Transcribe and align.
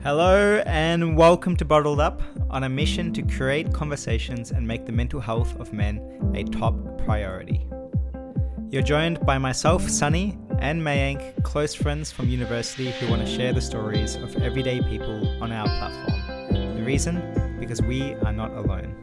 Hello, 0.00 0.62
and 0.64 1.16
welcome 1.16 1.56
to 1.56 1.64
Bottled 1.64 1.98
Up 1.98 2.22
on 2.50 2.62
a 2.62 2.68
mission 2.68 3.12
to 3.14 3.22
create 3.22 3.72
conversations 3.72 4.52
and 4.52 4.64
make 4.64 4.86
the 4.86 4.92
mental 4.92 5.20
health 5.20 5.58
of 5.58 5.72
men 5.72 6.00
a 6.36 6.44
top 6.44 6.76
priority. 7.04 7.66
You're 8.70 8.82
joined 8.82 9.26
by 9.26 9.38
myself, 9.38 9.88
Sunny, 9.88 10.38
and 10.60 10.80
Mayank, 10.80 11.42
close 11.42 11.74
friends 11.74 12.12
from 12.12 12.28
university 12.28 12.92
who 12.92 13.10
want 13.10 13.26
to 13.26 13.26
share 13.26 13.52
the 13.52 13.60
stories 13.60 14.14
of 14.14 14.36
everyday 14.36 14.80
people 14.82 15.42
on 15.42 15.50
our 15.50 15.66
platform. 15.66 16.76
The 16.76 16.84
reason? 16.84 17.56
Because 17.58 17.82
we 17.82 18.14
are 18.14 18.32
not 18.32 18.52
alone. 18.52 18.94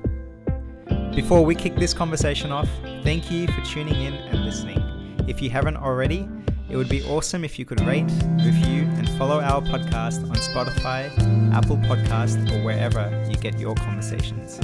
Before 1.14 1.44
we 1.44 1.56
kick 1.56 1.76
this 1.76 1.94
conversation 1.94 2.54
off, 2.54 2.70
thank 3.04 3.30
you 3.30 3.48
for 3.48 3.62
tuning 3.66 4.02
in 4.02 4.14
and 4.14 4.46
listening. 4.46 4.80
If 5.28 5.42
you 5.42 5.50
haven't 5.50 5.76
already, 5.76 6.30
it 6.70 6.76
would 6.76 6.90
be 6.90 7.04
awesome 7.04 7.44
if 7.44 7.60
you 7.60 7.66
could 7.66 7.82
rate, 7.82 8.10
review, 8.44 8.84
and 8.98 9.10
follow 9.12 9.40
our 9.40 9.62
podcast 9.62 10.28
on 10.30 10.36
Spotify, 10.36 11.10
Apple 11.54 11.78
Podcast, 11.78 12.52
or 12.52 12.64
wherever 12.64 13.10
you 13.30 13.36
get 13.38 13.60
your 13.60 13.76
conversations. 13.76 14.60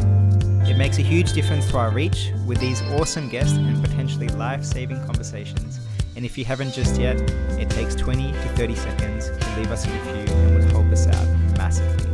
It 0.69 0.77
makes 0.77 0.97
a 0.97 1.01
huge 1.01 1.33
difference 1.33 1.69
to 1.71 1.77
our 1.77 1.91
reach 1.91 2.31
with 2.45 2.59
these 2.59 2.81
awesome 2.93 3.29
guests 3.29 3.57
and 3.57 3.83
potentially 3.83 4.29
life 4.29 4.63
saving 4.63 5.03
conversations. 5.05 5.79
And 6.15 6.25
if 6.25 6.37
you 6.37 6.45
haven't 6.45 6.73
just 6.73 6.99
yet, 6.99 7.19
it 7.59 7.69
takes 7.69 7.95
20 7.95 8.31
to 8.31 8.47
30 8.55 8.75
seconds 8.75 9.29
to 9.29 9.57
leave 9.57 9.71
us 9.71 9.85
a 9.85 9.91
review 9.91 10.33
and 10.33 10.55
would 10.55 10.71
help 10.71 10.85
us 10.87 11.07
out 11.07 11.27
massively. 11.57 12.05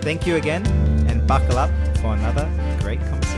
Thank 0.00 0.26
you 0.26 0.36
again, 0.36 0.66
and 1.08 1.26
buckle 1.26 1.58
up 1.58 1.70
for 1.98 2.14
another 2.14 2.48
great 2.80 3.00
conversation. 3.00 3.35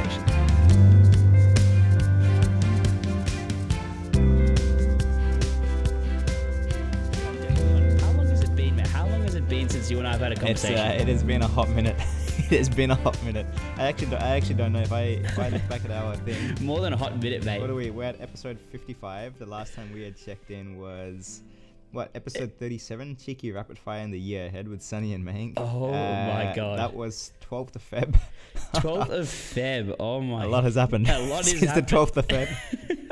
Been 9.69 9.81
since 9.81 9.91
you 9.91 9.99
and 9.99 10.07
I 10.07 10.13
have 10.13 10.21
had 10.21 10.33
a 10.33 10.37
conversation? 10.37 10.79
uh, 10.79 10.97
it 11.01 11.09
has 11.09 11.23
been 11.23 11.43
a 11.43 11.47
hot 11.47 11.69
minute. 11.71 11.97
it 12.39 12.59
has 12.59 12.69
been 12.69 12.91
a 12.91 12.95
hot 12.95 13.23
minute. 13.25 13.47
I 13.77 13.85
actually, 13.85 14.09
don't, 14.09 14.23
I 14.23 14.37
actually 14.37 14.55
don't 14.55 14.73
know 14.73 14.81
if 14.81 14.93
I 14.93 15.03
if 15.03 15.39
I 15.39 15.49
look 15.49 15.67
back 15.69 15.85
at 15.85 15.91
our 15.91 16.17
thing. 16.27 16.65
More 16.65 16.81
than 16.81 16.93
a 16.93 16.97
hot 16.97 17.21
minute, 17.21 17.45
mate. 17.45 17.61
What 17.61 17.71
are 17.71 17.75
we? 17.75 17.91
We're 17.91 18.05
at 18.05 18.21
episode 18.21 18.59
55. 18.71 19.39
The 19.39 19.47
last 19.47 19.75
time 19.75 19.93
we 19.93 20.03
had 20.03 20.17
checked 20.17 20.51
in 20.51 20.79
was 20.79 21.43
what 21.93 22.11
episode 22.15 22.53
37? 22.59 23.17
Cheeky 23.17 23.53
rapid 23.53 23.79
fire 23.79 24.03
in 24.03 24.11
the 24.11 24.21
year 24.21 24.47
ahead 24.47 24.69
with 24.69 24.83
Sunny 24.83 25.15
and 25.15 25.25
Mank. 25.25 25.55
Oh 25.57 25.91
my 25.91 26.53
God. 26.55 26.79
That 26.79 26.95
was 26.95 27.33
12th 27.51 27.77
of 27.77 27.91
Feb. 27.91 28.19
12th 28.77 29.11
of 29.11 29.27
Feb. 29.27 29.97
Oh 29.99 30.21
my. 30.21 30.45
a 30.45 30.49
lot 30.49 30.65
has 30.65 30.75
happened. 30.77 31.09
A 31.09 31.19
lot 31.19 31.45
since 31.45 31.61
has 31.61 31.75
the 31.75 31.83
12th 31.83 32.17
of 32.17 32.27
Feb. 32.29 33.05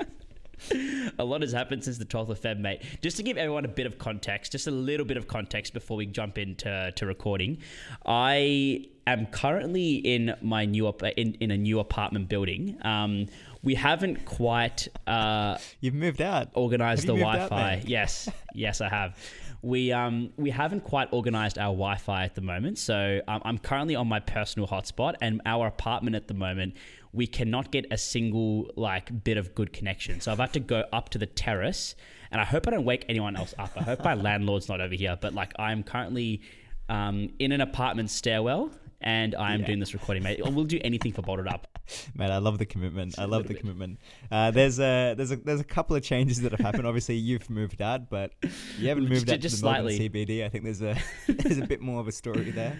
A 1.18 1.24
lot 1.24 1.42
has 1.42 1.52
happened 1.52 1.84
since 1.84 1.98
the 1.98 2.04
12th 2.04 2.30
of 2.30 2.40
Feb, 2.40 2.58
mate. 2.58 2.82
Just 3.02 3.16
to 3.18 3.22
give 3.22 3.36
everyone 3.36 3.64
a 3.64 3.68
bit 3.68 3.86
of 3.86 3.98
context, 3.98 4.52
just 4.52 4.66
a 4.66 4.70
little 4.70 5.06
bit 5.06 5.16
of 5.16 5.26
context 5.28 5.72
before 5.74 5.96
we 5.96 6.06
jump 6.06 6.38
into 6.38 6.92
to 6.94 7.06
recording. 7.06 7.58
I 8.04 8.86
am 9.06 9.26
currently 9.26 9.94
in 9.96 10.34
my 10.42 10.64
new 10.64 10.86
op- 10.86 11.02
in, 11.02 11.34
in 11.40 11.50
a 11.50 11.56
new 11.56 11.78
apartment 11.78 12.28
building. 12.28 12.76
Um, 12.82 13.26
we 13.62 13.74
haven't 13.74 14.24
quite 14.24 14.88
uh, 15.06 15.58
You've 15.80 15.94
moved 15.94 16.20
out. 16.20 16.48
organized 16.54 17.06
the 17.06 17.14
out, 17.14 17.18
Wi-Fi. 17.50 17.76
mate? 17.76 17.84
yes, 17.88 18.28
yes, 18.54 18.80
I 18.80 18.88
have. 18.88 19.18
We 19.62 19.90
um 19.90 20.30
we 20.36 20.50
haven't 20.50 20.84
quite 20.84 21.08
organized 21.12 21.58
our 21.58 21.72
Wi-Fi 21.72 22.24
at 22.24 22.34
the 22.36 22.40
moment, 22.42 22.78
so 22.78 23.20
um, 23.26 23.42
I'm 23.44 23.58
currently 23.58 23.96
on 23.96 24.06
my 24.06 24.20
personal 24.20 24.68
hotspot, 24.68 25.14
and 25.20 25.40
our 25.46 25.66
apartment 25.66 26.14
at 26.14 26.28
the 26.28 26.34
moment 26.34 26.74
we 27.16 27.26
cannot 27.26 27.72
get 27.72 27.86
a 27.90 27.98
single 27.98 28.70
like 28.76 29.24
bit 29.24 29.36
of 29.36 29.54
good 29.54 29.72
connection. 29.72 30.20
So 30.20 30.30
I've 30.30 30.38
had 30.38 30.52
to 30.52 30.60
go 30.60 30.84
up 30.92 31.08
to 31.10 31.18
the 31.18 31.26
terrace, 31.26 31.96
and 32.30 32.40
I 32.40 32.44
hope 32.44 32.68
I 32.68 32.70
don't 32.70 32.84
wake 32.84 33.04
anyone 33.08 33.34
else 33.36 33.54
up. 33.58 33.72
I 33.76 33.82
hope 33.82 34.04
my 34.04 34.14
landlord's 34.28 34.68
not 34.68 34.80
over 34.80 34.94
here, 34.94 35.16
but 35.20 35.34
like 35.34 35.52
I'm 35.58 35.82
currently 35.82 36.42
um, 36.88 37.30
in 37.38 37.50
an 37.52 37.60
apartment 37.60 38.10
stairwell. 38.10 38.70
And 39.02 39.34
I 39.34 39.52
am 39.52 39.60
Yeah. 39.60 39.66
doing 39.66 39.78
this 39.78 39.92
recording, 39.92 40.22
mate. 40.22 40.40
We'll 40.42 40.64
do 40.64 40.80
anything 40.82 41.12
for 41.12 41.20
bottled 41.20 41.48
up. 41.48 41.68
Man, 42.14 42.30
I 42.32 42.38
love 42.38 42.56
the 42.56 42.64
commitment. 42.64 43.18
I 43.18 43.26
love 43.26 43.42
the 43.42 43.52
bit. 43.52 43.60
commitment. 43.60 43.98
Uh, 44.32 44.50
there's 44.50 44.80
a 44.80 45.12
there's 45.14 45.30
a 45.32 45.36
there's 45.36 45.60
a 45.60 45.64
couple 45.64 45.94
of 45.94 46.02
changes 46.02 46.40
that 46.40 46.52
have 46.52 46.60
happened. 46.60 46.86
Obviously, 46.86 47.14
you've 47.16 47.48
moved 47.50 47.82
out, 47.82 48.08
but 48.08 48.32
you 48.78 48.88
haven't 48.88 49.06
moved 49.14 49.26
Ju- 49.28 49.34
out 49.34 49.40
just 49.40 49.56
to 49.56 49.60
the 49.62 49.70
Melbourne 49.70 49.90
slightly. 49.98 50.08
CBD. 50.26 50.44
I 50.46 50.48
think 50.48 50.64
there's 50.64 50.80
a 50.80 50.96
there's 51.28 51.58
a 51.58 51.66
bit 51.66 51.82
more 51.82 52.00
of 52.00 52.08
a 52.08 52.12
story 52.12 52.50
there, 52.50 52.76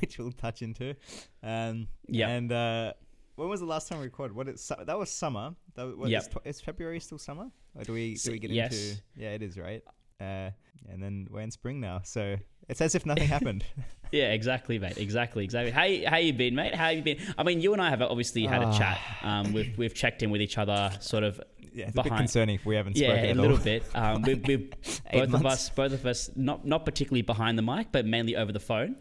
which 0.00 0.18
we'll 0.18 0.32
touch 0.32 0.62
into. 0.62 0.94
Um, 1.42 1.88
Yep. 2.08 2.28
And 2.28 2.52
uh, 2.52 2.92
when 3.36 3.48
was 3.48 3.60
the 3.60 3.66
last 3.66 3.88
time 3.88 3.98
we 4.00 4.04
recorded? 4.06 4.34
What 4.36 4.48
is 4.48 4.60
su- 4.60 4.74
that 4.84 4.98
was 4.98 5.10
summer. 5.10 5.54
That, 5.74 5.96
what, 5.96 6.08
Yep. 6.10 6.22
is, 6.44 6.56
is 6.56 6.60
February 6.60 7.00
still 7.00 7.18
summer? 7.18 7.50
Or 7.74 7.84
do 7.84 7.92
we 7.92 8.14
do 8.16 8.32
we 8.32 8.38
get 8.38 8.50
yes. 8.50 8.72
into? 8.72 9.02
Yeah, 9.16 9.30
it 9.30 9.42
is 9.42 9.58
right. 9.58 9.82
Uh, 10.20 10.50
and 10.90 11.02
then 11.02 11.26
we're 11.30 11.40
in 11.40 11.50
spring 11.50 11.80
now, 11.80 12.00
so 12.04 12.36
it's 12.68 12.80
as 12.80 12.94
if 12.94 13.04
nothing 13.06 13.28
happened. 13.28 13.64
Yeah, 14.12 14.30
exactly, 14.32 14.78
mate. 14.78 14.98
Exactly, 14.98 15.42
exactly. 15.42 15.72
How 15.72 16.10
how 16.10 16.18
you 16.18 16.32
been, 16.32 16.54
mate? 16.54 16.72
How 16.76 16.90
you 16.90 17.02
been? 17.02 17.18
I 17.36 17.42
mean, 17.42 17.60
you 17.60 17.72
and 17.72 17.82
I 17.82 17.90
have 17.90 18.00
obviously 18.00 18.46
had 18.46 18.62
a 18.62 18.66
Ah. 18.66 18.78
chat. 18.78 18.98
Um, 19.20 19.52
we've 19.52 19.76
we've 19.76 19.92
checked 19.94 20.22
in 20.22 20.30
with 20.30 20.40
each 20.40 20.58
other, 20.58 20.92
sort 21.00 21.24
of. 21.24 21.40
yeah, 21.74 21.86
it's 21.88 21.98
a 21.98 22.02
bit 22.04 22.12
concerning 22.16 22.54
if 22.54 22.64
we 22.64 22.76
haven't 22.76 22.96
Yeah, 22.96 23.08
spoken 23.08 23.36
a 23.36 23.42
little 23.42 23.56
all. 23.58 23.64
bit. 23.64 23.82
Um, 23.96 24.22
we 24.22 24.34
we 24.34 24.56
both 25.12 25.34
of 25.34 25.44
us, 25.44 25.70
both 25.70 25.92
of 25.92 26.06
us, 26.06 26.30
not 26.36 26.64
not 26.64 26.84
particularly 26.84 27.22
behind 27.22 27.58
the 27.58 27.62
mic, 27.62 27.88
but 27.90 28.06
mainly 28.06 28.36
over 28.36 28.52
the 28.52 28.60
phone. 28.60 28.94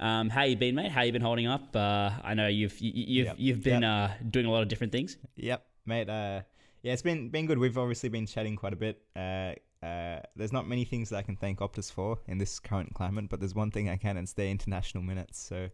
Um, 0.00 0.30
how 0.30 0.44
you 0.44 0.56
been, 0.56 0.74
mate? 0.74 0.90
How 0.90 1.02
you 1.02 1.12
been 1.12 1.20
holding 1.20 1.46
up? 1.46 1.76
Uh, 1.76 2.10
I 2.24 2.32
know 2.32 2.46
you've 2.48 2.78
you, 2.80 2.90
you've 2.94 3.26
Yep. 3.26 3.36
you've 3.38 3.62
been 3.62 3.84
uh, 3.84 4.14
doing 4.30 4.46
a 4.46 4.50
lot 4.50 4.62
of 4.62 4.68
different 4.68 4.92
things. 4.92 5.18
Yep, 5.36 5.62
mate. 5.84 6.08
Uh, 6.08 6.40
yeah, 6.82 6.94
it's 6.94 7.02
been 7.02 7.28
been 7.28 7.44
good. 7.44 7.58
We've 7.58 7.76
obviously 7.76 8.08
been 8.08 8.24
chatting 8.26 8.56
quite 8.56 8.72
a 8.72 8.76
bit. 8.76 9.02
Uh, 9.14 9.52
uh, 9.84 10.20
there's 10.34 10.52
not 10.52 10.66
many 10.66 10.84
things 10.84 11.10
that 11.10 11.18
I 11.18 11.22
can 11.22 11.36
thank 11.36 11.58
Optus 11.58 11.92
for 11.92 12.18
in 12.26 12.38
this 12.38 12.58
current 12.58 12.94
climate, 12.94 13.28
but 13.28 13.40
there's 13.40 13.54
one 13.54 13.70
thing 13.70 13.90
I 13.90 13.96
can, 13.96 14.16
and 14.16 14.24
it's 14.24 14.32
their 14.32 14.48
international 14.48 15.04
minutes. 15.04 15.38
So 15.38 15.68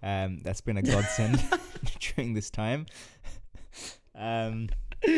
um, 0.00 0.40
that's 0.44 0.60
been 0.60 0.76
a 0.76 0.82
godsend 0.82 1.42
during 2.00 2.34
this 2.34 2.50
time. 2.50 2.86
Um, 4.14 4.68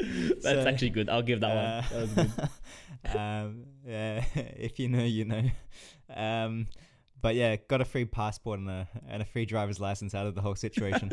That's 0.00 0.42
so, 0.42 0.66
actually 0.66 0.90
good. 0.90 1.08
I'll 1.10 1.22
give 1.22 1.40
that 1.40 1.50
uh, 1.50 1.82
one. 1.82 1.84
That 1.90 2.00
was 2.00 2.10
good. 3.12 3.18
um, 3.18 3.64
yeah, 3.86 4.24
if 4.34 4.78
you 4.80 4.88
know, 4.88 5.04
you 5.04 5.26
know. 5.26 5.44
Um, 6.14 6.66
but 7.22 7.34
yeah, 7.34 7.56
got 7.68 7.80
a 7.80 7.84
free 7.84 8.04
passport 8.04 8.58
and 8.58 8.68
a 8.68 8.88
and 9.08 9.22
a 9.22 9.24
free 9.24 9.46
driver's 9.46 9.80
license 9.80 10.14
out 10.14 10.26
of 10.26 10.34
the 10.34 10.40
whole 10.42 10.54
situation. 10.56 11.08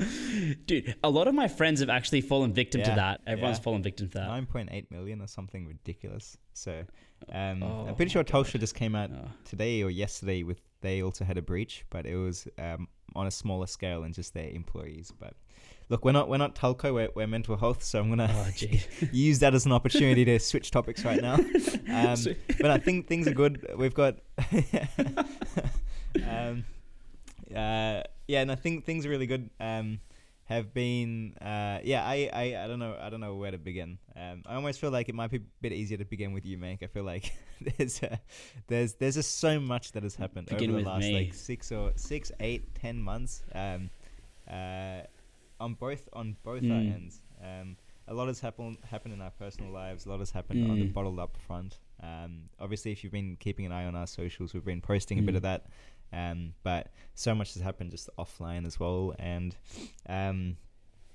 Dude, 0.66 0.96
a 1.04 1.10
lot 1.10 1.28
of 1.28 1.36
my 1.36 1.48
friends 1.48 1.80
have 1.80 1.90
actually 1.90 2.22
fallen 2.22 2.52
victim 2.52 2.82
to 2.84 2.92
that. 2.92 3.22
Everyone's 3.28 3.58
yeah. 3.60 3.64
fallen 3.64 3.84
victim 3.84 4.10
to 4.10 4.18
that. 4.18 4.28
Nine 4.28 4.46
point 4.46 4.70
eight 4.72 4.92
million 4.92 5.22
or 5.22 5.28
something 5.28 5.66
ridiculous. 5.68 6.36
So 6.54 6.84
um, 7.32 7.64
Oh 7.64 7.86
I'm 7.88 7.96
pretty 7.96 8.12
sure 8.12 8.24
Telstra 8.24 8.60
just 8.60 8.76
came 8.76 8.96
out 8.96 9.12
Oh. 9.14 9.28
today 9.46 9.84
or 9.84 9.90
yesterday 9.90 10.44
with 10.44 10.60
they 10.82 11.02
also 11.04 11.24
had 11.26 11.38
a 11.38 11.42
breach, 11.42 11.86
but 11.90 12.06
it 12.06 12.16
was 12.16 12.48
um, 12.58 12.88
on 13.16 13.28
a 13.28 13.32
smaller 13.32 13.68
scale 13.68 14.04
and 14.04 14.14
just 14.14 14.34
their 14.34 14.50
employees. 14.50 15.12
But 15.20 15.34
look, 15.90 16.06
we're 16.06 16.14
not 16.14 16.30
we're 16.30 16.38
not 16.38 16.56
telco, 16.56 16.94
we're, 16.94 17.10
we're 17.16 17.28
mental 17.28 17.58
health, 17.58 17.84
so 17.84 18.00
I'm 18.00 18.10
gonna 18.10 18.30
Oh, 18.34 18.50
use 19.12 19.40
that 19.40 19.54
as 19.54 19.66
an 19.66 19.74
opportunity 19.74 20.26
to 20.26 20.40
switch 20.52 20.72
topics 20.72 21.04
right 21.06 21.22
now. 21.22 21.36
Um, 21.36 22.18
but 22.62 22.72
I 22.72 22.78
think 22.78 23.08
things 23.08 23.28
are 23.28 23.34
good. 23.34 23.66
We've 23.78 23.94
got. 23.94 24.18
Um, 26.24 26.64
uh, 27.56 28.02
yeah, 28.28 28.42
and 28.42 28.52
I 28.52 28.56
think 28.56 28.86
things 28.86 29.06
are 29.06 29.10
really 29.10 29.28
good. 29.28 29.50
Um, 29.60 30.00
have 30.46 30.74
been 30.74 31.36
uh, 31.40 31.78
yeah 31.84 32.04
I, 32.04 32.28
I 32.34 32.64
I 32.64 32.68
don't 32.68 32.80
know 32.80 32.98
I 33.00 33.12
don't 33.12 33.20
know 33.20 33.36
where 33.36 33.52
to 33.52 33.60
begin. 33.60 34.00
Um, 34.16 34.42
I 34.48 34.56
almost 34.56 34.80
feel 34.80 34.90
like 34.90 35.08
it 35.08 35.14
might 35.14 35.30
be 35.30 35.38
a 35.38 35.42
bit 35.62 35.74
easier 35.74 35.98
to 36.00 36.06
begin 36.06 36.34
with 36.34 36.44
you, 36.44 36.58
Mike. 36.58 36.80
I 36.82 36.88
feel 36.88 37.04
like 37.04 37.32
there's 37.78 38.02
uh, 38.02 38.18
there's 38.68 38.96
there's 38.96 39.14
just 39.16 39.38
so 39.38 39.60
much 39.60 39.92
that 39.92 40.02
has 40.02 40.16
happened 40.16 40.48
Begin 40.48 40.72
over 40.72 40.82
the 40.82 40.90
last 40.90 41.04
me. 41.04 41.14
like 41.14 41.34
six 41.36 41.72
or 41.72 41.92
six, 41.96 42.32
eight, 42.40 42.74
ten 42.74 43.00
months. 43.00 43.44
Um, 43.54 43.92
uh, 44.50 45.02
on 45.60 45.76
both 45.76 46.08
on 46.14 46.36
both 46.44 46.64
our 46.64 46.82
Mm. 46.82 46.94
ends. 46.96 47.22
Um, 47.44 47.76
a 48.08 48.14
lot 48.16 48.28
has 48.28 48.40
happened 48.40 48.78
happened 48.90 49.14
in 49.14 49.22
our 49.22 49.30
personal 49.32 49.72
lives. 49.72 50.08
A 50.08 50.10
lot 50.10 50.18
has 50.20 50.32
happened 50.32 50.64
on 50.72 50.80
the 50.80 50.86
Mm. 50.86 50.94
bottled 50.94 51.20
up 51.20 51.38
front. 51.38 51.78
Um, 52.02 52.50
obviously, 52.60 52.92
if 52.92 53.04
you've 53.04 53.14
been 53.14 53.36
keeping 53.40 53.68
an 53.68 53.72
eye 53.72 53.86
on 53.86 53.96
our 53.96 54.08
socials, 54.08 54.54
we've 54.56 54.66
been 54.66 54.82
posting 54.82 55.20
a 55.20 55.22
bit 55.22 55.34
Mm. 55.34 55.38
of 55.38 55.44
that. 55.44 55.66
Um, 56.12 56.54
but 56.64 56.88
so 57.14 57.36
much 57.36 57.54
has 57.54 57.64
happened 57.64 57.92
just 57.92 58.10
offline 58.18 58.66
as 58.66 58.80
well, 58.80 59.14
and 59.20 59.56
um, 60.08 60.58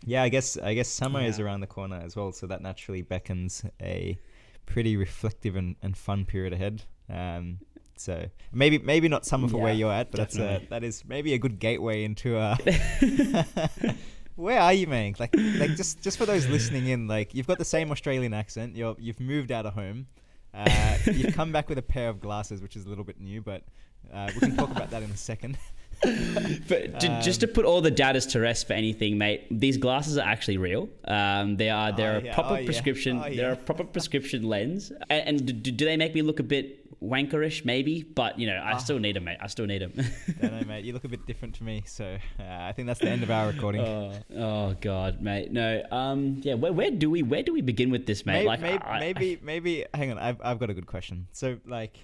yeah, 0.05 0.23
I 0.23 0.29
guess 0.29 0.57
I 0.57 0.75
guess 0.75 0.89
summer 0.89 1.21
is 1.21 1.41
around 1.41 1.61
the 1.61 1.67
corner 1.67 2.01
as 2.05 2.15
well, 2.15 2.33
so 2.33 2.47
that 2.47 2.63
naturally 2.63 3.03
beckons 3.03 3.65
a 3.81 4.19
pretty 4.67 4.97
reflective 4.97 5.57
and, 5.57 5.77
and 5.83 5.97
fun 5.97 6.25
period 6.25 6.53
ahead. 6.53 6.83
Um, 7.11 7.59
so 7.97 8.27
maybe 8.53 8.79
maybe 8.79 9.09
not 9.09 9.25
summer 9.25 9.49
for 9.49 9.59
where 9.59 9.73
you're 9.73 9.93
at, 9.93 10.11
but 10.11 10.19
that's 10.19 10.37
a, 10.37 10.67
that 10.71 10.85
is 10.85 11.05
maybe 11.07 11.35
a 11.35 11.39
good 11.39 11.59
gateway 11.59 12.05
into 12.05 12.37
uh 12.37 12.57
Where 14.37 14.61
are 14.61 14.73
you, 14.73 14.89
man? 14.89 15.15
Like, 15.19 15.35
like 15.37 15.77
just 15.77 16.03
just 16.03 16.19
for 16.19 16.27
those 16.27 16.49
listening 16.49 16.89
in, 16.89 17.07
like 17.07 17.35
you've 17.35 17.47
got 17.47 17.59
the 17.59 17.65
same 17.65 17.91
Australian 17.93 18.35
accent. 18.35 18.77
You're 18.77 18.97
you've 18.99 19.21
moved 19.21 19.53
out 19.53 19.65
of 19.65 19.75
home. 19.75 20.07
Uh, 20.55 20.97
you've 21.13 21.35
come 21.35 21.53
back 21.53 21.69
with 21.69 21.79
a 21.79 21.83
pair 21.83 22.09
of 22.09 22.21
glasses, 22.21 22.63
which 22.63 22.77
is 22.77 22.87
a 22.87 22.89
little 22.89 23.05
bit 23.05 23.21
new, 23.21 23.41
but 23.41 23.65
uh, 24.13 24.31
we 24.35 24.41
can 24.41 24.57
talk 24.57 24.71
about 24.71 24.91
that 24.91 25.03
in 25.03 25.11
a 25.11 25.17
second. 25.17 25.59
But 26.03 27.01
to, 27.01 27.21
just 27.23 27.41
to 27.41 27.49
put 27.49 27.65
all 27.65 27.81
the 27.81 27.91
doubters 27.91 28.27
to 28.27 28.41
rest 28.41 28.67
for 28.67 28.73
anything, 28.75 29.19
mate, 29.19 29.47
these 29.51 29.77
glasses 29.77 30.19
are 30.19 30.27
actually 30.27 30.59
real. 30.59 30.89
Um, 31.07 31.57
they 31.57 31.71
are 31.71 31.93
they're 31.93 32.23
Oh, 32.25 32.31
a 32.31 32.35
proper 32.35 32.55
Oh, 32.55 32.59
yeah. 32.59 32.65
prescription. 32.65 33.23
Oh, 33.25 33.35
They're 33.35 33.53
a 33.53 33.57
proper 33.57 33.85
prescription 33.95 34.43
lens. 34.45 34.93
And, 35.11 35.29
and 35.41 35.63
do, 35.63 35.71
do 35.71 35.85
they 35.85 35.97
make 35.97 36.15
me 36.15 36.23
look 36.23 36.41
a 36.41 36.43
bit 36.43 36.81
wankerish? 37.03 37.65
Maybe, 37.65 38.03
but 38.03 38.39
you 38.39 38.47
know, 38.47 38.57
I 38.57 38.73
Ah. 38.73 38.77
still 38.79 38.99
need 38.99 39.17
them, 39.17 39.25
mate. 39.25 39.39
I 39.41 39.47
still 39.49 39.67
need 39.67 39.83
them. 39.83 39.93
Don't 40.41 40.53
know, 40.61 40.67
mate. 40.67 40.85
You 40.85 40.93
look 40.93 41.05
a 41.05 41.09
bit 41.09 41.27
different 41.27 41.55
to 41.57 41.65
me, 41.65 41.83
so 41.87 42.17
uh, 42.39 42.43
I 42.43 42.73
think 42.73 42.87
that's 42.87 43.01
the 43.01 43.09
end 43.09 43.23
of 43.23 43.31
our 43.31 43.49
recording. 43.49 43.81
oh, 43.85 44.13
oh 44.37 44.77
God, 44.81 45.21
mate. 45.21 45.53
No. 45.53 45.83
Um. 45.91 46.41
Yeah. 46.43 46.55
Where, 46.55 46.73
where 46.73 46.91
do 46.91 47.11
we 47.11 47.23
where 47.23 47.43
do 47.43 47.53
we 47.53 47.61
begin 47.61 47.91
with 47.91 48.07
this, 48.07 48.25
mate? 48.27 48.35
maybe, 48.35 48.47
like, 48.47 48.61
maybe, 48.61 48.83
I- 48.85 48.97
I- 48.97 49.01
maybe, 49.01 49.39
maybe. 49.43 49.85
Hang 49.95 50.11
on, 50.13 50.19
I've 50.19 50.41
I've 50.43 50.59
got 50.59 50.71
a 50.71 50.75
good 50.75 50.87
question. 50.87 51.27
So, 51.33 51.59
like, 51.67 51.97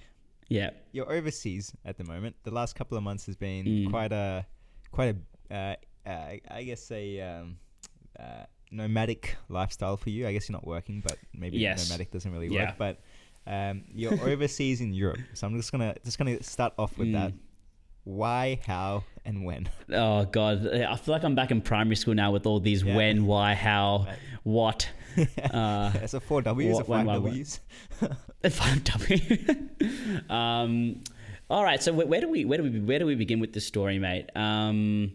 yeah. 0.51 0.71
you're 0.93 1.11
overseas 1.11 1.73
at 1.87 1.97
the 1.97 2.05
moment. 2.05 2.37
The 2.45 2.51
last 2.51 2.75
couple 2.75 2.99
of 2.99 3.03
months 3.05 3.25
has 3.27 3.37
been 3.37 3.65
Mm. 3.65 3.91
quite 3.91 4.13
a, 4.13 4.45
quite 4.93 5.17
a, 5.51 5.55
uh, 5.55 5.77
uh, 6.09 6.37
I 6.51 6.63
guess 6.65 6.91
a 6.91 7.21
um, 7.23 7.57
uh, 8.19 8.45
nomadic 8.71 9.37
lifestyle 9.49 9.97
for 9.97 10.11
you. 10.11 10.27
I 10.29 10.33
guess 10.35 10.49
you're 10.49 10.55
not 10.61 10.67
working, 10.67 11.01
but 11.01 11.17
maybe 11.33 11.57
Yes. 11.59 11.89
nomadic 11.89 12.11
doesn't 12.11 12.31
really 12.33 12.49
Yeah. 12.49 12.67
work. 12.67 12.75
But 12.79 13.01
um, 13.47 13.85
you're 13.95 14.13
overseas 14.31 14.81
in 14.83 14.93
Europe, 14.93 15.21
so 15.35 15.47
I'm 15.47 15.57
just 15.57 15.73
gonna 15.73 15.95
just 16.05 16.19
gonna 16.19 16.43
start 16.43 16.75
off 16.79 16.99
with 16.99 17.09
Mm. 17.09 17.13
that. 17.15 17.33
Why, 18.05 18.61
how, 18.67 19.05
and 19.31 19.45
when? 19.45 19.69
Oh 19.93 20.25
God, 20.27 20.67
I 20.69 20.95
feel 20.97 21.13
like 21.15 21.25
I'm 21.25 21.35
back 21.35 21.51
in 21.51 21.61
primary 21.63 21.97
school 21.97 22.15
now 22.15 22.31
with 22.33 22.47
all 22.47 22.61
these 22.61 22.83
Yeah. 22.83 22.95
when, 22.97 23.27
why, 23.27 23.55
how, 23.55 24.05
Right. 24.07 24.19
what. 24.45 24.89
Uh, 25.53 26.07
so 26.07 26.21
four 26.21 26.41
W's 26.43 26.75
what- 26.75 26.83
or 26.83 26.85
when, 26.91 27.07
five 27.07 27.23
what? 27.23 27.33
W's? 27.33 27.61
Five 28.51 28.85
W. 28.85 29.39
um, 30.31 31.03
all 31.51 31.65
right. 31.65 31.83
So 31.83 31.93
where, 31.93 32.07
where 32.07 32.21
do 32.21 32.29
we 32.29 32.45
where 32.45 32.59
do 32.59 32.65
we 32.65 32.81
where 32.81 32.99
do 33.01 33.07
we 33.07 33.15
begin 33.17 33.41
with 33.41 33.53
this 33.53 33.67
story, 33.67 33.99
mate? 33.99 34.31
Um, 34.37 35.13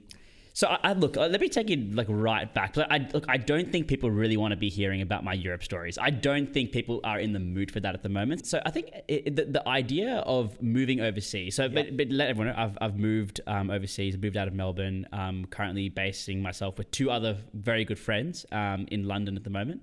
so 0.58 0.68
I, 0.68 0.80
I 0.84 0.94
look. 0.94 1.18
uh, 1.18 1.28
Let 1.28 1.42
me 1.42 1.50
take 1.50 1.70
you 1.70 1.76
like 1.92 2.08
right 2.10 2.52
back. 2.54 2.78
I 2.78 3.08
look. 3.14 3.26
I 3.28 3.36
don't 3.36 3.70
think 3.72 3.88
people 3.88 4.10
really 4.10 4.38
want 4.38 4.54
to 4.54 4.56
be 4.56 4.70
hearing 4.70 5.02
about 5.02 5.24
my 5.24 5.34
Europe 5.34 5.64
stories. 5.64 5.98
I 5.98 6.10
don't 6.12 6.52
think 6.54 6.72
people 6.72 7.02
are 7.04 7.20
in 7.20 7.34
the 7.34 7.40
mood 7.40 7.72
for 7.72 7.82
that 7.82 7.94
at 7.94 8.04
the 8.04 8.10
moment. 8.10 8.48
So 8.48 8.62
I 8.66 8.72
think 8.72 8.90
it, 9.10 9.36
the, 9.36 9.44
the 9.46 9.68
idea 9.68 10.20
of 10.20 10.60
moving 10.62 11.02
overseas. 11.02 11.56
So, 11.56 11.68
but, 11.68 11.98
but 11.98 12.10
let 12.10 12.30
everyone 12.30 12.56
know, 12.56 12.62
I've, 12.64 12.78
I've 12.80 12.98
moved 12.98 13.42
um, 13.48 13.70
overseas. 13.70 14.18
Moved 14.18 14.38
out 14.38 14.48
of 14.48 14.54
Melbourne. 14.54 15.06
Um, 15.12 15.46
currently 15.52 15.90
basing 15.90 16.42
myself 16.42 16.78
with 16.78 16.90
two 16.90 17.12
other 17.12 17.38
very 17.54 17.84
good 17.84 18.00
friends 18.00 18.46
um, 18.54 18.88
in 18.90 19.04
London 19.08 19.36
at 19.36 19.44
the 19.44 19.50
moment. 19.50 19.82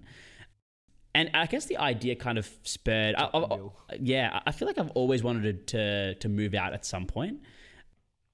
And 1.15 1.31
I 1.35 1.45
guess 1.45 1.67
the 1.67 1.77
idea 1.77 2.17
kind 2.17 2.39
of 2.39 2.51
spurred. 2.63 3.15
I, 3.17 3.25
I- 3.25 3.55
I- 3.57 3.59
yeah, 4.01 4.41
I 4.47 4.53
feel 4.53 4.67
like 4.67 4.79
I've 4.79 4.91
always 4.93 5.23
wanted 5.23 5.67
to 5.69 6.15
to 6.15 6.29
move 6.31 6.55
out 6.55 6.73
at 6.73 6.87
some 6.87 7.05
point. 7.05 7.41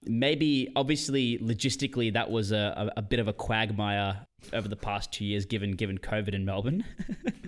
Maybe, 0.09 0.73
obviously, 0.75 1.39
logistically, 1.39 2.13
that 2.15 2.31
was 2.31 2.51
a, 2.51 2.91
a, 2.97 3.01
a 3.01 3.03
bit 3.03 3.21
of 3.21 3.29
a 3.29 3.33
quagmire 3.33 4.27
over 4.53 4.69
the 4.69 4.77
past 4.77 5.13
two 5.13 5.25
years, 5.25 5.45
given 5.45 5.73
given 5.73 5.99
COVID 5.99 6.35
in 6.35 6.45
Melbourne. 6.45 6.85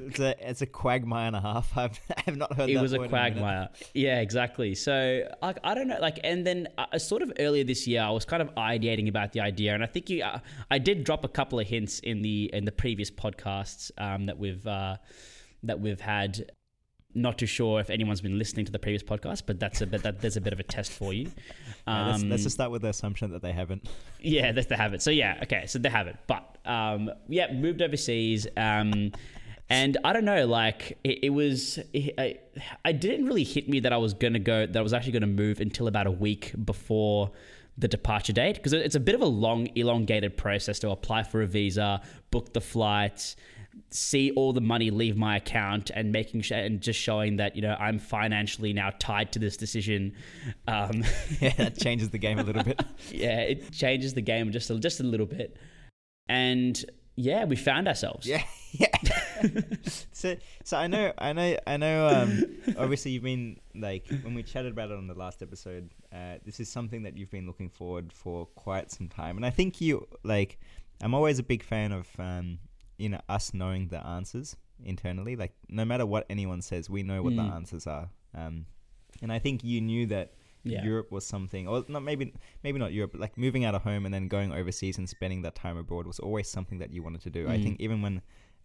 It's 0.03 0.19
a 0.19 0.35
it's 0.51 0.63
a 0.63 0.67
quagmire 0.67 1.29
and 1.29 1.37
a 1.37 1.41
half. 1.41 1.71
I've 1.79 2.01
I've 2.27 2.37
not 2.37 2.55
heard 2.55 2.69
it 2.69 2.81
was 2.81 2.93
a 2.93 2.99
word 2.99 3.05
in 3.05 3.11
minute. 3.13 3.35
quagmire. 3.35 3.69
Yeah, 3.95 4.21
exactly. 4.21 4.75
So 4.75 5.29
I, 5.43 5.55
I 5.63 5.75
don't 5.75 5.87
know, 5.87 5.99
like, 6.01 6.19
and 6.25 6.45
then 6.45 6.69
uh, 6.79 6.99
sort 6.99 7.23
of 7.23 7.33
earlier 7.39 7.65
this 7.65 7.87
year, 7.87 8.03
I 8.03 8.11
was 8.11 8.25
kind 8.25 8.43
of 8.43 8.53
ideating 8.57 9.09
about 9.09 9.33
the 9.33 9.41
idea, 9.41 9.75
and 9.75 9.85
I 9.85 9.87
think 9.87 10.11
you, 10.11 10.25
uh, 10.25 10.41
I 10.71 10.79
did 10.79 11.05
drop 11.05 11.25
a 11.25 11.29
couple 11.29 11.61
of 11.61 11.67
hints 11.67 12.01
in 12.01 12.23
the 12.23 12.51
in 12.53 12.65
the 12.65 12.73
previous 12.73 13.11
podcasts 13.11 13.91
um, 13.99 14.27
that 14.27 14.39
we've 14.39 14.67
uh, 14.67 14.97
that 15.63 15.79
we've 15.79 16.01
had. 16.01 16.51
Not 17.15 17.39
too 17.39 17.47
sure 17.47 17.81
if 17.81 17.91
anyone's 17.91 18.21
been 18.21 18.39
listening 18.39 18.67
to 18.67 18.73
the 18.73 18.79
previous 18.79 19.03
podcast, 19.03 19.43
but 19.47 19.59
that's 19.59 19.81
a 19.81 19.87
bit 19.87 20.03
that 20.05 20.21
there's 20.21 20.37
a 20.37 20.41
bit 20.41 20.53
of 20.53 20.61
a 20.61 20.63
test 20.63 20.93
for 20.93 21.13
you. 21.13 21.31
Yeah, 21.87 22.07
let's, 22.09 22.23
let's 22.23 22.41
Um, 22.43 22.45
just 22.45 22.51
start 22.55 22.71
with 22.71 22.83
the 22.83 22.89
assumption 22.89 23.33
that 23.33 23.43
they 23.43 23.53
haven't. 23.53 23.89
yeah, 24.21 24.53
that's 24.53 24.69
the 24.69 24.77
habit. 24.77 25.03
So 25.03 25.11
yeah, 25.11 25.41
okay, 25.43 25.65
so 25.67 25.79
they 25.79 25.89
have 25.89 26.07
it. 26.07 26.17
But 26.27 26.59
um, 26.67 27.11
yeah, 27.27 27.53
moved 27.53 27.81
overseas. 27.83 28.47
Um, 28.57 29.13
and 29.71 29.97
I 30.05 30.13
don't 30.13 30.27
know, 30.27 30.47
like 30.47 30.99
it, 31.03 31.25
it 31.25 31.31
was, 31.31 31.79
it, 31.93 32.15
I, 32.19 32.39
I 32.85 32.93
didn't 32.93 33.27
really 33.27 33.45
hit 33.45 33.69
me 33.69 33.81
that 33.81 33.93
I 33.93 33.97
was 33.97 34.13
gonna 34.15 34.39
go, 34.39 34.67
that 34.67 34.77
I 34.77 34.83
was 34.83 34.93
actually 34.93 35.13
gonna 35.13 35.27
move 35.27 35.61
until 35.61 35.89
about 35.89 36.07
a 36.07 36.11
week 36.11 36.53
before 36.65 37.31
the 37.79 37.89
departure 37.89 38.35
date 38.35 38.57
because 38.57 38.75
it's 38.75 38.95
a 38.95 39.01
bit 39.01 39.15
of 39.15 39.23
a 39.23 39.27
long, 39.27 39.69
elongated 39.75 40.37
process 40.37 40.79
to 40.81 40.91
apply 40.91 41.23
for 41.23 41.41
a 41.43 41.47
visa, 41.47 42.03
book 42.31 42.53
the 42.53 42.61
flights, 42.61 43.37
see 43.91 44.31
all 44.33 44.53
the 44.53 44.61
money 44.61 44.91
leave 44.91 45.17
my 45.17 45.37
account, 45.37 45.91
and 45.95 46.13
making 46.13 46.43
sure 46.43 46.59
and 46.59 46.81
just 46.81 46.99
showing 46.99 47.37
that 47.37 47.57
you 47.57 47.63
know 47.63 47.77
I'm 47.79 47.99
financially 47.99 48.73
now 48.73 48.93
tied 48.99 49.33
to 49.33 49.39
this 49.39 49.57
decision. 49.57 50.15
Um, 50.67 51.05
yeah, 51.41 51.55
that 51.57 51.79
changes 51.79 52.11
the 52.11 52.19
game 52.19 52.39
a 52.39 52.43
little 52.43 52.63
bit. 52.63 52.83
yeah, 53.11 53.41
it 53.41 53.73
changes 53.73 54.15
the 54.15 54.23
game 54.23 54.53
just 54.53 54.71
a, 54.71 54.79
just 54.79 55.01
a 55.01 55.05
little 55.05 55.27
bit. 55.27 55.57
And 56.29 56.83
yeah, 57.17 57.45
we 57.45 57.57
found 57.57 57.89
ourselves. 57.89 58.27
Yeah, 58.27 58.43
yeah. 58.73 58.95
so, 60.13 60.37
so 60.65 60.77
I 60.77 60.87
know, 60.87 61.13
I 61.19 61.33
know, 61.33 61.57
I 61.67 61.77
know. 61.77 62.07
Um, 62.09 62.57
obviously, 62.79 63.11
you've 63.13 63.25
been 63.25 63.59
like 63.75 64.07
when 64.23 64.35
we 64.35 64.43
chatted 64.43 64.73
about 64.73 64.91
it 64.91 64.97
on 64.97 65.07
the 65.07 65.15
last 65.15 65.43
episode. 65.43 65.91
Uh, 66.13 66.37
this 66.45 66.61
is 66.61 66.69
something 66.69 67.03
that 67.03 67.17
you've 67.17 67.31
been 67.31 67.47
looking 67.47 67.69
forward 67.69 68.13
for 68.13 68.47
quite 68.47 68.91
some 68.91 69.09
time, 69.09 69.37
and 69.37 69.45
I 69.45 69.51
think 69.51 69.81
you 69.81 70.07
like. 70.23 70.59
I'm 71.03 71.15
always 71.15 71.39
a 71.39 71.43
big 71.43 71.63
fan 71.63 71.93
of 71.93 72.07
um, 72.19 72.59
you 73.01 73.09
know 73.09 73.21
us 73.29 73.53
knowing 73.55 73.89
the 73.89 74.01
answers 74.07 74.57
internally. 74.93 75.35
Like 75.37 75.53
no 75.69 75.85
matter 75.85 76.07
what 76.07 76.23
anyone 76.31 76.63
says, 76.63 76.89
we 76.97 77.03
know 77.03 77.23
what 77.23 77.35
the 77.37 77.43
Mm. 77.43 77.57
answers 77.59 77.87
are. 77.87 78.07
Um, 78.35 78.67
and 79.23 79.33
I 79.33 79.39
think 79.39 79.65
you 79.65 79.81
knew 79.81 80.07
that 80.07 80.35
Yeah. 80.63 80.85
Europe 80.85 81.11
was 81.11 81.25
something, 81.35 81.67
or 81.67 81.85
not 81.89 82.03
maybe 82.03 82.25
maybe 82.65 82.79
not 82.79 82.93
Europe, 82.93 83.13
but 83.13 83.21
like 83.27 83.37
moving 83.47 83.65
out 83.65 83.75
of 83.75 83.83
home 83.83 84.05
and 84.07 84.13
then 84.15 84.29
going 84.29 84.53
overseas 84.53 84.99
and 84.99 85.09
spending 85.09 85.41
that 85.43 85.55
time 85.55 85.77
abroad 85.79 86.07
was 86.07 86.19
always 86.21 86.49
something 86.57 86.79
that 86.83 86.91
you 86.95 87.03
wanted 87.03 87.23
to 87.23 87.31
do. 87.31 87.43
I 87.49 87.57
Mm. 87.59 87.63
think 87.65 87.81
even 87.81 88.03
when 88.03 88.17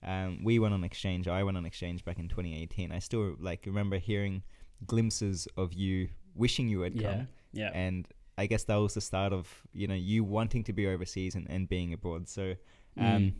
um, 0.03 0.43
we 0.43 0.59
went 0.59 0.73
on 0.73 0.83
exchange, 0.83 1.27
I 1.27 1.41
went 1.43 1.57
on 1.57 1.65
exchange 1.65 2.03
back 2.07 2.19
in 2.19 2.27
2018. 2.27 2.91
I 2.91 2.99
still 2.99 3.35
like 3.39 3.65
remember 3.65 3.97
hearing 3.97 4.43
glimpses 4.85 5.47
of 5.57 5.73
you 5.73 6.09
wishing 6.35 6.67
you 6.69 6.81
had 6.81 6.95
Yeah. 6.95 7.01
come, 7.15 7.27
Yeah. 7.53 7.71
and 7.73 8.07
I 8.37 8.45
guess 8.47 8.65
that 8.65 8.75
was 8.75 8.93
the 8.93 9.01
start 9.01 9.31
of 9.33 9.63
you 9.73 9.87
know 9.87 9.95
you 9.95 10.23
wanting 10.23 10.63
to 10.65 10.73
be 10.73 10.85
overseas 10.87 11.35
and, 11.35 11.49
and 11.49 11.67
being 11.69 11.93
abroad. 11.93 12.27
So. 12.27 12.55
Um, 12.97 13.05
Mm. 13.05 13.33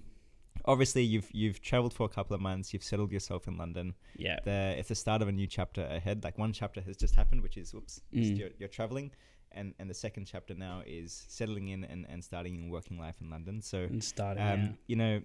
Obviously, 0.64 1.04
you've 1.04 1.30
you've 1.34 1.62
traveled 1.62 1.94
for 1.94 2.06
a 2.06 2.10
couple 2.10 2.34
of 2.34 2.42
months. 2.42 2.74
You've 2.74 2.84
settled 2.84 3.12
yourself 3.12 3.48
in 3.48 3.58
London 3.58 3.94
yeah. 4.18 4.40
the 4.46 4.76
it's 4.80 4.90
the 4.90 4.96
start 4.96 5.22
of 5.22 5.28
a 5.28 5.32
new 5.32 5.48
chapter 5.48 5.84
ahead. 5.86 6.24
Like 6.24 6.38
one 6.38 6.54
chapter 6.54 6.82
has 6.82 6.98
just 6.98 7.16
happened, 7.16 7.42
which 7.42 7.58
is 7.58 7.74
whoops, 7.74 8.02
just 8.14 8.34
Mm. 8.34 8.38
you're, 8.40 8.50
you're 8.60 8.70
traveling, 8.70 9.12
and 9.52 9.74
and 9.80 9.90
the 9.90 9.94
second 9.94 10.26
chapter 10.26 10.56
now 10.56 10.82
is 10.86 11.26
settling 11.28 11.68
in 11.68 11.84
and, 11.84 12.06
and 12.10 12.24
starting 12.24 12.56
your 12.64 12.72
working 12.72 12.98
life 12.98 13.16
in 13.22 13.30
London. 13.30 13.62
So 13.62 13.80
And 13.84 14.04
starting. 14.04 14.42
um, 14.44 14.60
yeah. 14.62 14.72
you 14.88 14.96
know, 14.96 15.22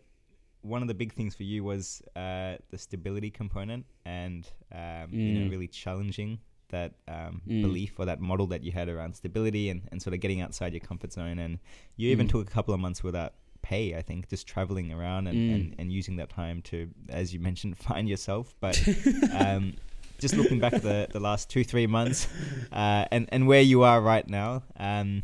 one 0.63 0.83
of 0.83 0.89
the 0.89 0.95
big 0.95 1.13
things 1.15 1.35
for 1.35 1.45
you 1.45 1.65
was 1.65 2.03
uh, 2.17 2.57
the 2.71 2.77
stability 2.77 3.31
component, 3.31 3.87
and 4.05 4.47
um, 4.73 5.13
you 5.13 5.33
know, 5.33 5.47
Mm. 5.47 5.51
really 5.51 5.69
challenging 5.69 6.41
that 6.69 6.93
um, 7.09 7.41
Mm. 7.49 7.63
belief 7.63 7.99
or 7.99 8.05
that 8.05 8.21
model 8.21 8.47
that 8.49 8.63
you 8.63 8.73
had 8.73 8.89
around 8.91 9.15
stability 9.17 9.71
and, 9.71 9.89
and 9.91 10.01
sort 10.03 10.13
of 10.15 10.21
getting 10.21 10.41
outside 10.43 10.73
your 10.75 10.81
comfort 10.81 11.13
zone. 11.13 11.39
And 11.39 11.59
you 11.97 12.11
even 12.11 12.27
Mm. 12.27 12.31
took 12.31 12.47
a 12.47 12.51
couple 12.51 12.75
of 12.75 12.79
months 12.81 13.03
without 13.03 13.33
pay, 13.71 13.95
I 14.01 14.03
think, 14.03 14.29
just 14.29 14.47
traveling 14.55 14.89
around 14.93 15.23
and, 15.29 15.39
Mm. 15.39 15.55
and, 15.55 15.75
and 15.79 15.87
using 16.01 16.17
that 16.17 16.31
time 16.31 16.61
to, 16.71 16.77
as 17.09 17.33
you 17.35 17.41
mentioned, 17.49 17.79
find 17.91 18.09
yourself. 18.09 18.47
But 18.61 18.77
um, 19.43 19.75
just 20.19 20.35
looking 20.37 20.59
back 20.65 20.73
at 20.75 20.83
the, 20.83 21.07
the 21.17 21.21
last 21.21 21.49
two, 21.49 21.65
three 21.73 21.87
months 21.87 22.27
uh, 22.73 23.05
and, 23.15 23.29
and 23.35 23.47
where 23.47 23.63
you 23.73 23.83
are 23.91 24.01
right 24.01 24.29
now, 24.29 24.63
um, 24.79 25.23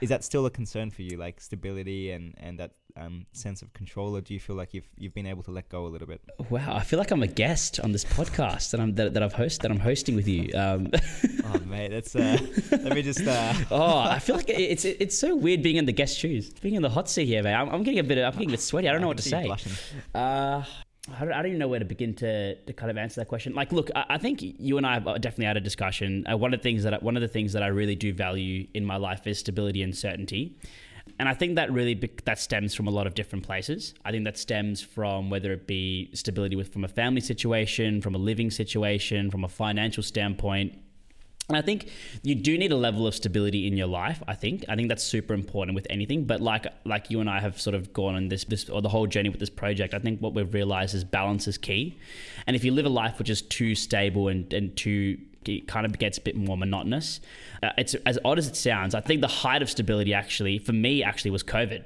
is 0.00 0.08
that 0.10 0.22
still 0.24 0.44
a 0.46 0.50
concern 0.50 0.90
for 0.90 1.02
you, 1.02 1.16
like 1.16 1.40
stability 1.40 2.12
and, 2.12 2.34
and 2.38 2.58
that 2.60 2.70
um, 3.00 3.26
sense 3.32 3.62
of 3.62 3.72
control, 3.72 4.16
or 4.16 4.20
do 4.20 4.34
you 4.34 4.40
feel 4.40 4.56
like 4.56 4.74
you've 4.74 4.88
you've 4.96 5.14
been 5.14 5.26
able 5.26 5.42
to 5.44 5.50
let 5.50 5.68
go 5.68 5.86
a 5.86 5.88
little 5.88 6.06
bit? 6.06 6.20
Wow, 6.50 6.74
I 6.74 6.82
feel 6.82 6.98
like 6.98 7.10
I'm 7.10 7.22
a 7.22 7.26
guest 7.26 7.80
on 7.80 7.92
this 7.92 8.04
podcast 8.04 8.70
that 8.70 8.80
I'm 8.80 8.94
that, 8.96 9.14
that 9.14 9.22
I've 9.22 9.32
host 9.32 9.62
that 9.62 9.70
I'm 9.70 9.80
hosting 9.80 10.16
with 10.16 10.28
you. 10.28 10.50
Um, 10.54 10.90
oh 11.44 11.58
mate, 11.66 11.88
that's 11.88 12.14
uh, 12.14 12.38
let 12.70 12.94
me 12.94 13.02
just 13.02 13.26
uh, 13.26 13.54
oh, 13.70 13.98
I 13.98 14.18
feel 14.18 14.36
like 14.36 14.48
it's 14.48 14.84
it's 14.84 15.18
so 15.18 15.34
weird 15.34 15.62
being 15.62 15.76
in 15.76 15.86
the 15.86 15.92
guest 15.92 16.18
shoes, 16.18 16.50
being 16.50 16.74
in 16.74 16.82
the 16.82 16.90
hot 16.90 17.08
seat 17.08 17.26
here, 17.26 17.42
man. 17.42 17.58
I'm, 17.58 17.68
I'm 17.70 17.82
getting 17.82 18.00
a 18.00 18.04
bit 18.04 18.18
I'm 18.18 18.32
getting 18.32 18.50
a 18.50 18.52
bit 18.52 18.60
sweaty. 18.60 18.88
I 18.88 18.92
don't 18.92 19.00
know 19.00 19.08
I 19.08 19.14
what 19.14 19.18
to 19.18 19.30
can 19.30 19.42
see 19.42 19.48
you 19.48 19.56
say. 19.56 19.70
Uh, 20.14 20.64
I 21.08 21.24
don't, 21.24 21.32
I 21.32 21.36
don't 21.36 21.46
even 21.46 21.58
know 21.58 21.68
where 21.68 21.78
to 21.78 21.84
begin 21.84 22.14
to, 22.16 22.54
to 22.56 22.72
kind 22.72 22.90
of 22.90 22.98
answer 22.98 23.20
that 23.20 23.28
question. 23.28 23.54
Like, 23.54 23.72
look, 23.72 23.90
I, 23.96 24.04
I 24.10 24.18
think 24.18 24.40
you 24.42 24.76
and 24.76 24.86
I 24.86 24.94
have 24.94 25.04
definitely 25.20 25.46
had 25.46 25.56
a 25.56 25.60
discussion. 25.60 26.26
Uh, 26.30 26.36
one 26.36 26.52
of 26.52 26.60
the 26.60 26.62
things 26.62 26.82
that 26.84 26.94
I, 26.94 26.98
one 26.98 27.16
of 27.16 27.22
the 27.22 27.28
things 27.28 27.52
that 27.54 27.62
I 27.62 27.68
really 27.68 27.96
do 27.96 28.12
value 28.12 28.66
in 28.74 28.84
my 28.84 28.96
life 28.96 29.26
is 29.26 29.38
stability 29.38 29.82
and 29.82 29.96
certainty, 29.96 30.58
and 31.20 31.28
I 31.28 31.34
think 31.34 31.56
that 31.56 31.70
really 31.70 32.00
that 32.24 32.38
stems 32.38 32.74
from 32.74 32.86
a 32.86 32.90
lot 32.90 33.06
of 33.06 33.14
different 33.14 33.44
places. 33.44 33.92
I 34.06 34.10
think 34.10 34.24
that 34.24 34.38
stems 34.38 34.80
from 34.80 35.28
whether 35.28 35.52
it 35.52 35.66
be 35.66 36.08
stability 36.14 36.56
with 36.56 36.72
from 36.72 36.82
a 36.82 36.88
family 36.88 37.20
situation, 37.20 38.00
from 38.00 38.14
a 38.14 38.18
living 38.18 38.50
situation, 38.50 39.30
from 39.30 39.44
a 39.44 39.48
financial 39.48 40.02
standpoint. 40.02 40.78
And 41.48 41.58
I 41.58 41.60
think 41.60 41.90
you 42.22 42.34
do 42.34 42.56
need 42.56 42.72
a 42.72 42.76
level 42.76 43.06
of 43.06 43.14
stability 43.14 43.66
in 43.66 43.76
your 43.76 43.86
life. 43.86 44.22
I 44.26 44.34
think 44.34 44.64
I 44.66 44.76
think 44.76 44.88
that's 44.88 45.04
super 45.04 45.34
important 45.34 45.74
with 45.74 45.86
anything. 45.90 46.24
But 46.24 46.40
like 46.40 46.66
like 46.86 47.10
you 47.10 47.20
and 47.20 47.28
I 47.28 47.38
have 47.40 47.60
sort 47.60 47.74
of 47.74 47.92
gone 47.92 48.14
on 48.14 48.28
this 48.28 48.44
this 48.44 48.70
or 48.70 48.80
the 48.80 48.88
whole 48.88 49.06
journey 49.06 49.28
with 49.28 49.40
this 49.40 49.50
project. 49.50 49.92
I 49.92 49.98
think 49.98 50.20
what 50.22 50.32
we've 50.32 50.54
realized 50.54 50.94
is 50.94 51.04
balance 51.04 51.46
is 51.46 51.58
key. 51.58 51.98
And 52.46 52.56
if 52.56 52.64
you 52.64 52.72
live 52.72 52.86
a 52.86 52.94
life 53.02 53.18
which 53.18 53.28
is 53.28 53.42
too 53.42 53.74
stable 53.74 54.28
and 54.28 54.50
and 54.54 54.74
too 54.74 55.18
it 55.46 55.66
kind 55.66 55.86
of 55.86 55.98
gets 55.98 56.18
a 56.18 56.20
bit 56.20 56.36
more 56.36 56.56
monotonous. 56.56 57.20
Uh, 57.62 57.70
it's 57.78 57.94
as 58.06 58.18
odd 58.24 58.38
as 58.38 58.48
it 58.48 58.56
sounds. 58.56 58.94
I 58.94 59.00
think 59.00 59.20
the 59.20 59.28
height 59.28 59.62
of 59.62 59.70
stability 59.70 60.14
actually 60.14 60.58
for 60.58 60.72
me 60.72 61.02
actually 61.02 61.30
was 61.30 61.42
COVID. 61.42 61.84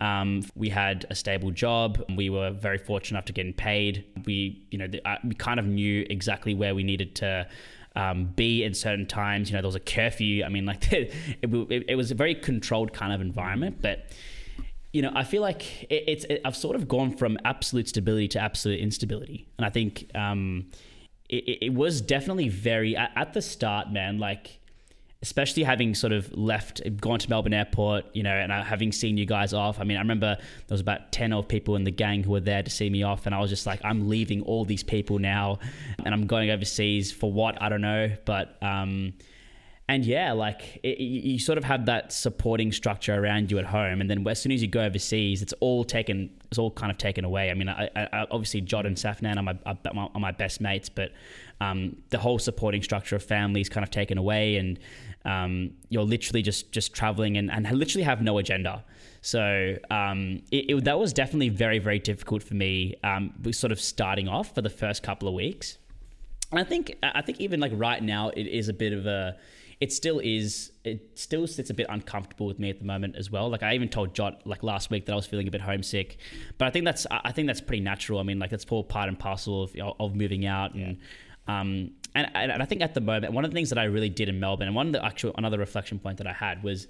Um, 0.00 0.44
we 0.56 0.68
had 0.68 1.06
a 1.10 1.14
stable 1.14 1.52
job. 1.52 2.02
We 2.16 2.28
were 2.28 2.50
very 2.50 2.78
fortunate 2.78 3.18
enough 3.18 3.26
to 3.26 3.32
get 3.32 3.56
paid. 3.56 4.04
We, 4.26 4.66
you 4.70 4.78
know, 4.78 4.88
the, 4.88 5.06
uh, 5.08 5.18
we 5.24 5.34
kind 5.36 5.60
of 5.60 5.66
knew 5.66 6.04
exactly 6.10 6.54
where 6.54 6.74
we 6.74 6.82
needed 6.82 7.14
to 7.16 7.46
um, 7.94 8.24
be 8.26 8.64
in 8.64 8.74
certain 8.74 9.06
times. 9.06 9.48
You 9.48 9.54
know, 9.54 9.62
there 9.62 9.68
was 9.68 9.76
a 9.76 9.80
curfew. 9.80 10.44
I 10.44 10.48
mean, 10.48 10.66
like 10.66 10.92
it, 10.92 11.14
it, 11.40 11.84
it 11.88 11.94
was 11.94 12.10
a 12.10 12.16
very 12.16 12.34
controlled 12.34 12.92
kind 12.92 13.12
of 13.12 13.20
environment. 13.20 13.78
But 13.80 14.10
you 14.92 15.02
know, 15.02 15.12
I 15.14 15.24
feel 15.24 15.40
like 15.40 15.84
it, 15.84 16.04
it's 16.06 16.24
it, 16.24 16.40
I've 16.44 16.56
sort 16.56 16.76
of 16.76 16.88
gone 16.88 17.16
from 17.16 17.38
absolute 17.44 17.88
stability 17.88 18.28
to 18.28 18.40
absolute 18.40 18.80
instability, 18.80 19.46
and 19.56 19.64
I 19.64 19.70
think 19.70 20.10
um, 20.14 20.66
it, 21.32 21.58
it 21.62 21.74
was 21.74 22.00
definitely 22.00 22.48
very 22.48 22.96
at, 22.96 23.32
the 23.32 23.42
start, 23.42 23.90
man. 23.90 24.18
Like 24.18 24.58
especially 25.22 25.62
having 25.62 25.94
sort 25.94 26.12
of 26.12 26.32
left, 26.36 26.80
gone 27.00 27.18
to 27.20 27.30
Melbourne 27.30 27.54
Airport, 27.54 28.04
you 28.12 28.24
know, 28.24 28.34
and 28.34 28.50
having 28.50 28.90
seen 28.90 29.16
you 29.16 29.24
guys 29.24 29.54
off. 29.54 29.78
I 29.78 29.84
mean, 29.84 29.96
I 29.96 30.00
remember 30.00 30.36
there 30.36 30.74
was 30.74 30.80
about 30.80 31.12
10 31.12 31.32
of 31.32 31.46
people 31.46 31.76
in 31.76 31.84
the 31.84 31.92
gang 31.92 32.24
who 32.24 32.32
were 32.32 32.40
there 32.40 32.62
to 32.62 32.70
see 32.70 32.90
me 32.90 33.04
off. 33.04 33.24
And 33.24 33.34
I 33.34 33.38
was 33.38 33.48
just 33.48 33.64
like, 33.64 33.80
I'm 33.84 34.08
leaving 34.08 34.42
all 34.42 34.64
these 34.64 34.82
people 34.82 35.20
now 35.20 35.60
and 36.04 36.12
I'm 36.12 36.26
going 36.26 36.50
overseas 36.50 37.12
for 37.12 37.32
what? 37.32 37.60
I 37.62 37.68
don't 37.68 37.80
know. 37.80 38.10
But, 38.24 38.56
um, 38.62 39.12
and 39.88 40.04
yeah, 40.06 40.32
like 40.32 40.78
it, 40.82 41.00
you 41.00 41.38
sort 41.38 41.58
of 41.58 41.64
have 41.64 41.86
that 41.86 42.12
supporting 42.12 42.70
structure 42.72 43.14
around 43.14 43.50
you 43.50 43.58
at 43.58 43.66
home, 43.66 44.00
and 44.00 44.08
then 44.08 44.26
as 44.28 44.40
soon 44.40 44.52
as 44.52 44.62
you 44.62 44.68
go 44.68 44.80
overseas, 44.80 45.42
it's 45.42 45.52
all 45.60 45.84
taken. 45.84 46.30
It's 46.50 46.58
all 46.58 46.70
kind 46.70 46.92
of 46.92 46.98
taken 46.98 47.24
away. 47.24 47.50
I 47.50 47.54
mean, 47.54 47.68
I, 47.68 47.88
I, 47.96 48.26
obviously 48.30 48.62
Jod 48.62 48.86
and 48.86 48.96
Safnan 48.96 49.38
are 49.38 49.42
my 49.42 49.58
are 50.14 50.20
my 50.20 50.30
best 50.30 50.60
mates, 50.60 50.88
but 50.88 51.12
um, 51.60 51.96
the 52.10 52.18
whole 52.18 52.38
supporting 52.38 52.82
structure 52.82 53.16
of 53.16 53.22
family 53.22 53.60
is 53.60 53.68
kind 53.68 53.82
of 53.82 53.90
taken 53.90 54.18
away, 54.18 54.56
and 54.56 54.78
um, 55.24 55.70
you're 55.88 56.04
literally 56.04 56.42
just 56.42 56.70
just 56.72 56.94
traveling 56.94 57.36
and, 57.36 57.50
and 57.50 57.70
literally 57.72 58.04
have 58.04 58.22
no 58.22 58.38
agenda. 58.38 58.84
So 59.20 59.76
um, 59.90 60.42
it, 60.50 60.70
it, 60.70 60.84
that 60.84 60.98
was 60.98 61.12
definitely 61.12 61.48
very 61.48 61.80
very 61.80 61.98
difficult 61.98 62.42
for 62.42 62.54
me. 62.54 62.94
Um, 63.02 63.32
sort 63.50 63.72
of 63.72 63.80
starting 63.80 64.28
off 64.28 64.54
for 64.54 64.62
the 64.62 64.70
first 64.70 65.02
couple 65.02 65.26
of 65.26 65.34
weeks, 65.34 65.78
and 66.50 66.60
I 66.60 66.64
think 66.64 66.96
I 67.02 67.20
think 67.22 67.40
even 67.40 67.58
like 67.58 67.72
right 67.74 68.02
now 68.02 68.28
it 68.30 68.46
is 68.46 68.68
a 68.68 68.72
bit 68.72 68.92
of 68.92 69.06
a 69.06 69.36
it 69.82 69.92
still 69.92 70.20
is 70.20 70.70
it 70.84 71.18
still 71.18 71.44
sits 71.48 71.68
a 71.68 71.74
bit 71.74 71.86
uncomfortable 71.88 72.46
with 72.46 72.60
me 72.60 72.70
at 72.70 72.78
the 72.78 72.84
moment 72.84 73.16
as 73.16 73.32
well. 73.32 73.50
Like 73.50 73.64
i 73.64 73.74
even 73.74 73.88
told 73.88 74.14
jot 74.14 74.46
like 74.46 74.62
last 74.62 74.90
week 74.90 75.06
that 75.06 75.12
i 75.12 75.16
was 75.16 75.26
feeling 75.26 75.48
a 75.48 75.50
bit 75.50 75.60
homesick 75.60 76.18
but 76.56 76.66
i 76.68 76.70
think 76.70 76.84
that's 76.84 77.04
i 77.10 77.32
think 77.32 77.48
that's 77.48 77.60
pretty 77.60 77.82
natural. 77.82 78.20
I 78.20 78.22
mean 78.22 78.38
like 78.38 78.50
that's 78.50 78.64
all 78.70 78.84
part 78.84 79.08
and 79.08 79.18
parcel 79.18 79.64
of, 79.64 79.76
of 79.98 80.14
moving 80.14 80.46
out 80.46 80.74
and 80.74 80.98
um, 81.48 81.90
and, 82.14 82.30
and 82.34 82.62
I 82.62 82.64
think 82.66 82.82
at 82.82 82.94
the 82.94 83.00
moment, 83.00 83.32
one 83.32 83.44
of 83.44 83.50
the 83.50 83.54
things 83.56 83.70
that 83.70 83.78
I 83.78 83.84
really 83.84 84.08
did 84.08 84.28
in 84.28 84.38
Melbourne, 84.38 84.68
and 84.68 84.76
one 84.76 84.86
of 84.86 84.92
the 84.92 85.04
actual 85.04 85.34
another 85.36 85.58
reflection 85.58 85.98
point 85.98 86.18
that 86.18 86.26
I 86.28 86.32
had 86.32 86.62
was, 86.62 86.86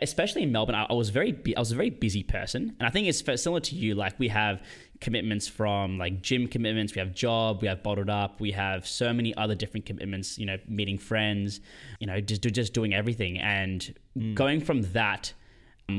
especially 0.00 0.44
in 0.44 0.52
Melbourne, 0.52 0.76
I, 0.76 0.92
was 0.92 1.10
very 1.10 1.36
I 1.56 1.58
was 1.58 1.72
a 1.72 1.74
very 1.74 1.90
busy 1.90 2.22
person, 2.22 2.76
and 2.78 2.86
I 2.86 2.90
think 2.90 3.08
it's 3.08 3.24
similar 3.42 3.60
to 3.60 3.74
you. 3.74 3.96
Like 3.96 4.16
we 4.20 4.28
have 4.28 4.62
commitments 5.00 5.48
from 5.48 5.98
like 5.98 6.22
gym 6.22 6.46
commitments, 6.46 6.94
we 6.94 6.98
have 7.00 7.14
job, 7.14 7.62
we 7.62 7.68
have 7.68 7.82
bottled 7.82 8.10
up, 8.10 8.40
we 8.40 8.52
have 8.52 8.86
so 8.86 9.12
many 9.12 9.34
other 9.36 9.54
different 9.54 9.86
commitments. 9.86 10.38
You 10.38 10.46
know, 10.46 10.58
meeting 10.68 10.98
friends, 10.98 11.60
you 11.98 12.06
know, 12.06 12.20
just 12.20 12.42
just 12.42 12.72
doing 12.72 12.94
everything, 12.94 13.38
and 13.38 13.94
mm. 14.16 14.34
going 14.34 14.60
from 14.60 14.82
that 14.92 15.32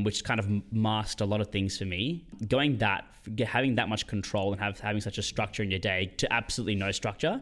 which 0.03 0.24
kind 0.24 0.39
of 0.39 0.48
masked 0.71 1.21
a 1.21 1.25
lot 1.25 1.41
of 1.41 1.48
things 1.48 1.77
for 1.77 1.86
me. 1.86 2.25
Going 2.48 2.77
that, 2.77 3.05
having 3.45 3.75
that 3.75 3.88
much 3.88 4.07
control 4.07 4.51
and 4.51 4.62
have, 4.62 4.79
having 4.79 5.01
such 5.01 5.17
a 5.17 5.21
structure 5.21 5.62
in 5.62 5.69
your 5.69 5.79
day 5.79 6.12
to 6.17 6.31
absolutely 6.33 6.75
no 6.75 6.91
structure 6.91 7.41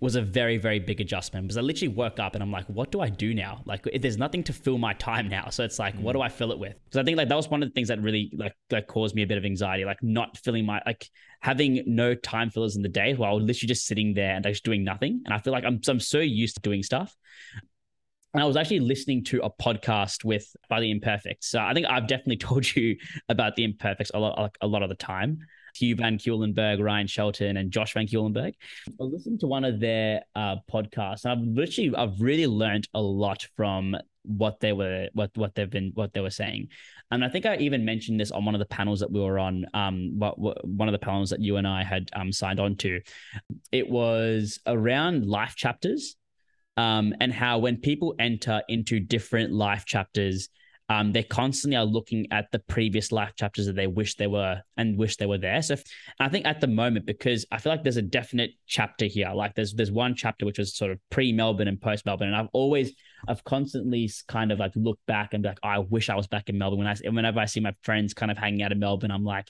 was 0.00 0.16
a 0.16 0.22
very, 0.22 0.58
very 0.58 0.78
big 0.78 1.00
adjustment 1.00 1.46
because 1.46 1.56
I 1.56 1.62
literally 1.62 1.94
woke 1.94 2.18
up 2.18 2.34
and 2.34 2.42
I'm 2.42 2.50
like, 2.50 2.66
what 2.66 2.90
do 2.90 3.00
I 3.00 3.08
do 3.08 3.34
now? 3.34 3.62
Like, 3.64 3.88
there's 4.00 4.18
nothing 4.18 4.42
to 4.44 4.52
fill 4.52 4.78
my 4.78 4.92
time 4.94 5.28
now. 5.28 5.48
So 5.50 5.64
it's 5.64 5.78
like, 5.78 5.96
mm. 5.96 6.02
what 6.02 6.12
do 6.12 6.20
I 6.20 6.28
fill 6.28 6.52
it 6.52 6.58
with? 6.58 6.74
Because 6.84 6.98
I 6.98 7.04
think 7.04 7.16
like 7.16 7.28
that 7.28 7.36
was 7.36 7.48
one 7.48 7.62
of 7.62 7.68
the 7.68 7.72
things 7.72 7.88
that 7.88 8.00
really 8.02 8.30
like, 8.36 8.54
like 8.70 8.86
caused 8.86 9.14
me 9.14 9.22
a 9.22 9.26
bit 9.26 9.38
of 9.38 9.44
anxiety, 9.44 9.84
like 9.84 10.02
not 10.02 10.36
filling 10.38 10.66
my, 10.66 10.82
like 10.84 11.08
having 11.40 11.82
no 11.86 12.14
time 12.14 12.50
fillers 12.50 12.76
in 12.76 12.82
the 12.82 12.88
day 12.88 13.14
while 13.14 13.40
literally 13.40 13.68
just 13.68 13.86
sitting 13.86 14.14
there 14.14 14.34
and 14.34 14.44
just 14.44 14.64
doing 14.64 14.84
nothing. 14.84 15.22
And 15.24 15.32
I 15.32 15.38
feel 15.38 15.52
like 15.52 15.64
I'm, 15.64 15.80
I'm 15.88 16.00
so 16.00 16.18
used 16.18 16.56
to 16.56 16.60
doing 16.62 16.82
stuff 16.82 17.16
and 18.34 18.42
I 18.42 18.46
was 18.46 18.56
actually 18.56 18.80
listening 18.80 19.22
to 19.24 19.40
a 19.42 19.50
podcast 19.50 20.24
with 20.24 20.54
by 20.68 20.80
the 20.80 20.90
Imperfects. 20.90 21.46
So 21.46 21.60
I 21.60 21.72
think 21.72 21.86
I've 21.88 22.08
definitely 22.08 22.36
told 22.48 22.74
you 22.74 22.96
about 23.28 23.54
the 23.54 23.64
Imperfects 23.64 24.10
a 24.12 24.18
lot, 24.18 24.56
a 24.60 24.66
lot 24.66 24.82
of 24.82 24.88
the 24.88 24.96
time. 24.96 25.38
Hugh 25.76 25.96
Van 25.96 26.18
Cuylenburg, 26.18 26.78
Ryan 26.80 27.06
Shelton, 27.08 27.56
and 27.56 27.70
Josh 27.70 27.94
Van 27.94 28.06
Cuylenburg. 28.06 28.54
I 28.88 29.04
listened 29.04 29.40
to 29.40 29.48
one 29.48 29.64
of 29.64 29.80
their 29.80 30.22
uh, 30.36 30.56
podcasts, 30.72 31.24
and 31.24 31.32
I've 31.32 31.46
literally, 31.46 31.94
I've 31.96 32.20
really 32.20 32.46
learned 32.46 32.88
a 32.94 33.00
lot 33.00 33.46
from 33.56 33.96
what 34.22 34.60
they 34.60 34.72
were, 34.72 35.08
what 35.14 35.30
what 35.36 35.54
they've 35.54 35.70
been, 35.70 35.90
what 35.94 36.12
they 36.12 36.20
were 36.20 36.30
saying. 36.30 36.68
And 37.10 37.24
I 37.24 37.28
think 37.28 37.44
I 37.44 37.56
even 37.56 37.84
mentioned 37.84 38.20
this 38.20 38.30
on 38.30 38.44
one 38.44 38.54
of 38.54 38.60
the 38.60 38.66
panels 38.66 39.00
that 39.00 39.10
we 39.10 39.20
were 39.20 39.38
on. 39.38 39.66
Um, 39.74 40.18
what, 40.18 40.38
what 40.38 40.64
one 40.66 40.88
of 40.88 40.92
the 40.92 40.98
panels 40.98 41.30
that 41.30 41.40
you 41.40 41.56
and 41.56 41.66
I 41.66 41.82
had 41.82 42.08
um 42.14 42.32
signed 42.32 42.60
on 42.60 42.76
to. 42.76 43.00
It 43.72 43.88
was 43.88 44.60
around 44.66 45.26
life 45.26 45.56
chapters 45.56 46.16
um, 46.76 47.14
and 47.20 47.32
how 47.32 47.58
when 47.58 47.76
people 47.76 48.14
enter 48.18 48.62
into 48.68 49.00
different 49.00 49.52
life 49.52 49.84
chapters, 49.84 50.48
um, 50.90 51.12
they 51.12 51.22
constantly 51.22 51.76
are 51.76 51.84
looking 51.84 52.26
at 52.30 52.50
the 52.52 52.58
previous 52.58 53.10
life 53.10 53.32
chapters 53.36 53.66
that 53.66 53.74
they 53.74 53.86
wish 53.86 54.16
they 54.16 54.26
were 54.26 54.60
and 54.76 54.98
wish 54.98 55.16
they 55.16 55.24
were 55.24 55.38
there. 55.38 55.62
So 55.62 55.76
I 56.20 56.28
think 56.28 56.44
at 56.44 56.60
the 56.60 56.66
moment, 56.66 57.06
because 57.06 57.46
I 57.50 57.58
feel 57.58 57.72
like 57.72 57.82
there's 57.82 57.96
a 57.96 58.02
definite 58.02 58.50
chapter 58.66 59.06
here, 59.06 59.30
like 59.34 59.54
there's 59.54 59.72
there's 59.72 59.90
one 59.90 60.14
chapter 60.14 60.44
which 60.44 60.58
was 60.58 60.76
sort 60.76 60.90
of 60.90 60.98
pre 61.10 61.32
Melbourne 61.32 61.68
and 61.68 61.80
post 61.80 62.04
Melbourne, 62.04 62.28
and 62.28 62.36
I've 62.36 62.50
always 62.52 62.92
I've 63.26 63.42
constantly 63.44 64.10
kind 64.28 64.52
of 64.52 64.58
like 64.58 64.72
looked 64.76 65.06
back 65.06 65.32
and 65.32 65.42
be 65.42 65.48
like, 65.48 65.60
oh, 65.62 65.68
I 65.68 65.78
wish 65.78 66.10
I 66.10 66.16
was 66.16 66.26
back 66.26 66.50
in 66.50 66.58
Melbourne. 66.58 66.80
When 66.80 66.88
I 66.88 66.96
whenever 67.08 67.40
I 67.40 67.46
see 67.46 67.60
my 67.60 67.74
friends 67.82 68.12
kind 68.12 68.30
of 68.30 68.36
hanging 68.36 68.62
out 68.62 68.72
in 68.72 68.78
Melbourne, 68.78 69.10
I'm 69.10 69.24
like, 69.24 69.48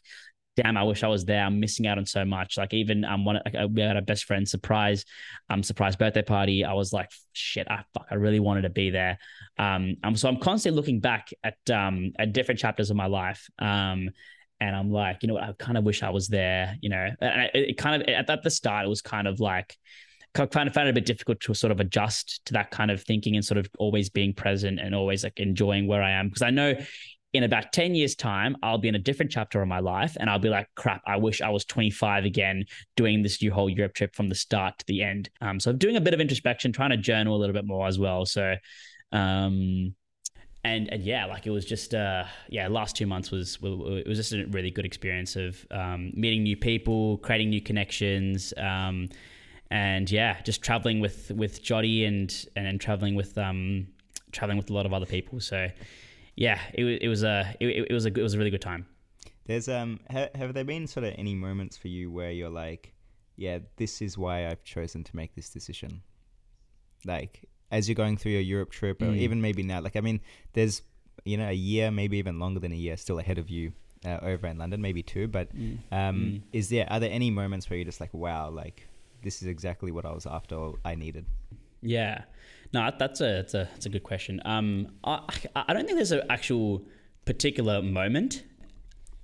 damn, 0.57 0.77
I 0.77 0.83
wish 0.85 1.03
I 1.03 1.09
was 1.09 1.25
there. 1.25 1.45
I'm 1.45 1.61
missing 1.61 1.87
out 1.87 1.99
on 1.99 2.07
so 2.07 2.25
much. 2.25 2.57
Like 2.57 2.73
even 2.75 3.05
um 3.05 3.25
one 3.25 3.41
like, 3.45 3.55
uh, 3.55 3.69
we 3.69 3.83
had 3.83 3.97
a 3.97 4.03
best 4.03 4.25
friend 4.25 4.49
surprise 4.49 5.05
um 5.51 5.63
surprise 5.63 5.97
birthday 5.97 6.23
party. 6.23 6.65
I 6.65 6.73
was 6.75 6.93
like, 6.93 7.11
shit, 7.33 7.67
I 7.69 7.85
fuck, 7.95 8.07
I 8.11 8.15
really 8.15 8.41
wanted 8.41 8.63
to 8.63 8.71
be 8.71 8.91
there. 8.91 9.19
Um, 9.59 9.97
um 10.03 10.17
so 10.17 10.29
I'm 10.29 10.39
constantly 10.39 10.77
looking 10.77 11.01
back 11.01 11.31
at 11.43 11.59
um 11.71 12.13
at 12.19 12.33
different 12.33 12.61
chapters 12.61 12.91
of 12.91 12.97
my 12.97 13.07
life. 13.07 13.49
Um 13.59 14.11
and 14.61 14.75
I'm 14.75 14.91
like, 14.91 15.23
you 15.23 15.29
know 15.29 15.35
what, 15.35 15.43
I 15.43 15.53
kind 15.59 15.77
of 15.77 15.85
wish 15.85 16.03
I 16.03 16.11
was 16.11 16.29
there, 16.29 16.77
you 16.81 16.89
know. 16.89 17.09
And 17.21 17.51
it, 17.55 17.71
it 17.71 17.77
kind 17.77 18.01
of 18.01 18.09
at, 18.09 18.31
at 18.31 18.43
the 18.43 18.51
start 18.51 18.87
it 18.87 18.89
was 18.89 19.03
kind 19.03 19.27
of 19.27 19.41
like 19.41 19.77
kind 20.35 20.69
of 20.69 20.75
found 20.75 20.89
it 20.89 20.91
a 20.91 20.95
bit 20.95 21.07
difficult 21.07 21.39
to 21.41 21.55
sort 21.55 21.71
of 21.71 21.79
adjust 21.79 22.45
to 22.45 22.55
that 22.55 22.71
kind 22.73 22.91
of 22.91 23.01
thinking 23.03 23.37
and 23.37 23.45
sort 23.45 23.59
of 23.59 23.69
always 23.79 24.11
being 24.11 24.33
present 24.33 24.81
and 24.81 24.93
always 24.93 25.23
like 25.23 25.39
enjoying 25.39 25.87
where 25.87 26.03
I 26.03 26.11
am 26.11 26.29
because 26.29 26.43
I 26.43 26.51
know 26.51 26.75
in 27.35 27.43
about 27.43 27.73
10 27.73 27.95
years 27.95 28.15
time 28.15 28.57
i'll 28.63 28.79
be 28.79 28.89
in 28.89 28.95
a 28.95 28.99
different 28.99 29.31
chapter 29.31 29.61
of 29.61 29.69
my 29.69 29.81
life 29.81 30.17
and 30.19 30.31
i'll 30.31 30.39
be 30.39 30.49
like 30.49 30.69
crap 30.75 31.03
i 31.07 31.17
wish 31.17 31.43
i 31.43 31.49
was 31.49 31.65
25 31.65 32.25
again 32.25 32.65
doing 32.97 33.23
this 33.23 33.43
new 33.43 33.53
whole 33.53 33.69
europe 33.69 33.93
trip 33.93 34.15
from 34.15 34.29
the 34.29 34.35
start 34.35 34.79
to 34.79 34.87
the 34.87 35.03
end. 35.03 35.31
Um, 35.41 35.61
so 35.61 35.73
doing 35.73 35.97
a 35.97 36.01
bit 36.01 36.15
of 36.15 36.21
introspection 36.21 36.73
trying 36.73 36.91
to 36.91 36.97
journal 36.97 37.37
a 37.37 37.39
little 37.39 37.55
bit 37.55 37.65
more 37.65 37.87
as 37.87 37.99
well. 37.99 38.25
So 38.27 38.57
um, 39.13 39.95
and 40.67 40.91
and 40.91 41.03
yeah 41.03 41.27
like 41.27 41.47
it 41.47 41.51
was 41.51 41.67
just 41.67 41.95
uh 41.95 42.25
yeah 42.49 42.69
last 42.69 42.97
two 42.97 43.07
months 43.07 43.31
was 43.31 43.59
it 43.63 44.09
was 44.09 44.17
just 44.17 44.33
a 44.33 44.47
really 44.47 44.71
good 44.71 44.87
experience 44.87 45.37
of 45.37 45.67
um, 45.71 46.11
meeting 46.15 46.43
new 46.43 46.57
people 46.57 47.19
creating 47.19 47.51
new 47.51 47.61
connections 47.61 48.55
um, 48.57 49.09
and 49.71 50.11
yeah 50.11 50.41
just 50.43 50.63
traveling 50.63 51.01
with 51.01 51.31
with 51.33 51.63
Jody 51.63 52.07
and 52.07 52.47
and 52.57 52.81
traveling 52.81 53.15
with 53.15 53.37
um 53.37 53.87
traveling 54.33 54.59
with 54.59 54.71
a 54.71 54.73
lot 54.73 54.87
of 54.87 54.93
other 54.93 55.07
people. 55.07 55.41
So 55.41 55.69
yeah, 56.37 56.59
it, 56.73 56.85
it 56.85 57.09
was 57.09 57.23
a 57.23 57.55
it, 57.61 57.87
it 57.91 57.93
was 57.93 58.07
a 58.07 58.09
it 58.09 58.23
was 58.23 58.35
a 58.35 58.39
really 58.39 58.51
good 58.51 58.63
time. 58.63 58.87
There's 59.47 59.69
um 59.69 60.01
ha- 60.11 60.31
have 60.35 60.55
there 60.55 60.65
been 60.65 60.87
sort 60.87 61.05
of 61.05 61.15
any 61.17 61.35
moments 61.35 61.77
for 61.77 61.89
you 61.89 62.11
where 62.11 62.31
you're 62.31 62.51
like, 62.51 62.95
yeah, 63.37 63.59
this 63.77 64.03
is 64.03 64.19
why 64.19 64.49
I've 64.49 64.65
chosen 64.65 65.05
to 65.05 65.17
make 65.17 65.35
this 65.35 65.51
decision. 65.51 66.03
Like 67.05 67.45
as 67.71 67.89
you're 67.89 67.95
going 67.95 68.17
through 68.17 68.33
your 68.33 68.41
Europe 68.41 68.71
trip, 68.71 69.03
or 69.03 69.07
mm. 69.07 69.17
even 69.17 69.41
maybe 69.41 69.63
now, 69.63 69.81
like 69.81 69.97
I 69.97 70.01
mean, 70.01 70.21
there's 70.53 70.83
you 71.25 71.37
know 71.37 71.49
a 71.49 71.53
year, 71.53 71.91
maybe 71.91 72.19
even 72.19 72.39
longer 72.39 72.61
than 72.61 72.73
a 72.73 72.77
year, 72.77 72.97
still 72.97 73.19
ahead 73.19 73.39
of 73.39 73.51
you 73.51 73.73
uh, 74.05 74.19
over 74.23 74.47
in 74.47 74.59
London, 74.59 74.81
maybe 74.81 75.03
two. 75.03 75.29
But 75.29 75.55
mm. 75.55 75.79
Um, 75.93 76.17
mm. 76.17 76.43
is 76.53 76.69
there 76.69 76.87
are 76.91 77.01
there 77.01 77.11
any 77.13 77.31
moments 77.31 77.71
where 77.71 77.77
you're 77.77 77.87
just 77.87 78.01
like, 78.01 78.15
wow, 78.15 78.51
like 78.51 78.87
this 79.23 79.43
is 79.43 79.49
exactly 79.49 79.93
what 79.93 80.05
I 80.05 80.13
was 80.13 80.27
after, 80.27 80.73
I 80.85 80.95
needed? 80.95 81.27
Yeah. 81.85 82.25
No, 82.73 82.91
that's 82.99 83.21
a 83.21 83.25
that's 83.25 83.55
a 83.55 83.69
that's 83.73 83.87
a 83.87 83.89
good 83.89 84.03
question. 84.03 84.41
Um, 84.45 84.89
I 85.05 85.21
I 85.55 85.73
don't 85.73 85.85
think 85.87 85.97
there's 85.97 86.11
an 86.11 86.23
actual 86.29 86.83
particular 87.25 87.81
moment. 87.83 88.43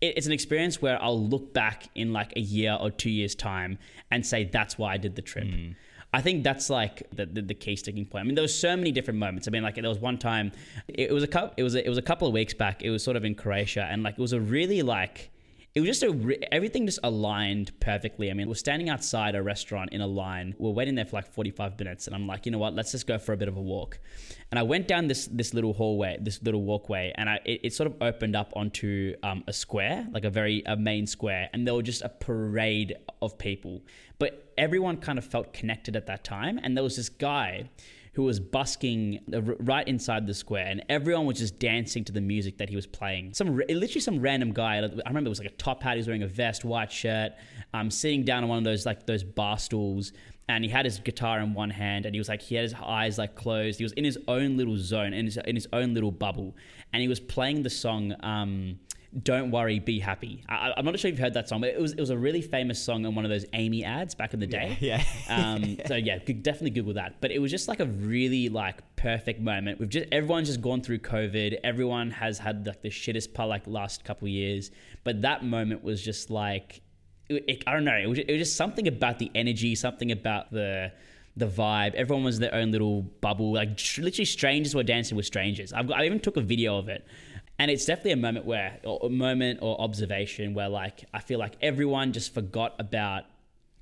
it's 0.01 0.27
an 0.27 0.33
experience 0.33 0.81
where 0.81 1.03
I'll 1.03 1.23
look 1.23 1.53
back 1.53 1.89
in 1.95 2.13
like 2.13 2.33
a 2.37 2.41
year 2.41 2.77
or 2.81 2.91
two 2.91 3.11
years 3.11 3.35
time 3.35 3.79
and 4.11 4.25
say 4.25 4.45
that's 4.45 4.79
why 4.79 4.95
I 4.95 4.97
did 4.97 5.15
the 5.17 5.23
trip. 5.23 5.45
Mm. 5.45 5.77
I 6.13 6.21
think 6.23 6.43
that's 6.43 6.71
like 6.71 7.03
the, 7.13 7.27
the, 7.27 7.43
the 7.43 7.55
key 7.55 7.77
sticking 7.77 8.05
point. 8.05 8.23
I 8.23 8.25
mean, 8.25 8.35
there 8.35 8.43
was 8.43 8.59
so 8.59 8.77
many 8.77 8.91
different 8.91 9.21
moments. 9.21 9.47
I 9.47 9.51
mean, 9.51 9.63
like 9.63 9.77
there 9.77 9.89
was 9.89 9.99
one 10.01 10.19
time, 10.19 10.51
it, 10.89 11.11
it 11.11 11.13
was 11.13 11.23
a 11.23 11.29
couple, 11.29 11.55
it 11.57 11.63
was 11.63 11.75
a, 11.77 11.85
it 11.85 11.89
was 11.89 11.99
a 11.99 12.03
couple 12.03 12.27
of 12.27 12.35
weeks 12.35 12.55
back. 12.55 12.83
It 12.83 12.91
was 12.91 13.05
sort 13.05 13.17
of 13.17 13.25
in 13.25 13.35
Croatia, 13.35 13.87
and 13.89 14.03
like 14.03 14.15
it 14.15 14.21
was 14.21 14.33
a 14.33 14.41
really 14.41 14.83
like 14.83 15.31
it 15.73 15.81
was 15.81 15.89
just 15.89 16.03
a 16.03 16.53
everything 16.53 16.87
just 16.87 16.99
aligned 17.05 17.79
perfectly. 17.79 18.29
I 18.31 18.35
mean, 18.35 18.49
we're 18.49 18.55
standing 18.55 18.89
outside 18.89 19.37
a 19.37 19.43
restaurant 19.43 19.91
in 19.93 20.01
a 20.01 20.07
line. 20.07 20.55
We're 20.59 20.73
waiting 20.73 20.97
there 20.97 21.05
for 21.05 21.17
like 21.17 21.33
45 21.33 21.79
minutes, 21.79 22.09
and 22.09 22.17
I'm 22.17 22.27
like, 22.27 22.45
you 22.45 22.51
know 22.51 22.59
what? 22.59 22.75
Let's 22.75 22.91
just 22.91 23.07
go 23.07 23.19
for 23.19 23.33
a 23.33 23.37
bit 23.37 23.47
of 23.47 23.57
a 23.57 23.61
walk. 23.61 24.01
And 24.51 24.59
I 24.59 24.65
went 24.65 24.89
down 24.89 25.07
this 25.07 25.29
this 25.29 25.55
little 25.55 25.73
hallway, 25.73 26.19
this 26.21 26.43
little 26.43 26.63
walkway, 26.63 27.13
and 27.15 27.31
I 27.31 27.39
it, 27.45 27.61
it 27.63 27.73
sort 27.73 27.87
of 27.87 28.03
opened 28.03 28.35
up 28.35 28.53
onto 28.57 29.15
um, 29.23 29.45
a 29.47 29.53
square, 29.53 30.09
like 30.11 30.25
a 30.25 30.31
very 30.31 30.65
a 30.67 30.77
main 30.77 31.07
square, 31.07 31.49
and 31.53 31.65
there 31.65 31.75
was 31.75 31.85
just 31.85 32.03
a 32.03 32.09
parade 32.09 32.97
of 33.23 33.39
people. 33.39 33.83
But 34.19 34.53
everyone 34.59 34.97
kind 34.97 35.19
of 35.19 35.25
felt 35.25 35.53
connected 35.53 35.95
at 35.95 36.07
that 36.07 36.25
time, 36.25 36.59
and 36.65 36.77
there 36.77 36.83
was 36.83 36.97
this 36.97 37.09
guy 37.09 37.71
who 38.13 38.25
was 38.25 38.41
busking 38.41 39.21
right 39.61 39.87
inside 39.87 40.27
the 40.27 40.35
square, 40.35 40.67
and 40.67 40.85
everyone 40.89 41.27
was 41.27 41.39
just 41.39 41.59
dancing 41.59 42.05
to 42.05 42.13
the 42.13 42.21
music 42.21 42.59
that 42.59 42.69
he 42.69 42.75
was 42.75 42.87
playing. 42.87 43.33
Some 43.35 43.57
literally 43.57 44.01
some 44.01 44.21
random 44.21 44.53
guy. 44.53 44.79
I 44.79 45.09
remember 45.09 45.29
it 45.29 45.29
was 45.29 45.39
like 45.39 45.49
a 45.49 45.57
top 45.57 45.83
hat. 45.83 45.93
He 45.93 45.99
was 45.99 46.07
wearing 46.09 46.25
a 46.25 46.29
vest, 46.29 46.65
white 46.65 46.91
shirt, 46.91 47.33
um, 47.73 47.91
sitting 47.91 48.25
down 48.25 48.43
on 48.43 48.49
one 48.49 48.59
of 48.59 48.65
those 48.65 48.85
like 48.85 49.07
those 49.07 49.23
bar 49.23 49.59
stools, 49.59 50.13
and 50.49 50.65
he 50.65 50.71
had 50.71 50.85
his 50.85 50.99
guitar 50.99 51.39
in 51.39 51.55
one 51.55 51.71
hand, 51.71 52.05
and 52.05 52.15
he 52.15 52.19
was 52.19 52.29
like 52.29 52.43
he 52.43 52.57
had 52.57 52.65
his 52.65 52.75
eyes 52.75 53.17
like 53.17 53.37
closed. 53.37 53.79
He 53.79 53.85
was 53.85 53.93
in 53.93 54.05
his 54.05 54.19
own 54.27 54.57
little 54.57 54.77
zone, 54.77 55.13
in 55.13 55.27
his 55.27 55.37
in 55.37 55.55
his 55.55 55.69
own 55.73 55.95
little 55.95 56.13
bubble, 56.13 56.57
and 56.93 57.01
he 57.01 57.09
was 57.09 57.21
playing 57.21 57.63
the 57.63 57.71
song. 57.71 58.15
Um, 58.21 58.81
don't 59.23 59.51
worry, 59.51 59.81
be 59.81 59.99
happy. 59.99 60.45
I, 60.49 60.73
am 60.77 60.85
not 60.85 60.99
sure 60.99 61.09
if 61.09 61.15
you've 61.15 61.19
heard 61.19 61.35
that 61.35 61.49
song, 61.49 61.61
but 61.61 61.71
it 61.71 61.81
was 61.81 61.93
it 61.93 62.01
was 62.01 62.11
a 62.11 62.17
really 62.17 62.43
famous 62.43 62.81
song 62.81 63.05
on 63.07 63.17
one 63.17 63.25
of 63.25 63.31
those 63.31 63.45
Amy 63.55 63.85
ads 63.85 64.15
back 64.15 64.35
in 64.35 64.41
the 64.41 64.47
day. 64.47 64.79
Yeah. 64.81 65.03
yeah. 65.29 65.55
um, 65.55 65.77
so 65.87 65.97
yeah, 65.97 66.19
definitely 66.19 66.71
Google 66.71 66.95
that. 66.95 67.21
But 67.21 67.33
it 67.33 67.41
was 67.41 67.51
just 67.51 67.67
like 67.67 67.81
a 67.81 67.87
really 67.87 68.49
like 68.49 68.83
perfect 68.95 69.41
moment. 69.41 69.81
We've 69.81 69.89
just 69.89 70.07
everyone's 70.13 70.47
just 70.47 70.61
gone 70.61 70.81
through 70.81 71.01
COVID. 71.01 71.59
Everyone 71.65 72.13
has 72.13 72.39
had 72.39 72.67
like 72.67 72.83
the 72.83 72.89
shittest 72.89 73.35
part 73.35 73.49
like 73.49 73.67
last 73.67 74.05
couple 74.05 74.29
years, 74.29 74.71
but 75.03 75.23
that 75.23 75.45
moment 75.45 75.83
was 75.83 76.01
just 76.01 76.31
like 76.31 76.81
it, 77.29 77.45
it, 77.49 77.65
I 77.67 77.73
don't 77.73 77.85
know. 77.85 77.97
It 77.97 78.07
was, 78.07 78.19
it 78.19 78.31
was 78.31 78.39
just 78.39 78.57
something 78.57 78.87
about 78.87 79.19
the 79.19 79.31
energy, 79.35 79.75
something 79.75 80.13
about 80.13 80.53
the 80.53 80.93
the 81.37 81.47
vibe. 81.47 81.95
Everyone 81.95 82.25
was 82.25 82.39
their 82.39 82.55
own 82.55 82.71
little 82.71 83.03
bubble. 83.03 83.55
Like 83.55 83.71
literally, 83.99 84.25
strangers 84.25 84.73
were 84.73 84.85
dancing 84.85 85.17
with 85.17 85.27
strangers. 85.27 85.73
I've 85.73 85.89
got, 85.89 85.99
I 85.99 86.07
even 86.07 86.21
took 86.21 86.37
a 86.37 86.41
video 86.41 86.79
of 86.79 86.89
it 86.89 87.05
and 87.61 87.71
it's 87.71 87.85
definitely 87.85 88.13
a 88.13 88.17
moment 88.17 88.47
where 88.47 88.81
or 88.85 88.99
a 89.03 89.11
moment 89.11 89.59
or 89.61 89.79
observation 89.81 90.55
where 90.55 90.69
like 90.69 91.05
i 91.13 91.21
feel 91.21 91.39
like 91.39 91.55
everyone 91.61 92.13
just 92.13 92.33
forgot 92.33 92.75
about 92.79 93.25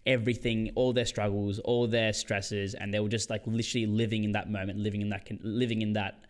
everything 0.05 0.73
all 0.75 0.93
their 0.93 1.05
struggles 1.05 1.61
all 1.61 1.87
their 1.87 2.13
stresses 2.13 2.75
and 2.75 2.93
they 2.93 2.99
were 2.99 3.09
just 3.09 3.31
like 3.31 3.43
literally 3.47 3.87
living 3.87 4.25
in 4.25 4.33
that 4.33 4.51
moment 4.51 4.79
living 4.79 5.01
in 5.01 5.09
that 5.09 5.27
living 5.43 5.81
in 5.81 5.93
that 5.93 6.25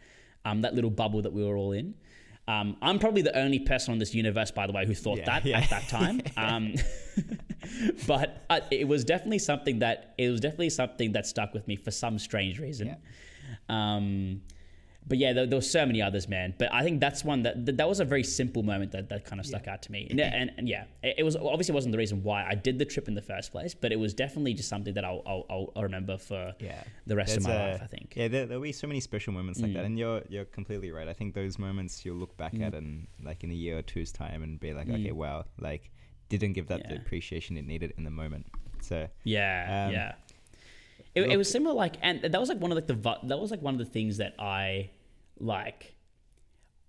um, 0.45 0.63
that 0.63 0.75
little 0.75 0.91
bubble 0.91 1.23
that 1.23 1.33
we 1.33 1.43
were 1.43 1.57
all 1.57 1.73
in 1.73 1.95
um, 2.49 2.77
i'm 2.83 2.99
probably 2.99 3.23
the 3.23 3.37
only 3.37 3.59
person 3.59 3.93
on 3.93 3.99
this 3.99 4.15
universe 4.15 4.51
by 4.51 4.67
the 4.67 4.73
way 4.73 4.85
who 4.85 4.95
thought 4.95 5.19
yeah, 5.19 5.25
that 5.25 5.45
yeah. 5.47 5.59
at 5.59 5.71
that 5.71 5.89
time 5.89 6.21
um, 6.37 6.75
but 8.07 8.45
uh, 8.51 8.61
it 8.71 8.87
was 8.87 9.05
definitely 9.05 9.39
something 9.39 9.79
that 9.79 10.15
it 10.19 10.29
was 10.29 10.41
definitely 10.41 10.71
something 10.71 11.13
that 11.13 11.27
stuck 11.27 11.55
with 11.55 11.67
me 11.67 11.77
for 11.77 11.91
some 11.91 12.19
strange 12.19 12.59
reason 12.59 12.89
yeah. 12.89 12.97
Um, 13.71 14.43
but 15.09 15.19
yeah, 15.19 15.33
there, 15.33 15.47
there, 15.47 15.57
were 15.57 15.63
so 15.63 15.87
many 15.87 16.03
others, 16.03 16.29
man. 16.29 16.55
But 16.59 16.73
I 16.73 16.83
think 16.83 17.01
that's 17.01 17.25
one 17.25 17.43
that 17.43 17.77
that, 17.77 17.89
was 17.89 18.01
a 18.01 18.05
very 18.05 18.23
simple 18.23 18.63
moment 18.63 18.93
that, 18.93 19.09
that 19.09 19.25
kind 19.25 19.41
of 19.41 19.47
stuck 19.47 19.67
yeah. 19.67 19.73
out 19.73 19.83
to 19.83 19.93
me. 19.93 20.07
And, 20.11 20.21
and, 20.21 20.51
and 20.59 20.69
yeah, 20.69 20.85
it, 21.03 21.17
it, 21.19 21.23
was 21.23 21.35
obviously 21.35 21.75
wasn't 21.75 21.93
the 21.93 21.99
reason 21.99 22.23
why 22.23 22.47
I 22.47 22.55
did 22.55 22.79
the 22.79 22.85
trip 22.85 23.09
in 23.09 23.15
the 23.15 23.23
first 23.23 23.51
place, 23.51 23.75
but 23.75 23.91
it 23.91 23.99
was 23.99 24.13
definitely 24.13 24.55
just 24.55 24.69
something 24.69 24.93
that 24.95 25.05
I'll 25.05 25.23
I'll, 25.27 25.73
I'll 25.75 25.83
remember 25.83 26.19
for 26.19 26.53
yeah. 26.61 26.83
the 27.07 27.17
rest 27.17 27.31
There's 27.31 27.45
of 27.45 27.51
my 27.51 27.55
a, 27.55 27.73
life. 27.73 27.81
I 27.83 27.87
think. 27.87 28.13
Yeah, 28.17 28.29
there, 28.29 28.47
will 28.47 28.61
be 28.61 28.73
so 28.73 28.87
many 28.87 29.01
special 29.01 29.33
moments 29.33 29.61
like 29.61 29.71
mm. 29.71 29.75
that, 29.75 29.85
and 29.85 29.99
you're 29.99 30.23
you're 30.29 30.45
completely 30.45 30.91
right. 30.91 31.09
I 31.09 31.15
think 31.15 31.35
those 31.35 31.59
moments 31.59 32.05
you'll 32.05 32.17
look 32.17 32.37
back 32.37 32.53
mm. 32.53 32.67
at 32.67 32.75
and 32.75 33.07
like 33.23 33.43
in 33.45 33.51
a 33.51 33.55
year 33.55 33.79
or 33.79 33.83
two's 33.83 34.13
time 34.13 34.43
and 34.43 34.61
be 34.61 34.75
like, 34.75 34.89
mm. 34.89 35.01
okay, 35.01 35.13
wow, 35.13 35.45
like 35.59 35.91
didn't 36.29 36.53
give 36.53 36.69
that 36.69 36.81
yeah. 36.81 36.89
the 36.91 36.97
appreciation 36.97 37.57
it 37.57 37.67
needed 37.67 37.95
in 37.97 38.05
the 38.05 38.11
moment. 38.11 38.47
So 38.83 39.09
yeah, 39.25 39.87
um, 39.87 39.93
yeah. 39.93 40.13
It, 41.15 41.33
it, 41.33 41.37
was 41.37 41.51
similar, 41.51 41.75
like, 41.75 41.97
and 42.03 42.23
that 42.23 42.39
was 42.39 42.49
like 42.49 42.59
one 42.59 42.71
of 42.71 42.77
like 42.77 42.87
the 42.87 42.95
that 43.25 43.39
was 43.39 43.51
like 43.51 43.63
one 43.63 43.75
of 43.75 43.79
the 43.79 43.87
things 43.87 44.19
that 44.19 44.35
I 44.39 44.91
like 45.41 45.95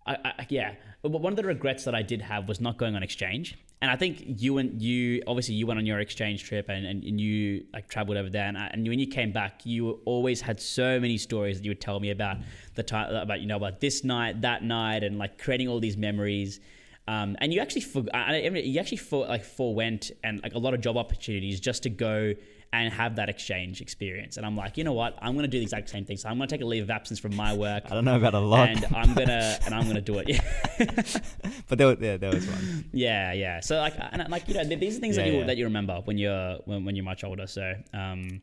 I, 0.05 0.17
I, 0.25 0.47
yeah. 0.49 0.73
But 1.01 1.11
one 1.11 1.31
of 1.31 1.37
the 1.37 1.43
regrets 1.43 1.83
that 1.85 1.95
i 1.95 2.01
did 2.01 2.21
have 2.21 2.47
was 2.47 2.59
not 2.59 2.77
going 2.77 2.95
on 2.95 3.03
exchange. 3.03 3.57
And 3.81 3.89
i 3.89 3.95
think 3.95 4.23
you 4.25 4.57
and 4.57 4.81
you 4.81 5.23
obviously 5.27 5.55
you 5.55 5.65
went 5.67 5.79
on 5.79 5.85
your 5.85 5.99
exchange 5.99 6.43
trip 6.43 6.67
and, 6.67 6.85
and, 6.85 7.03
and 7.03 7.21
you 7.21 7.65
like 7.73 7.87
traveled 7.87 8.17
over 8.17 8.29
there. 8.29 8.45
And, 8.45 8.57
and 8.57 8.87
when 8.87 8.99
you 8.99 9.07
came 9.07 9.31
back 9.31 9.65
you 9.65 10.01
always 10.05 10.41
had 10.41 10.59
so 10.59 10.99
many 10.99 11.17
stories 11.17 11.57
that 11.57 11.65
you 11.65 11.71
would 11.71 11.81
tell 11.81 11.99
me 11.99 12.11
about 12.11 12.37
the 12.75 12.83
time 12.83 13.13
about 13.13 13.41
you 13.41 13.47
know 13.47 13.57
about 13.57 13.79
this 13.79 14.03
night 14.03 14.41
that 14.41 14.63
night 14.63 15.03
and 15.03 15.17
like 15.17 15.37
creating 15.37 15.67
all 15.67 15.79
these 15.79 15.97
memories. 15.97 16.59
Um, 17.07 17.35
and 17.39 17.51
you 17.51 17.59
actually 17.59 17.81
for, 17.81 18.01
you 18.03 18.79
actually 18.79 18.97
for, 18.97 19.25
like 19.25 19.43
forewent 19.43 20.11
and 20.23 20.43
like 20.43 20.53
a 20.53 20.59
lot 20.59 20.75
of 20.75 20.81
job 20.81 20.95
opportunities 20.95 21.59
just 21.59 21.81
to 21.83 21.89
go 21.89 22.35
and 22.71 22.93
have 22.93 23.15
that 23.15 23.29
exchange 23.29 23.81
experience. 23.81 24.37
And 24.37 24.45
I'm 24.45 24.55
like, 24.55 24.77
you 24.77 24.83
know 24.83 24.93
what? 24.93 25.17
I'm 25.21 25.33
going 25.33 25.43
to 25.43 25.49
do 25.49 25.57
the 25.57 25.63
exact 25.63 25.89
same 25.89 26.05
thing. 26.05 26.17
So 26.17 26.29
I'm 26.29 26.37
going 26.37 26.47
to 26.47 26.53
take 26.55 26.61
a 26.61 26.67
leave 26.67 26.83
of 26.83 26.89
absence 26.89 27.19
from 27.19 27.35
my 27.35 27.53
work. 27.53 27.83
I 27.89 27.95
don't 27.95 28.05
know 28.05 28.15
about 28.15 28.35
a 28.35 28.39
lot, 28.39 28.69
and 28.69 28.85
I'm 28.95 29.13
gonna 29.13 29.57
and 29.65 29.73
I'm 29.73 29.87
gonna 29.87 30.01
do 30.01 30.19
it. 30.19 30.29
Yeah. 30.29 30.41
but 31.67 31.77
there, 31.77 31.95
yeah, 31.99 32.17
there 32.17 32.31
was 32.31 32.47
one. 32.47 32.85
Yeah, 32.93 33.33
yeah. 33.33 33.59
So 33.59 33.77
like, 33.77 33.95
and 33.97 34.29
like 34.29 34.47
you 34.47 34.53
know, 34.53 34.63
these 34.63 34.97
are 34.97 34.99
things 34.99 35.17
yeah, 35.17 35.23
that 35.23 35.31
you 35.31 35.39
yeah. 35.39 35.45
that 35.45 35.57
you 35.57 35.65
remember 35.65 36.01
when 36.05 36.17
you're 36.17 36.57
when, 36.65 36.85
when 36.85 36.95
you're 36.95 37.05
much 37.05 37.23
older. 37.23 37.47
So. 37.47 37.73
Um, 37.93 38.41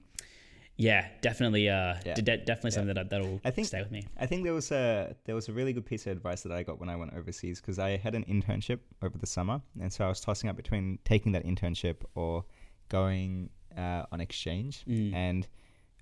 yeah, 0.79 1.09
definitely. 1.23 1.71
Uh, 1.71 1.95
yeah. 2.05 2.15
de- 2.17 2.37
definitely 2.37 2.73
something 2.73 2.95
that 2.95 3.09
that'll 3.09 3.41
I 3.47 3.51
think, 3.51 3.67
stay 3.67 3.81
with 3.81 3.91
me. 3.91 4.07
I 4.19 4.27
think 4.27 4.45
there 4.45 4.53
was 4.53 4.71
a 4.73 5.17
there 5.25 5.35
was 5.35 5.49
a 5.49 5.53
really 5.53 5.73
good 5.73 5.87
piece 5.87 6.07
of 6.07 6.13
advice 6.13 6.43
that 6.43 6.53
I 6.53 6.63
got 6.65 6.79
when 6.79 6.91
I 6.91 6.97
went 6.97 7.15
overseas 7.15 7.63
because 7.63 7.79
I 7.79 7.97
had 7.97 8.15
an 8.15 8.27
internship 8.27 8.81
over 9.03 9.17
the 9.17 9.27
summer, 9.27 9.63
and 9.81 9.91
so 9.91 10.05
I 10.05 10.09
was 10.09 10.21
tossing 10.21 10.51
up 10.51 10.57
between 10.57 10.99
taking 11.05 11.33
that 11.33 11.47
internship 11.47 11.97
or 12.15 12.45
going 12.91 13.49
uh, 13.77 14.05
on 14.13 14.21
exchange. 14.21 14.85
Mm. 14.89 15.15
And 15.15 15.49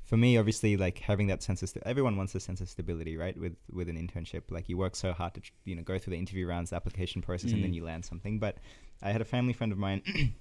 for 0.05 0.17
me, 0.17 0.37
obviously, 0.37 0.77
like 0.77 0.99
having 0.99 1.29
that 1.29 1.43
sense 1.43 1.63
of 1.63 1.71
st- 1.71 1.83
everyone 1.87 2.17
wants 2.17 2.35
a 2.35 2.41
sense 2.41 2.61
of 2.61 2.69
stability, 2.69 3.17
right? 3.17 3.37
With 3.39 3.57
with 3.73 3.89
an 3.89 3.97
internship, 3.97 4.43
like 4.51 4.69
you 4.69 4.77
work 4.77 4.97
so 4.97 5.13
hard 5.13 5.35
to 5.35 5.41
you 5.65 5.75
know 5.75 5.83
go 5.83 5.99
through 5.99 6.13
the 6.13 6.19
interview 6.19 6.47
rounds, 6.47 6.71
the 6.71 6.77
application 6.77 7.23
process, 7.23 7.51
mm. 7.51 7.55
and 7.55 7.65
then 7.65 7.73
mm. 7.73 7.77
you 7.77 7.85
land 7.85 8.05
something. 8.05 8.39
But 8.39 8.59
I 9.03 9.13
had 9.13 9.21
a 9.21 9.25
family 9.25 9.53
friend 9.53 9.73
of 9.73 9.79
mine. 9.79 10.03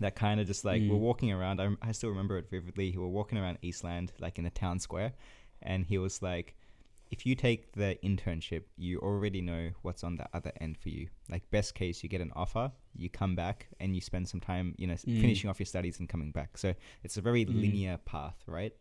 that 0.00 0.16
kind 0.16 0.40
of 0.40 0.46
just 0.46 0.64
like 0.64 0.80
mm. 0.80 0.88
we're 0.88 0.96
walking 0.96 1.30
around. 1.30 1.60
I, 1.60 1.68
I 1.82 1.92
still 1.92 2.08
remember 2.08 2.38
it 2.38 2.48
vividly. 2.50 2.92
We 2.92 2.98
were 2.98 3.08
walking 3.08 3.36
around 3.36 3.58
Eastland, 3.60 4.12
like 4.18 4.38
in 4.38 4.44
the 4.44 4.50
town 4.50 4.78
square, 4.78 5.12
and 5.60 5.84
he 5.84 5.98
was 5.98 6.22
like, 6.22 6.56
if 7.12 7.26
you 7.26 7.34
take 7.34 7.72
the 7.72 7.96
internship, 8.02 8.62
you 8.76 8.98
already 8.98 9.42
know 9.42 9.70
what's 9.82 10.02
on 10.02 10.16
the 10.16 10.26
other 10.32 10.50
end 10.62 10.78
for 10.78 10.88
you. 10.88 11.08
Like 11.28 11.48
best 11.50 11.74
case, 11.74 12.02
you 12.02 12.08
get 12.08 12.22
an 12.22 12.32
offer, 12.34 12.72
you 12.96 13.10
come 13.10 13.36
back, 13.36 13.68
and 13.80 13.94
you 13.94 14.00
spend 14.00 14.26
some 14.26 14.40
time, 14.40 14.74
you 14.78 14.86
know, 14.86 14.94
mm. 14.94 15.20
finishing 15.20 15.50
off 15.50 15.60
your 15.60 15.66
studies 15.66 16.00
and 16.00 16.08
coming 16.08 16.32
back. 16.32 16.56
So 16.56 16.74
it's 17.04 17.18
a 17.18 17.20
very 17.20 17.44
mm. 17.44 17.60
linear 17.60 17.98
path, 18.06 18.42
right? 18.46 18.72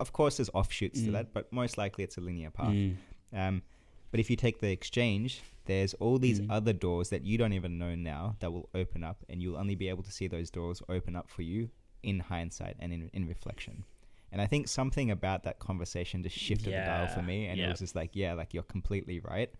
Of 0.00 0.12
course, 0.12 0.38
there's 0.38 0.50
offshoots 0.52 1.00
mm. 1.00 1.04
to 1.06 1.10
that, 1.12 1.32
but 1.32 1.52
most 1.52 1.78
likely 1.78 2.02
it's 2.02 2.18
a 2.18 2.20
linear 2.20 2.50
path. 2.50 2.74
Mm. 2.74 2.96
Um, 3.32 3.62
but 4.10 4.18
if 4.18 4.30
you 4.30 4.36
take 4.36 4.58
the 4.58 4.72
exchange, 4.72 5.42
there's 5.66 5.94
all 5.94 6.18
these 6.18 6.40
mm. 6.40 6.48
other 6.50 6.72
doors 6.72 7.10
that 7.10 7.24
you 7.24 7.38
don't 7.38 7.52
even 7.52 7.78
know 7.78 7.94
now 7.94 8.34
that 8.40 8.52
will 8.52 8.68
open 8.74 9.04
up, 9.04 9.24
and 9.28 9.40
you'll 9.40 9.56
only 9.56 9.76
be 9.76 9.88
able 9.88 10.02
to 10.02 10.10
see 10.10 10.26
those 10.26 10.50
doors 10.50 10.82
open 10.88 11.14
up 11.14 11.30
for 11.30 11.42
you 11.42 11.70
in 12.02 12.18
hindsight 12.18 12.74
and 12.80 12.92
in, 12.92 13.10
in 13.12 13.28
reflection. 13.28 13.84
And 14.32 14.40
I 14.42 14.46
think 14.46 14.68
something 14.68 15.10
about 15.10 15.44
that 15.44 15.58
conversation 15.58 16.22
just 16.22 16.36
shifted 16.36 16.70
yeah. 16.70 16.80
the 16.80 16.86
dial 16.86 17.14
for 17.14 17.22
me. 17.22 17.46
And 17.46 17.58
yep. 17.58 17.66
it 17.66 17.70
was 17.70 17.80
just 17.80 17.94
like, 17.94 18.10
yeah, 18.12 18.34
like 18.34 18.52
you're 18.52 18.62
completely 18.64 19.20
right. 19.20 19.50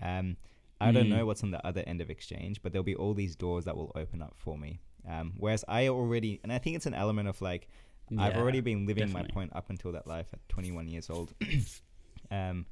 Um, 0.00 0.36
I 0.80 0.90
mm. 0.90 0.94
don't 0.94 1.08
know 1.08 1.26
what's 1.26 1.42
on 1.42 1.50
the 1.50 1.64
other 1.66 1.82
end 1.86 2.00
of 2.00 2.10
exchange, 2.10 2.62
but 2.62 2.72
there'll 2.72 2.84
be 2.84 2.96
all 2.96 3.14
these 3.14 3.36
doors 3.36 3.64
that 3.66 3.76
will 3.76 3.92
open 3.94 4.22
up 4.22 4.34
for 4.36 4.58
me. 4.58 4.80
Um, 5.08 5.34
whereas 5.36 5.64
I 5.68 5.88
already, 5.88 6.40
and 6.42 6.52
I 6.52 6.58
think 6.58 6.76
it's 6.76 6.86
an 6.86 6.94
element 6.94 7.28
of 7.28 7.40
like, 7.40 7.68
yeah, 8.10 8.22
I've 8.22 8.36
already 8.36 8.60
been 8.60 8.86
living 8.86 9.06
definitely. 9.06 9.28
my 9.28 9.34
point 9.34 9.52
up 9.54 9.70
until 9.70 9.92
that 9.92 10.06
life 10.06 10.28
at 10.32 10.46
21 10.48 10.88
years 10.88 11.10
old. 11.10 11.32
um, 12.30 12.66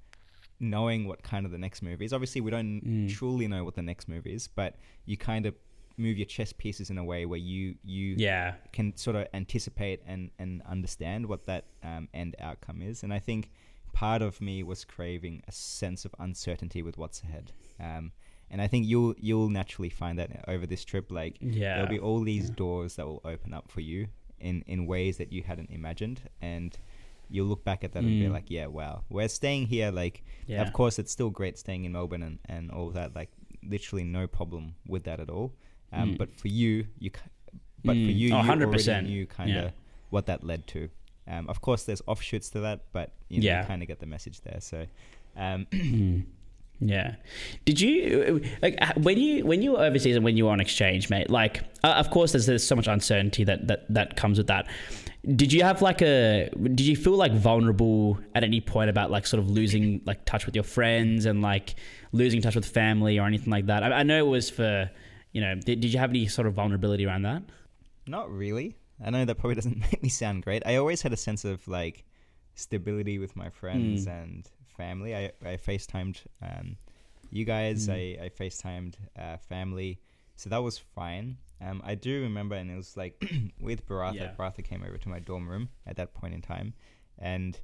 knowing 0.61 1.07
what 1.07 1.23
kind 1.23 1.45
of 1.45 1.53
the 1.53 1.59
next 1.59 1.83
move 1.83 2.01
is. 2.01 2.12
Obviously, 2.12 2.41
we 2.41 2.51
don't 2.51 2.81
mm. 2.81 3.12
truly 3.12 3.49
know 3.49 3.65
what 3.65 3.75
the 3.75 3.83
next 3.83 4.09
move 4.09 4.27
is, 4.27 4.47
but 4.47 4.77
you 5.05 5.17
kind 5.17 5.45
of 5.45 5.55
move 6.03 6.17
your 6.19 6.27
chess 6.27 6.53
pieces 6.53 6.91
in 6.91 6.99
a 6.99 7.05
way 7.05 7.27
where 7.27 7.38
you 7.38 7.75
you 7.85 8.15
yeah 8.19 8.55
can 8.73 8.97
sort 8.97 9.17
of 9.17 9.27
anticipate 9.33 10.01
and 10.07 10.31
and 10.38 10.62
understand 10.69 11.27
what 11.27 11.47
that 11.47 11.65
um, 11.83 12.09
end 12.12 12.37
outcome 12.41 12.83
is. 12.83 13.03
And 13.03 13.12
I 13.12 13.19
think 13.19 13.51
part 13.93 14.23
of 14.23 14.41
me 14.41 14.62
was 14.62 14.85
craving 14.85 15.43
a 15.49 15.53
sense 15.53 16.05
of 16.05 16.15
uncertainty 16.19 16.83
with 16.83 16.99
what's 16.99 17.23
ahead. 17.23 17.53
Um, 17.79 18.12
and 18.51 18.61
I 18.61 18.67
think 18.67 18.87
you'll 18.87 19.15
you'll 19.19 19.49
naturally 19.49 19.88
find 19.88 20.19
that 20.19 20.45
over 20.47 20.67
this 20.67 20.85
trip, 20.85 21.11
like 21.11 21.38
yeah. 21.41 21.75
there'll 21.75 21.91
be 21.91 21.99
all 21.99 22.21
these 22.21 22.49
yeah. 22.49 22.55
doors 22.57 22.97
that 22.97 23.07
will 23.07 23.23
open 23.25 23.55
up 23.55 23.71
for 23.71 23.81
you 23.81 24.09
in 24.41 24.62
in 24.67 24.87
ways 24.87 25.17
that 25.17 25.33
you 25.33 25.43
hadn't 25.43 25.71
imagined, 25.71 26.21
and 26.43 26.77
you'll 27.31 27.47
look 27.47 27.65
back 27.65 27.83
at 27.83 27.93
that 27.93 28.03
mm. 28.03 28.09
and 28.09 28.21
be 28.21 28.27
mm. 28.27 28.33
like, 28.33 28.51
yeah, 28.51 28.67
wow, 28.67 29.05
we're 29.09 29.29
staying 29.29 29.67
here. 29.67 29.91
Like, 29.91 30.23
yeah. 30.47 30.61
of 30.61 30.75
course, 30.75 30.99
it's 30.99 31.11
still 31.11 31.31
great 31.31 31.59
staying 31.59 31.85
in 31.87 31.93
Melbourne 31.93 32.23
and 32.23 32.38
and 32.47 32.71
all 32.71 32.91
that. 32.91 33.17
Like, 33.17 33.31
literally 33.62 34.05
no 34.05 34.27
problem 34.27 34.75
with 34.87 35.05
that 35.05 35.19
at 35.19 35.31
all. 35.31 35.55
Um, 35.92 36.11
mm. 36.11 36.18
But 36.18 36.35
for 36.35 36.48
you, 36.48 36.87
you, 36.98 37.11
but 37.85 37.96
mm. 37.96 38.07
for 38.07 38.12
you, 38.12 38.35
oh, 38.35 38.42
you 38.42 38.48
100%. 38.48 38.88
already 38.88 39.09
knew 39.09 39.26
kind 39.26 39.50
of 39.50 39.64
yeah. 39.64 39.70
what 40.11 40.26
that 40.26 40.44
led 40.44 40.66
to. 40.68 40.88
Um, 41.28 41.48
of 41.48 41.61
course, 41.61 41.85
there's 41.85 42.02
offshoots 42.07 42.50
to 42.50 42.61
that, 42.61 42.85
but 42.92 43.12
you, 43.28 43.40
know, 43.40 43.44
yeah. 43.44 43.61
you 43.62 43.66
kind 43.66 43.83
of 43.83 43.88
get 43.88 44.00
the 44.00 44.07
message 44.07 44.40
there. 44.40 44.59
So, 44.61 44.87
um, 45.37 45.66
mm. 45.70 46.24
Yeah. 46.85 47.14
Did 47.64 47.81
you 47.81 48.42
like 48.61 48.76
when 48.96 49.16
you 49.16 49.46
when 49.46 49.62
you 49.62 49.72
were 49.72 49.78
overseas 49.78 50.16
and 50.16 50.24
when 50.24 50.37
you 50.37 50.46
were 50.46 50.50
on 50.50 50.61
exchange, 50.61 51.11
mate? 51.11 51.31
Like, 51.31 51.62
uh, 51.85 51.88
of 51.92 52.11
course, 52.11 52.33
there's 52.33 52.46
there's 52.46 52.66
so 52.66 52.74
much 52.74 52.88
uncertainty 52.88 53.44
that 53.44 53.68
that 53.68 53.87
that 53.92 54.16
comes 54.16 54.38
with 54.38 54.48
that. 54.48 54.66
Did 55.24 55.52
you 55.52 55.62
have 55.62 55.81
like 55.81 56.02
a? 56.02 56.50
Did 56.61 56.81
you 56.81 56.96
feel 56.96 57.12
like 57.12 57.33
vulnerable 57.33 58.18
at 58.35 58.42
any 58.42 58.61
point 58.61 58.90
about 58.90 59.12
like 59.12 59.26
sort 59.26 59.40
of 59.40 59.48
losing 59.48 60.00
like 60.05 60.24
touch 60.24 60.44
with 60.44 60.57
your 60.57 60.64
friends 60.64 61.24
and 61.24 61.40
like 61.40 61.76
losing 62.11 62.42
touch 62.42 62.57
with 62.57 62.66
family 62.66 63.18
or 63.18 63.26
anything 63.26 63.50
like 63.50 63.66
that? 63.66 63.85
I, 63.85 63.92
I 63.92 64.02
know 64.02 64.26
it 64.26 64.28
was 64.28 64.50
for, 64.50 64.90
you 65.33 65.40
know, 65.40 65.55
did, 65.55 65.81
did 65.81 65.92
you 65.92 65.99
have 65.99 66.11
any 66.11 66.27
sort 66.29 66.47
of 66.47 66.55
vulnerability 66.55 67.07
around 67.07 67.23
that? 67.23 67.42
Not 68.07 68.31
really. 68.31 68.77
I 69.05 69.11
know 69.11 69.25
that 69.25 69.37
probably 69.37 69.55
doesn't 69.61 69.79
make 69.79 70.03
me 70.03 70.09
sound 70.09 70.42
great. 70.45 70.62
I 70.66 70.77
always 70.77 71.03
had 71.03 71.12
a 71.12 71.16
sense 71.16 71.45
of 71.45 71.66
like 71.68 72.05
stability 72.55 73.18
with 73.18 73.35
my 73.37 73.49
friends 73.51 74.07
Mm. 74.07 74.23
and 74.23 74.51
family. 74.77 75.14
I 75.16 75.33
I 75.45 75.57
FaceTimed 75.57 76.18
um, 76.42 76.77
you 77.31 77.45
guys. 77.45 77.88
Mm. 77.88 77.92
I 78.21 78.25
I 78.25 78.29
FaceTimed 78.29 78.95
uh, 79.18 79.37
family, 79.38 80.01
so 80.37 80.51
that 80.51 80.62
was 80.62 80.79
fine. 80.79 81.37
Um, 81.61 81.81
I 81.85 81.95
do 81.95 82.23
remember, 82.23 82.57
and 82.57 82.71
it 82.71 82.77
was 82.77 82.97
like 82.97 83.23
with 83.61 83.87
Baratha. 83.87 84.14
Yeah. 84.16 84.31
Baratha 84.38 84.62
came 84.64 84.83
over 84.83 84.99
to 84.99 85.09
my 85.09 85.18
dorm 85.21 85.49
room 85.49 85.68
at 85.87 85.97
that 85.97 86.14
point 86.14 86.35
in 86.35 86.42
time, 86.42 86.75
and 87.18 87.59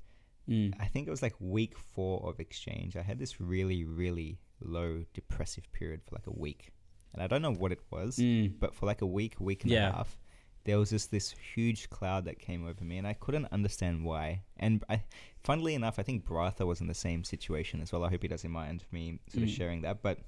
Mm. 0.48 0.72
I 0.81 0.87
think 0.87 1.07
it 1.07 1.11
was 1.11 1.20
like 1.20 1.35
week 1.40 1.76
four 1.76 2.26
of 2.26 2.40
exchange. 2.40 2.96
I 2.96 3.02
had 3.02 3.18
this 3.18 3.38
really 3.38 3.85
really 3.85 4.38
low 4.62 5.04
depressive 5.12 5.70
period 5.72 6.00
for 6.02 6.14
like 6.14 6.26
a 6.26 6.33
week, 6.33 6.72
and 7.18 7.24
I 7.24 7.26
don't 7.26 7.42
know 7.42 7.52
what 7.52 7.72
it 7.72 7.81
was 7.90 8.18
Mm. 8.18 8.59
but 8.61 8.74
for 8.74 8.87
like 8.87 9.02
a 9.02 9.07
week, 9.07 9.35
week 9.40 9.64
and 9.64 9.72
Yeah. 9.72 9.88
a 9.88 9.92
half, 9.92 10.18
there 10.64 10.78
was 10.78 10.90
just 10.90 11.11
this 11.11 11.35
huge 11.54 11.88
cloud 11.90 12.24
that 12.26 12.38
came 12.38 12.66
over 12.66 12.85
me, 12.85 12.98
and 12.98 13.07
I 13.07 13.14
couldn't 13.14 13.46
understand 13.52 14.04
why. 14.04 14.42
And 14.59 14.85
I, 14.88 15.02
funnily 15.42 15.74
enough, 15.74 15.98
I 15.98 16.02
think 16.02 16.24
Baratha 16.24 16.64
was 16.66 16.81
in 16.81 16.87
the 16.87 16.94
same 16.94 17.24
situation 17.24 17.81
as 17.81 17.90
well. 17.92 18.04
I 18.04 18.11
hope 18.11 18.22
he 18.22 18.28
doesn't 18.28 18.50
mind 18.50 18.85
me 18.92 19.18
sort 19.28 19.44
of 19.44 19.48
Mm. 19.48 19.57
sharing 19.57 19.81
that, 19.83 20.02
but 20.02 20.18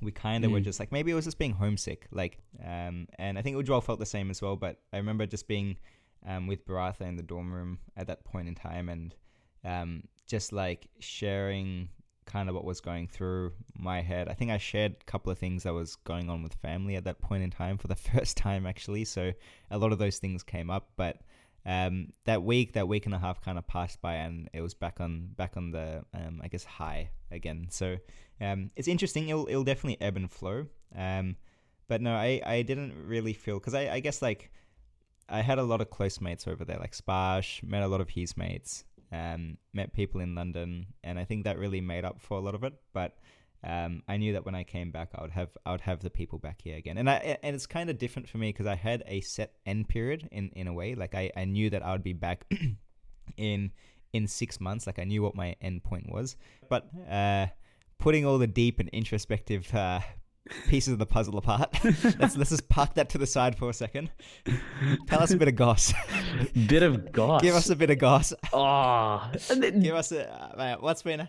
we 0.00 0.12
kind 0.12 0.44
of 0.44 0.52
were 0.52 0.60
Mm. 0.60 0.64
just 0.64 0.78
like 0.78 0.92
maybe 0.92 1.10
it 1.10 1.14
was 1.14 1.24
just 1.24 1.38
being 1.38 1.52
homesick, 1.52 2.06
like, 2.12 2.38
um, 2.62 3.08
and 3.18 3.36
I 3.38 3.42
think 3.42 3.56
Ujwal 3.56 3.82
felt 3.82 3.98
the 3.98 4.06
same 4.06 4.30
as 4.30 4.40
well. 4.40 4.54
But 4.56 4.80
I 4.92 4.98
remember 4.98 5.26
just 5.26 5.48
being 5.48 5.76
um, 6.26 6.46
with 6.48 6.66
Baratha 6.66 7.02
in 7.02 7.16
the 7.16 7.22
dorm 7.22 7.52
room 7.52 7.78
at 7.96 8.08
that 8.08 8.24
point 8.24 8.48
in 8.48 8.54
time, 8.54 8.88
and 8.88 9.14
um, 9.64 10.02
just 10.26 10.52
like 10.52 10.88
sharing 10.98 11.88
kind 12.28 12.48
of 12.48 12.54
what 12.54 12.64
was 12.64 12.80
going 12.80 13.08
through 13.08 13.52
my 13.76 14.00
head. 14.02 14.28
I 14.28 14.34
think 14.34 14.50
I 14.50 14.58
shared 14.58 14.96
a 15.00 15.04
couple 15.04 15.32
of 15.32 15.38
things 15.38 15.64
that 15.64 15.72
was 15.72 15.96
going 15.96 16.28
on 16.30 16.42
with 16.42 16.54
family 16.54 16.94
at 16.94 17.04
that 17.04 17.20
point 17.20 17.42
in 17.42 17.50
time 17.50 17.78
for 17.78 17.88
the 17.88 17.96
first 18.12 18.36
time 18.36 18.66
actually. 18.66 19.04
So 19.04 19.32
a 19.70 19.78
lot 19.78 19.92
of 19.92 19.98
those 19.98 20.18
things 20.18 20.42
came 20.42 20.70
up, 20.70 20.90
but 20.96 21.16
um, 21.66 22.12
that 22.24 22.42
week, 22.42 22.74
that 22.74 22.86
week 22.86 23.06
and 23.06 23.14
a 23.14 23.18
half 23.18 23.40
kind 23.40 23.58
of 23.58 23.66
passed 23.66 24.00
by, 24.00 24.14
and 24.14 24.48
it 24.52 24.60
was 24.60 24.74
back 24.74 25.00
on 25.00 25.30
back 25.36 25.56
on 25.56 25.70
the 25.70 26.04
um, 26.14 26.40
I 26.42 26.48
guess 26.48 26.64
high 26.64 27.10
again. 27.30 27.66
So 27.70 27.96
um, 28.40 28.70
it's 28.76 28.88
interesting. 28.88 29.28
It'll 29.28 29.46
it'll 29.48 29.64
definitely 29.64 30.00
ebb 30.00 30.16
and 30.16 30.30
flow. 30.30 30.66
Um, 30.94 31.36
but 31.88 32.00
no, 32.00 32.14
I 32.14 32.40
I 32.44 32.62
didn't 32.62 32.94
really 33.06 33.32
feel 33.32 33.58
because 33.58 33.74
I 33.74 33.90
I 33.90 34.00
guess 34.00 34.22
like 34.22 34.50
I 35.28 35.42
had 35.42 35.58
a 35.58 35.62
lot 35.62 35.80
of 35.80 35.90
close 35.90 36.20
mates 36.20 36.46
over 36.46 36.64
there, 36.64 36.78
like 36.78 36.96
Sparsh, 36.96 37.62
met 37.62 37.82
a 37.82 37.88
lot 37.88 38.00
of 38.00 38.08
his 38.08 38.36
mates, 38.36 38.84
um, 39.12 39.58
met 39.72 39.92
people 39.92 40.20
in 40.20 40.34
London, 40.34 40.86
and 41.02 41.18
I 41.18 41.24
think 41.24 41.44
that 41.44 41.58
really 41.58 41.80
made 41.80 42.04
up 42.04 42.20
for 42.20 42.36
a 42.36 42.40
lot 42.40 42.54
of 42.54 42.64
it. 42.64 42.74
But 42.92 43.16
um, 43.64 44.02
I 44.06 44.16
knew 44.16 44.34
that 44.34 44.44
when 44.44 44.54
I 44.54 44.64
came 44.64 44.90
back, 44.90 45.10
I 45.14 45.22
would 45.22 45.30
have 45.32 45.50
I 45.66 45.72
would 45.72 45.80
have 45.80 46.00
the 46.00 46.10
people 46.10 46.38
back 46.38 46.60
here 46.62 46.76
again, 46.76 46.98
and 46.98 47.08
I 47.08 47.38
and 47.42 47.54
it's 47.54 47.66
kind 47.66 47.90
of 47.90 47.98
different 47.98 48.28
for 48.28 48.38
me 48.38 48.50
because 48.50 48.66
I 48.66 48.76
had 48.76 49.02
a 49.06 49.20
set 49.20 49.54
end 49.66 49.88
period 49.88 50.28
in 50.30 50.50
in 50.50 50.68
a 50.68 50.72
way. 50.72 50.94
Like 50.94 51.14
I, 51.14 51.30
I 51.36 51.44
knew 51.44 51.70
that 51.70 51.84
I 51.84 51.92
would 51.92 52.04
be 52.04 52.12
back 52.12 52.44
in 53.36 53.72
in 54.12 54.26
six 54.26 54.60
months. 54.60 54.86
Like 54.86 54.98
I 54.98 55.04
knew 55.04 55.22
what 55.22 55.34
my 55.34 55.56
end 55.60 55.82
point 55.82 56.10
was, 56.10 56.36
but 56.68 56.88
uh, 57.10 57.46
putting 57.98 58.24
all 58.24 58.38
the 58.38 58.46
deep 58.46 58.80
and 58.80 58.88
introspective. 58.90 59.74
Uh, 59.74 60.00
pieces 60.66 60.92
of 60.92 60.98
the 60.98 61.06
puzzle 61.06 61.36
apart. 61.38 61.72
let's 62.18 62.36
let's 62.36 62.50
just 62.50 62.68
park 62.68 62.94
that 62.94 63.08
to 63.10 63.18
the 63.18 63.26
side 63.26 63.56
for 63.56 63.70
a 63.70 63.74
second. 63.74 64.10
Tell 65.06 65.20
us 65.22 65.30
a 65.32 65.36
bit 65.36 65.48
of 65.48 65.56
goss. 65.56 65.92
Bit 66.66 66.82
of 66.82 67.12
goss. 67.12 67.42
Give 67.42 67.54
us 67.54 67.70
a 67.70 67.76
bit 67.76 67.90
of 67.90 67.98
goss. 67.98 68.32
Oh, 68.52 69.30
Give 69.80 69.94
us 69.94 70.12
a 70.12 70.30
uh, 70.30 70.54
mate, 70.56 70.82
what's 70.82 71.02
been 71.02 71.28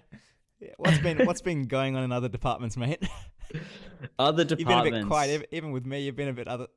what's 0.78 0.98
been 1.00 1.26
what's 1.26 1.42
been 1.42 1.64
going 1.68 1.96
on 1.96 2.04
in 2.04 2.12
other 2.12 2.30
departments, 2.30 2.78
mate. 2.78 3.02
other 4.20 4.44
departments. 4.44 4.60
You've 4.60 4.68
been 4.68 4.94
a 4.94 5.00
bit 5.00 5.08
quiet, 5.08 5.48
even 5.52 5.72
with 5.72 5.86
me. 5.86 6.02
You've 6.02 6.16
been 6.16 6.28
a 6.30 6.34
bit 6.34 6.48
other, 6.48 6.68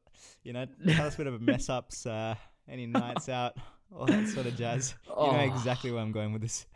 you 0.42 0.52
know. 0.52 0.66
Tell 0.88 1.06
us 1.06 1.14
a 1.14 1.18
bit 1.18 1.26
of 1.26 1.40
mess 1.40 1.68
ups, 1.68 2.06
uh, 2.06 2.34
any 2.68 2.86
nights 2.86 3.28
out, 3.28 3.56
all 3.94 4.06
that 4.06 4.28
sort 4.28 4.46
of 4.46 4.56
jazz. 4.56 4.94
You 5.08 5.14
know 5.14 5.30
Oh. 5.32 5.40
exactly 5.40 5.90
where 5.92 6.00
I'm 6.02 6.12
going 6.12 6.32
with 6.32 6.42
this. 6.42 6.66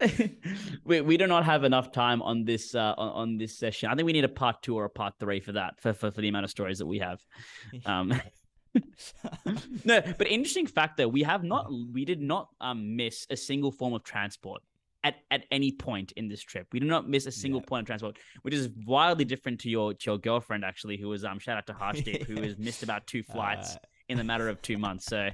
we, 0.84 1.00
we 1.00 1.16
do 1.16 1.26
not 1.26 1.44
have 1.44 1.64
enough 1.64 1.92
time 1.92 2.20
on 2.22 2.44
this 2.44 2.74
uh, 2.74 2.94
on, 2.98 3.08
on 3.10 3.36
this 3.38 3.56
session. 3.58 3.88
I 3.90 3.94
think 3.94 4.06
we 4.06 4.12
need 4.12 4.24
a 4.24 4.28
part 4.28 4.62
two 4.62 4.76
or 4.76 4.84
a 4.84 4.90
part 4.90 5.14
three 5.18 5.40
for 5.40 5.52
that 5.52 5.80
for, 5.80 5.92
for, 5.92 6.10
for 6.10 6.20
the 6.20 6.28
amount 6.28 6.44
of 6.44 6.50
stories 6.50 6.78
that 6.78 6.86
we 6.86 6.98
have. 6.98 7.20
Um, 7.86 8.12
no, 9.84 10.00
but 10.18 10.26
interesting 10.26 10.66
fact 10.66 10.96
though, 10.96 11.06
we 11.08 11.22
have 11.22 11.44
not 11.44 11.70
we 11.92 12.04
did 12.04 12.20
not 12.20 12.48
um, 12.60 12.96
miss 12.96 13.26
a 13.30 13.36
single 13.36 13.70
form 13.70 13.94
of 13.94 14.02
transport 14.02 14.62
at, 15.04 15.16
at 15.30 15.44
any 15.52 15.70
point 15.70 16.12
in 16.16 16.28
this 16.28 16.42
trip. 16.42 16.66
We 16.72 16.80
did 16.80 16.88
not 16.88 17.08
miss 17.08 17.26
a 17.26 17.30
single 17.32 17.60
Yeah. 17.60 17.66
point 17.66 17.82
of 17.82 17.86
transport, 17.86 18.18
which 18.42 18.52
is 18.54 18.70
wildly 18.84 19.24
different 19.26 19.60
to 19.60 19.70
your 19.70 19.94
to 19.94 20.10
your 20.10 20.18
girlfriend 20.18 20.64
actually, 20.64 20.96
who 20.96 21.08
was 21.08 21.24
um 21.24 21.38
shout 21.38 21.56
out 21.56 21.66
to 21.68 21.72
Harshdeep, 21.72 22.24
who 22.26 22.42
has 22.42 22.58
missed 22.58 22.82
about 22.82 23.06
two 23.06 23.22
flights 23.22 23.76
Uh, 23.76 23.78
in 24.08 24.18
the 24.18 24.24
matter 24.24 24.48
of 24.48 24.60
two 24.62 24.78
months. 24.78 25.06
So, 25.06 25.28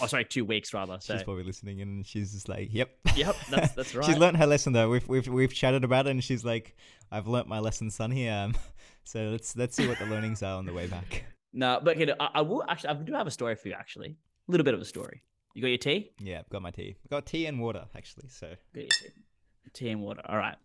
oh 0.00 0.06
sorry, 0.06 0.24
two 0.24 0.44
weeks 0.44 0.74
rather. 0.74 0.98
So 1.00 1.14
She's 1.14 1.22
probably 1.22 1.44
listening 1.44 1.80
and 1.80 2.04
she's 2.06 2.32
just 2.32 2.48
like, 2.48 2.68
"Yep, 2.72 2.90
Yep, 3.16 3.36
that's- 3.50 3.72
that's 3.74 3.94
right. 3.94 4.04
she's 4.06 4.18
learned 4.18 4.36
her 4.38 4.46
lesson 4.46 4.72
though. 4.72 4.88
We've 4.90 5.06
we've 5.08 5.28
we've 5.28 5.52
chatted 5.54 5.84
about 5.84 6.06
it, 6.06 6.10
and 6.10 6.22
she's 6.24 6.44
like, 6.44 6.76
"I've 7.10 7.26
learnt 7.28 7.48
my 7.48 7.58
lesson, 7.60 7.90
son." 7.90 8.10
Here, 8.10 8.32
um, 8.32 8.54
so 9.04 9.20
let's 9.30 9.56
let's 9.56 9.76
see 9.76 9.86
what 9.88 9.98
the 9.98 10.06
learnings 10.06 10.42
are 10.42 10.58
on 10.58 10.66
the 10.66 10.72
way 10.72 10.86
back. 10.86 11.24
No, 11.52 11.80
but 11.82 11.96
okay, 11.96 12.12
I, 12.20 12.28
I 12.34 12.40
will 12.42 12.64
actually. 12.68 12.90
I 12.90 12.94
do 12.94 13.12
have 13.14 13.26
a 13.26 13.30
story 13.30 13.54
for 13.54 13.68
you. 13.68 13.74
Actually, 13.74 14.16
a 14.48 14.50
little 14.50 14.64
bit 14.64 14.74
of 14.74 14.80
a 14.80 14.84
story. 14.84 15.22
You 15.54 15.62
got 15.62 15.68
your 15.68 15.78
tea? 15.78 16.10
Yeah, 16.20 16.40
I've 16.40 16.48
got 16.50 16.60
my 16.60 16.70
tea. 16.70 16.96
I've 17.02 17.10
got 17.10 17.24
tea 17.24 17.46
and 17.46 17.58
water 17.60 17.86
actually. 17.96 18.28
So 18.28 18.48
Got 18.74 18.80
your 18.82 18.88
tea. 18.88 19.08
Tea 19.72 19.88
and 19.88 20.02
water. 20.02 20.20
All 20.28 20.36
right. 20.36 20.56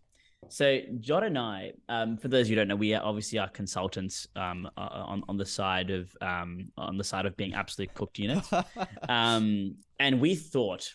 So 0.48 0.80
Jod 1.00 1.24
and 1.24 1.38
I, 1.38 1.72
um, 1.88 2.16
for 2.16 2.28
those 2.28 2.48
who 2.48 2.54
don't 2.54 2.68
know, 2.68 2.76
we 2.76 2.94
are 2.94 3.02
obviously 3.02 3.38
are 3.38 3.48
consultants 3.48 4.26
um, 4.36 4.68
on 4.76 5.22
on 5.28 5.36
the 5.36 5.46
side 5.46 5.90
of 5.90 6.14
um, 6.20 6.68
on 6.76 6.98
the 6.98 7.04
side 7.04 7.26
of 7.26 7.36
being 7.36 7.54
absolute 7.54 7.94
cooked 7.94 8.18
units. 8.18 8.50
um, 9.08 9.76
and 9.98 10.20
we 10.20 10.34
thought 10.34 10.94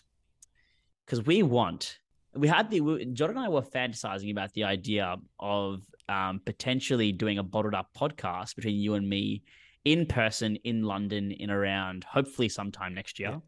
because 1.04 1.24
we 1.24 1.42
want 1.42 1.98
we 2.34 2.48
had 2.48 2.70
the 2.70 2.80
we- 2.80 3.06
John 3.06 3.30
and 3.30 3.38
I 3.38 3.48
were 3.48 3.62
fantasizing 3.62 4.30
about 4.30 4.52
the 4.54 4.64
idea 4.64 5.16
of 5.40 5.82
um, 6.08 6.40
potentially 6.44 7.12
doing 7.12 7.38
a 7.38 7.42
bottled 7.42 7.74
up 7.74 7.90
podcast 7.96 8.54
between 8.54 8.76
you 8.76 8.94
and 8.94 9.08
me 9.08 9.42
in 9.84 10.06
person 10.06 10.56
in 10.64 10.82
London 10.82 11.32
in 11.32 11.50
around 11.50 12.04
hopefully 12.04 12.48
sometime 12.48 12.94
next 12.94 13.18
year. 13.18 13.40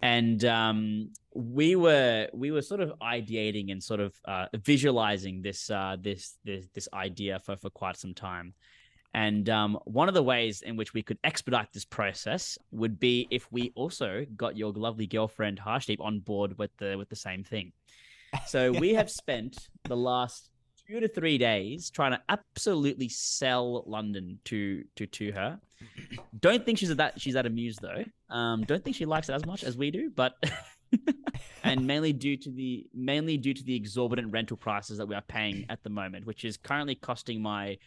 And 0.00 0.44
um, 0.44 1.10
we 1.34 1.76
were 1.76 2.28
we 2.32 2.50
were 2.50 2.62
sort 2.62 2.80
of 2.80 2.92
ideating 3.02 3.70
and 3.70 3.82
sort 3.82 4.00
of 4.00 4.14
uh, 4.24 4.46
visualizing 4.64 5.42
this 5.42 5.70
uh, 5.70 5.96
this 6.00 6.38
this 6.44 6.66
this 6.74 6.88
idea 6.92 7.38
for 7.38 7.56
for 7.56 7.70
quite 7.70 7.96
some 7.96 8.14
time. 8.14 8.54
And 9.14 9.48
um, 9.50 9.78
one 9.84 10.08
of 10.08 10.14
the 10.14 10.22
ways 10.22 10.62
in 10.62 10.76
which 10.76 10.94
we 10.94 11.02
could 11.02 11.18
expedite 11.22 11.72
this 11.72 11.84
process 11.84 12.56
would 12.70 12.98
be 12.98 13.28
if 13.30 13.50
we 13.52 13.70
also 13.74 14.24
got 14.36 14.56
your 14.56 14.72
lovely 14.72 15.06
girlfriend 15.06 15.60
Harshdeep 15.60 16.00
on 16.00 16.20
board 16.20 16.56
with 16.58 16.74
the 16.78 16.96
with 16.96 17.10
the 17.10 17.16
same 17.16 17.44
thing. 17.44 17.72
So 18.46 18.72
we 18.72 18.94
have 18.94 19.10
spent 19.10 19.68
the 19.84 19.96
last 19.96 20.48
two 20.86 21.00
to 21.00 21.08
three 21.08 21.38
days 21.38 21.90
trying 21.90 22.12
to 22.12 22.20
absolutely 22.28 23.08
sell 23.08 23.84
London 23.86 24.38
to 24.46 24.84
to 24.96 25.06
to 25.06 25.32
her. 25.32 25.60
Don't 26.40 26.64
think 26.64 26.78
she's 26.78 26.94
that 26.94 27.20
she's 27.20 27.34
that 27.34 27.46
amused 27.46 27.80
though. 27.82 28.04
Um, 28.34 28.62
don't 28.62 28.82
think 28.84 28.96
she 28.96 29.04
likes 29.06 29.28
it 29.28 29.32
as 29.34 29.44
much 29.46 29.64
as 29.64 29.76
we 29.76 29.90
do, 29.90 30.10
but 30.14 30.34
and 31.64 31.86
mainly 31.86 32.12
due 32.12 32.36
to 32.36 32.50
the 32.50 32.86
mainly 32.94 33.36
due 33.36 33.54
to 33.54 33.64
the 33.64 33.74
exorbitant 33.74 34.32
rental 34.32 34.56
prices 34.56 34.98
that 34.98 35.06
we 35.06 35.14
are 35.14 35.22
paying 35.22 35.66
at 35.68 35.82
the 35.82 35.90
moment, 35.90 36.26
which 36.26 36.44
is 36.44 36.56
currently 36.56 36.94
costing 36.94 37.40
my 37.42 37.78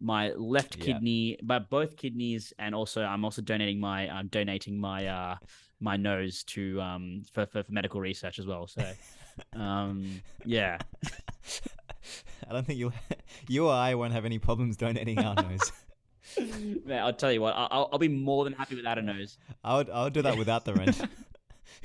my 0.00 0.32
left 0.32 0.76
Yeah. 0.76 0.84
kidney, 0.84 1.38
but 1.42 1.70
both 1.70 1.96
kidneys, 1.96 2.52
and 2.58 2.74
also 2.74 3.02
I'm 3.02 3.24
also 3.24 3.42
donating 3.42 3.80
my 3.80 4.08
I'm 4.10 4.28
donating 4.28 4.78
my 4.78 5.06
uh 5.06 5.36
my 5.80 5.96
nose 5.96 6.42
to 6.44 6.80
um 6.80 7.22
for 7.32 7.46
for, 7.46 7.62
for 7.62 7.72
medical 7.72 8.00
research 8.00 8.38
as 8.38 8.46
well. 8.46 8.66
So 8.66 8.82
um 9.54 10.20
yeah, 10.44 10.78
I 12.48 12.52
don't 12.52 12.66
think 12.66 12.78
you 12.78 12.92
you 13.48 13.66
or 13.66 13.72
I 13.72 13.94
won't 13.94 14.12
have 14.12 14.24
any 14.24 14.38
problems 14.38 14.76
donating 14.76 15.18
our 15.18 15.34
nose. 15.42 15.72
Man, 16.84 17.02
I'll 17.02 17.12
tell 17.12 17.32
you 17.32 17.40
what, 17.40 17.54
I- 17.54 17.68
I'll 17.70 17.88
I'll 17.92 17.98
be 17.98 18.08
more 18.08 18.44
than 18.44 18.52
happy 18.52 18.74
without 18.76 18.98
a 18.98 19.02
nose. 19.02 19.38
I 19.64 19.76
would 19.76 19.90
I 19.90 20.04
would 20.04 20.12
do 20.12 20.22
that 20.22 20.36
without 20.36 20.64
the 20.64 20.74
rent. 20.74 21.00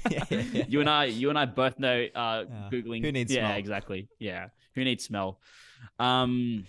yeah, 0.09 0.23
yeah, 0.29 0.43
yeah. 0.53 0.63
You 0.67 0.79
and 0.79 0.89
I, 0.89 1.05
you 1.05 1.29
and 1.29 1.37
I 1.37 1.45
both 1.45 1.77
know. 1.79 2.07
Uh, 2.15 2.45
Yeah. 2.49 2.69
googling. 2.71 3.03
Who 3.03 3.11
needs 3.11 3.31
Yeah, 3.33 3.47
smell? 3.49 3.57
exactly. 3.57 4.07
Yeah, 4.19 4.47
who 4.73 4.83
needs 4.83 5.03
smell? 5.03 5.39
Um, 5.99 6.65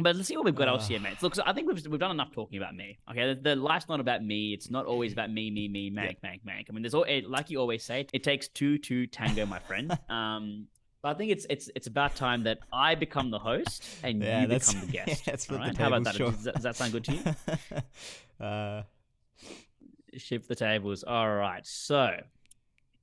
but 0.00 0.14
let's 0.16 0.28
see 0.28 0.36
what 0.36 0.44
we've 0.44 0.54
got 0.54 0.68
else 0.68 0.84
Ah. 0.84 0.88
here, 0.88 1.00
mates. 1.00 1.22
Look, 1.22 1.34
so 1.34 1.42
I 1.44 1.52
think 1.52 1.68
we've 1.68 1.84
we've 1.86 2.00
done 2.00 2.10
enough 2.12 2.32
talking 2.32 2.58
about 2.58 2.74
me. 2.74 2.98
Okay, 3.10 3.34
the, 3.34 3.40
the 3.40 3.56
life's 3.56 3.88
not 3.88 4.00
about 4.00 4.24
me. 4.24 4.52
It's 4.52 4.70
not 4.70 4.86
always 4.86 5.12
about 5.12 5.30
me, 5.30 5.50
me, 5.50 5.68
me, 5.68 5.90
mank, 5.90 6.16
mank, 6.24 6.40
mank. 6.46 6.66
I 6.68 6.72
mean, 6.72 6.82
there's 6.82 6.94
all 6.94 7.06
like 7.28 7.50
you 7.50 7.58
always 7.60 7.84
say. 7.84 8.06
It 8.12 8.22
takes 8.24 8.48
two 8.48 8.78
to 8.78 9.06
tango, 9.06 9.44
my 9.46 9.58
friend. 9.60 9.96
um, 10.08 10.66
But 11.02 11.10
I 11.10 11.14
think 11.18 11.30
it's 11.30 11.46
it's 11.48 11.70
it's 11.76 11.86
about 11.86 12.16
time 12.16 12.42
that 12.44 12.58
I 12.72 12.94
become 12.96 13.30
the 13.30 13.38
host 13.38 13.88
and 14.02 14.22
Yeah, 14.22 14.42
you 14.42 14.48
become 14.48 14.80
the 14.80 14.86
guest. 14.92 15.22
yeah, 15.26 15.32
that's 15.32 15.48
all 15.50 15.56
what 15.58 15.62
the 15.64 15.68
right? 15.68 15.76
How 15.76 15.86
about 15.88 16.04
that? 16.04 16.14
show. 16.16 16.30
Does, 16.30 16.44
that? 16.44 16.54
does 16.54 16.62
that 16.64 16.76
sound 16.76 16.92
good 16.92 17.04
to 17.04 17.12
you? 17.14 18.44
uh, 18.44 18.82
Shift 20.16 20.48
the 20.48 20.54
tables. 20.56 21.04
All 21.04 21.32
right. 21.34 21.64
So, 21.66 22.16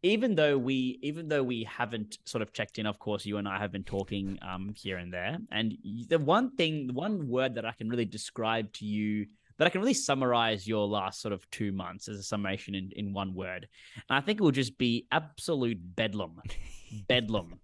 even 0.04 0.36
though 0.36 0.58
we 0.58 1.00
even 1.02 1.30
though 1.30 1.44
we 1.44 1.64
haven't 1.64 2.18
sort 2.26 2.42
of 2.42 2.52
checked 2.52 2.80
in, 2.80 2.86
of 2.86 3.00
course, 3.00 3.26
you 3.26 3.38
and 3.38 3.48
I 3.48 3.60
have 3.60 3.72
been 3.72 3.84
talking 3.84 4.40
um 4.42 4.74
here 4.76 4.98
and 4.98 5.14
there. 5.14 5.38
And 5.52 5.78
the 6.10 6.20
one 6.20 6.56
thing, 6.58 6.88
the 6.88 6.94
one 6.94 7.30
word 7.30 7.56
that 7.56 7.66
I 7.66 7.72
can 7.72 7.88
really 7.90 8.06
describe 8.06 8.74
to 8.74 8.86
you, 8.86 9.28
that 9.58 9.66
I 9.66 9.70
can 9.70 9.82
really 9.82 9.94
summarize 9.94 10.68
your 10.68 10.88
last 10.88 11.22
sort 11.22 11.34
of 11.34 11.50
two 11.52 11.72
months 11.72 12.08
as 12.08 12.18
a 12.20 12.24
summation 12.24 12.76
in, 12.76 12.92
in 12.96 13.14
one 13.14 13.34
word, 13.34 13.68
and 14.10 14.18
I 14.18 14.22
think 14.22 14.40
it 14.40 14.44
will 14.44 14.52
just 14.52 14.78
be 14.78 15.08
absolute 15.12 15.78
bedlam, 15.96 16.42
bedlam, 17.08 17.60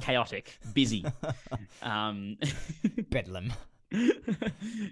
chaotic, 0.00 0.58
busy. 0.74 1.04
Um, 1.82 2.36
Bedlam. 3.10 3.52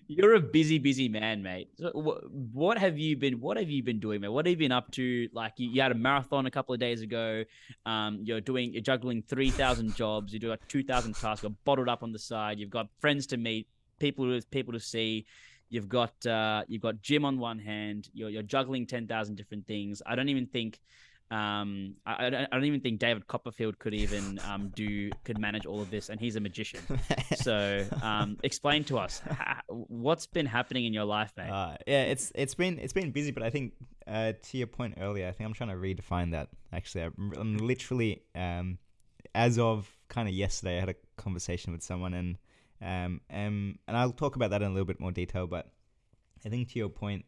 You're 0.09 0.35
a 0.35 0.41
busy, 0.41 0.79
busy 0.79 1.09
man, 1.09 1.43
mate. 1.43 1.69
So 1.79 1.91
wh- 1.91 2.55
what 2.55 2.79
have 2.79 2.99
you 2.99 3.17
been? 3.17 3.41
What 3.41 3.57
have 3.57 3.71
you 3.71 3.83
been 3.83 4.01
doing, 4.01 4.21
mate? 4.21 4.29
What 4.29 4.47
have 4.47 4.51
you 4.51 4.57
been 4.57 4.73
up 4.73 4.91
to? 4.93 5.29
Like 5.33 5.53
you, 5.57 5.69
you 5.71 5.81
had 5.81 5.93
a 5.93 5.95
marathon 5.95 6.47
a 6.47 6.51
couple 6.51 6.75
of 6.75 6.81
days 6.81 7.03
ago. 7.03 7.45
Um, 7.87 8.21
you're 8.23 8.41
doing, 8.41 8.73
you're 8.73 8.83
juggling 8.83 9.23
three 9.23 9.51
thousand 9.51 9.95
jobs. 9.95 10.33
You 10.33 10.41
do 10.41 10.49
like 10.49 10.67
two 10.67 10.83
thousand 10.83 11.15
tasks. 11.15 11.43
You're 11.43 11.53
bottled 11.65 11.89
up 11.89 12.03
on 12.03 12.11
the 12.11 12.19
side. 12.19 12.59
You've 12.59 12.71
got 12.71 12.89
friends 13.01 13.27
to 13.29 13.37
meet, 13.37 13.69
people 13.99 14.25
to 14.27 14.45
people 14.49 14.73
to 14.73 14.81
see. 14.81 15.27
You've 15.71 15.89
got 15.89 16.27
uh, 16.27 16.65
you've 16.69 16.83
got 16.83 17.03
gym 17.03 17.25
on 17.25 17.39
one 17.39 17.59
hand. 17.59 18.09
You're 18.13 18.31
you're 18.31 18.43
juggling 18.43 18.87
ten 18.87 19.07
thousand 19.07 19.37
different 19.37 19.67
things. 19.67 20.03
I 20.07 20.15
don't 20.15 20.29
even 20.29 20.47
think. 20.47 20.81
Um, 21.31 21.97
I, 22.07 22.27
I 22.27 22.47
don't 22.51 22.65
even 22.65 22.81
think 22.81 23.01
David 23.01 23.27
Copperfield 23.27 23.79
could 23.79 23.93
even 23.93 24.41
um, 24.49 24.73
do 24.75 25.11
could 25.25 25.39
manage 25.39 25.67
all 25.67 25.83
of 25.83 25.91
this, 25.91 26.09
and 26.09 26.19
he's 26.19 26.37
a 26.37 26.41
magician. 26.41 26.81
So, 27.37 27.85
um, 28.03 28.37
explain 28.43 28.83
to 28.85 28.99
us 28.99 29.21
ha- 29.21 29.61
what's 29.69 30.27
been 30.27 30.47
happening 30.47 30.87
in 30.87 30.93
your 30.93 31.05
life, 31.05 31.33
mate. 31.37 31.51
Uh, 31.51 31.77
yeah, 31.87 32.05
it's 32.05 32.33
it's 32.35 32.55
been 32.55 32.79
it's 32.79 32.95
been 32.95 33.11
busy, 33.11 33.31
but 33.31 33.43
I 33.43 33.51
think 33.51 33.75
uh, 34.07 34.33
to 34.43 34.59
your 34.59 34.67
point 34.67 34.95
earlier, 35.01 35.29
I 35.29 35.33
think 35.33 35.47
I'm 35.47 35.55
trying 35.55 35.71
to 35.71 35.77
redefine 35.77 36.33
that. 36.33 36.49
Actually, 36.73 37.05
I'm, 37.05 37.33
I'm 37.37 37.57
literally 37.59 38.23
um, 38.35 38.79
as 39.35 39.59
of 39.59 39.89
kind 40.09 40.29
of 40.29 40.35
yesterday, 40.35 40.79
I 40.79 40.81
had 40.81 40.89
a 40.89 40.95
conversation 41.17 41.73
with 41.73 41.83
someone, 41.83 42.15
and 42.15 42.39
um, 42.81 43.21
um, 43.31 43.79
and 43.87 43.97
I'll 43.97 44.13
talk 44.13 44.37
about 44.37 44.51
that 44.51 44.63
in 44.63 44.69
a 44.69 44.73
little 44.73 44.87
bit 44.87 45.01
more 45.01 45.13
detail. 45.13 45.47
But 45.47 45.69
I 46.45 46.49
think 46.49 46.69
to 46.71 46.79
your 46.79 46.89
point, 46.89 47.25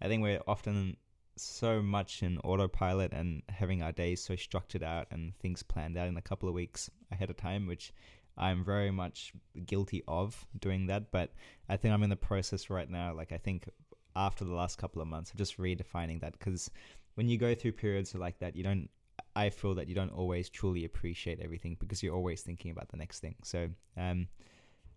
I 0.00 0.08
think 0.08 0.22
we're 0.22 0.40
often 0.46 0.96
so 1.36 1.82
much 1.82 2.22
in 2.22 2.38
autopilot 2.38 3.12
and 3.12 3.42
having 3.48 3.82
our 3.82 3.92
days 3.92 4.22
so 4.22 4.36
structured 4.36 4.82
out 4.82 5.08
and 5.10 5.36
things 5.38 5.62
planned 5.62 5.96
out 5.96 6.08
in 6.08 6.16
a 6.16 6.22
couple 6.22 6.48
of 6.48 6.54
weeks 6.54 6.90
ahead 7.10 7.30
of 7.30 7.36
time, 7.36 7.66
which 7.66 7.92
I'm 8.36 8.64
very 8.64 8.90
much 8.90 9.32
guilty 9.66 10.02
of 10.08 10.46
doing 10.58 10.86
that. 10.86 11.10
But 11.10 11.32
I 11.68 11.76
think 11.76 11.94
I'm 11.94 12.02
in 12.02 12.10
the 12.10 12.16
process 12.16 12.70
right 12.70 12.88
now. 12.88 13.14
Like 13.14 13.32
I 13.32 13.38
think 13.38 13.68
after 14.16 14.44
the 14.44 14.54
last 14.54 14.78
couple 14.78 15.02
of 15.02 15.08
months 15.08 15.30
of 15.30 15.36
just 15.36 15.58
redefining 15.58 16.20
that 16.20 16.38
because 16.38 16.70
when 17.14 17.28
you 17.28 17.38
go 17.38 17.54
through 17.54 17.72
periods 17.72 18.14
like 18.14 18.38
that, 18.40 18.56
you 18.56 18.62
don't. 18.62 18.88
I 19.36 19.50
feel 19.50 19.74
that 19.74 19.88
you 19.88 19.94
don't 19.94 20.12
always 20.12 20.48
truly 20.48 20.84
appreciate 20.84 21.40
everything 21.40 21.76
because 21.80 22.02
you're 22.02 22.14
always 22.14 22.42
thinking 22.42 22.70
about 22.70 22.88
the 22.88 22.96
next 22.96 23.20
thing. 23.20 23.34
So, 23.42 23.68
um, 23.96 24.28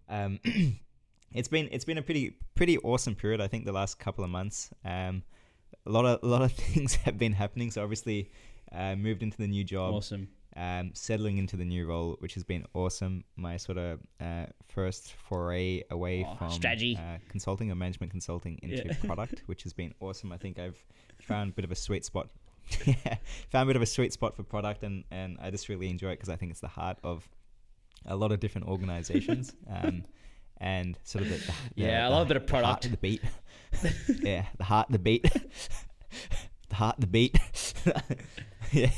um, 0.10 0.40
it's 1.34 1.48
been 1.48 1.70
it's 1.72 1.86
been 1.86 1.98
a 1.98 2.02
pretty 2.02 2.38
pretty 2.56 2.78
awesome 2.80 3.16
period. 3.16 3.42
I 3.42 3.48
think 3.48 3.66
the 3.66 3.72
last 3.72 4.00
couple 4.00 4.24
of 4.24 4.30
months. 4.30 4.70
Um, 4.86 5.24
a 5.86 5.92
lot 5.92 6.06
of 6.06 6.20
a 6.24 6.28
lot 6.28 6.42
of 6.42 6.52
things 6.74 6.96
have 6.96 7.18
been 7.18 7.34
happening. 7.34 7.72
So 7.72 7.82
obviously, 7.84 8.32
uh, 8.72 8.96
moved 8.96 9.24
into 9.24 9.38
the 9.38 9.48
new 9.48 9.64
job 9.64 9.94
Awesome. 9.94 10.28
um, 10.56 10.92
settling 10.94 11.38
into 11.38 11.56
the 11.58 11.66
new 11.66 11.86
role, 11.88 12.16
which 12.20 12.34
has 12.36 12.44
been 12.44 12.66
awesome. 12.74 13.24
My 13.36 13.58
sort 13.58 13.78
of 13.78 14.00
uh, 14.20 14.46
first 14.68 15.14
foray 15.14 15.84
away 15.92 16.26
Oh, 16.30 16.36
from 16.36 16.52
strategy. 16.52 16.98
uh, 16.98 17.18
consulting 17.30 17.72
or 17.72 17.76
management 17.76 18.12
consulting 18.12 18.60
into 18.64 18.84
Yeah. 18.86 18.94
product, 19.06 19.44
which 19.46 19.64
has 19.64 19.74
been 19.74 19.94
awesome. 20.00 20.32
I 20.32 20.38
think 20.38 20.60
I've 20.60 20.82
found 21.22 21.52
a 21.52 21.54
bit 21.54 21.66
of 21.66 21.72
a 21.72 21.76
sweet 21.76 22.04
spot. 22.06 22.30
yeah, 22.86 23.16
found 23.50 23.64
a 23.64 23.68
bit 23.68 23.76
of 23.78 23.82
a 23.82 23.86
sweet 23.86 24.12
spot 24.12 24.36
for 24.36 24.44
product, 24.44 24.84
and 24.84 25.06
and 25.12 25.38
I 25.42 25.52
just 25.52 25.70
really 25.70 25.90
enjoy 25.90 26.10
it 26.10 26.16
because 26.16 26.30
I 26.30 26.36
think 26.36 26.52
it's 26.52 26.60
the 26.60 26.68
heart 26.68 26.98
of 27.04 27.26
a 28.06 28.16
lot 28.16 28.32
of 28.32 28.40
different 28.40 28.68
organizations. 28.68 29.54
um, 29.70 30.04
and 30.60 30.98
sort 31.04 31.24
of 31.26 31.30
the, 31.30 31.38
the 31.38 31.54
Yeah, 31.76 32.06
I 32.06 32.10
the 32.10 32.16
love 32.16 32.26
a 32.26 32.34
bit 32.34 32.38
of 32.38 32.48
the 32.48 32.54
heart 32.54 32.64
product. 32.64 32.86
of 32.86 32.92
the 32.92 32.98
beat. 32.98 33.22
yeah, 34.24 34.46
the 34.58 34.64
heart, 34.64 34.88
the 34.90 34.98
beat, 35.00 35.24
the 36.70 36.76
heart, 36.76 36.96
the 37.00 37.08
beat. 37.08 37.38
yeah. 38.72 38.90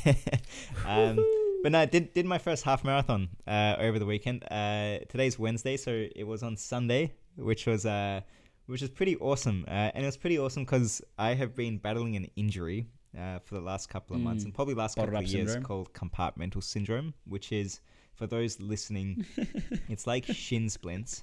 Um, 0.86 1.16
but 1.62 1.72
no, 1.72 1.80
I 1.80 1.84
did 1.84 2.12
did 2.14 2.24
my 2.26 2.38
first 2.38 2.64
half 2.64 2.84
marathon 2.84 3.28
uh, 3.46 3.76
over 3.78 3.98
the 3.98 4.06
weekend. 4.06 4.44
Uh, 4.50 4.98
today's 5.08 5.38
Wednesday, 5.38 5.76
so 5.76 6.06
it 6.16 6.24
was 6.26 6.42
on 6.42 6.56
Sunday, 6.56 7.12
which 7.36 7.66
was 7.66 7.84
uh, 7.84 8.20
which 8.66 8.80
was 8.80 8.90
pretty 8.90 9.16
awesome. 9.16 9.64
Uh, 9.68 9.90
and 9.94 10.02
it 10.02 10.06
was 10.06 10.16
pretty 10.16 10.38
awesome 10.38 10.64
because 10.64 11.02
I 11.18 11.34
have 11.34 11.54
been 11.54 11.76
battling 11.78 12.16
an 12.16 12.28
injury 12.36 12.86
uh, 13.18 13.40
for 13.40 13.56
the 13.56 13.60
last 13.60 13.88
couple 13.90 14.16
of 14.16 14.22
months, 14.22 14.44
Mm. 14.44 14.46
and 14.46 14.54
probably 14.54 14.74
last 14.74 14.96
Bottled 14.96 15.12
couple 15.14 15.26
of 15.26 15.30
years, 15.30 15.52
syndrome. 15.52 15.64
called 15.64 15.92
compartmental 15.92 16.62
syndrome, 16.62 17.12
which 17.26 17.52
is 17.52 17.80
for 18.20 18.26
those 18.28 18.60
listening, 18.60 19.24
it's 19.88 20.06
like 20.06 20.26
shin 20.26 20.68
splints, 20.68 21.22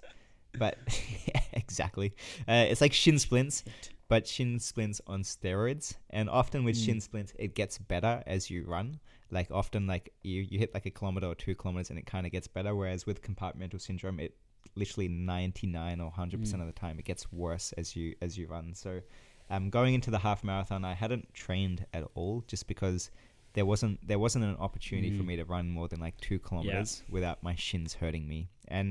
but 0.57 0.77
exactly, 1.53 2.09
uh, 2.47 2.65
it's 2.71 2.81
like 2.81 2.93
shin 2.93 3.19
splints, 3.19 3.63
but 4.07 4.27
shin 4.27 4.59
splints 4.59 4.99
on 5.07 5.21
steroids. 5.23 5.95
And 6.09 6.29
often 6.29 6.63
with 6.63 6.75
Mm. 6.75 6.85
shin 6.85 7.01
splints, 7.01 7.33
it 7.37 7.55
gets 7.55 7.77
better 7.77 8.23
as 8.25 8.49
you 8.49 8.63
run. 8.65 8.99
Like 9.29 9.49
often, 9.51 9.87
like 9.87 10.05
you 10.23 10.41
you 10.51 10.57
hit 10.59 10.73
like 10.73 10.85
a 10.85 10.89
kilometer 10.91 11.27
or 11.27 11.35
two 11.35 11.53
kilometers, 11.55 11.89
and 11.91 11.99
it 11.99 12.05
kind 12.05 12.25
of 12.25 12.31
gets 12.31 12.47
better. 12.47 12.73
Whereas 12.75 13.05
with 13.05 13.21
compartmental 13.21 13.79
syndrome, 13.79 14.19
it 14.19 14.33
literally 14.75 15.07
99 15.07 15.99
or 16.01 16.09
100 16.09 16.39
percent 16.41 16.59
Mm. 16.61 16.67
of 16.67 16.73
the 16.73 16.79
time 16.79 16.97
it 16.99 17.05
gets 17.05 17.31
worse 17.31 17.73
as 17.73 17.95
you 17.95 18.15
as 18.21 18.37
you 18.37 18.47
run. 18.47 18.73
So, 18.73 19.01
um, 19.49 19.69
going 19.69 19.93
into 19.93 20.11
the 20.11 20.19
half 20.19 20.43
marathon, 20.43 20.83
I 20.85 20.93
hadn't 20.93 21.33
trained 21.33 21.85
at 21.93 22.05
all, 22.15 22.43
just 22.47 22.67
because 22.67 23.11
there 23.57 23.65
wasn't 23.65 23.97
there 24.09 24.19
wasn't 24.25 24.43
an 24.51 24.55
opportunity 24.67 25.11
for 25.17 25.23
Mm. 25.23 25.29
me 25.31 25.35
to 25.41 25.45
run 25.55 25.65
more 25.77 25.87
than 25.91 25.99
like 26.07 26.15
two 26.27 26.37
kilometers 26.47 26.91
without 27.15 27.37
my 27.47 27.55
shins 27.55 27.89
hurting 28.01 28.25
me. 28.33 28.39
And 28.79 28.89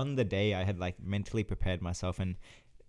on 0.00 0.06
the 0.20 0.24
day, 0.38 0.48
I 0.60 0.62
had 0.70 0.78
like 0.86 0.96
mentally 1.16 1.44
prepared 1.52 1.80
myself, 1.82 2.18
and 2.18 2.36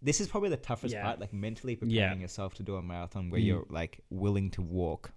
this 0.08 0.18
is 0.22 0.28
probably 0.32 0.50
the 0.58 0.64
toughest 0.70 0.96
Yeah. 0.96 1.04
part, 1.06 1.20
like 1.24 1.34
mentally 1.34 1.74
Yeah. 1.74 1.80
preparing 1.84 2.22
yourself 2.22 2.54
to 2.60 2.64
do 2.70 2.74
a 2.78 2.82
marathon 2.82 3.30
where 3.32 3.42
Mm. 3.42 3.48
you're 3.48 3.66
like 3.82 3.94
willing 4.10 4.50
to 4.52 4.62
walk 4.62 5.12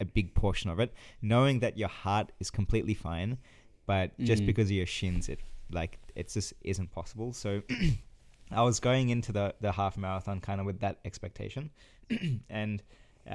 a 0.00 0.04
big 0.04 0.28
portion 0.34 0.68
of 0.70 0.78
it, 0.84 0.90
knowing 1.22 1.60
that 1.60 1.78
your 1.82 1.88
heart 2.04 2.28
is 2.42 2.50
completely 2.50 2.94
fine, 2.94 3.38
but 3.86 4.06
just 4.30 4.42
Mhm. 4.42 4.46
because 4.50 4.68
of 4.68 4.76
your 4.82 4.90
shins, 4.98 5.28
it 5.34 5.40
like 5.70 5.92
it 6.20 6.26
just 6.28 6.52
isn't 6.72 6.90
possible. 6.98 7.32
So 7.32 7.50
I 8.50 8.62
was 8.70 8.80
going 8.80 9.08
into 9.08 9.30
the 9.32 9.46
the 9.64 9.72
half 9.80 9.96
marathon 9.96 10.40
kind 10.40 10.58
of 10.60 10.66
with 10.66 10.80
that 10.80 10.96
expectation, 11.08 11.70
and 12.62 12.82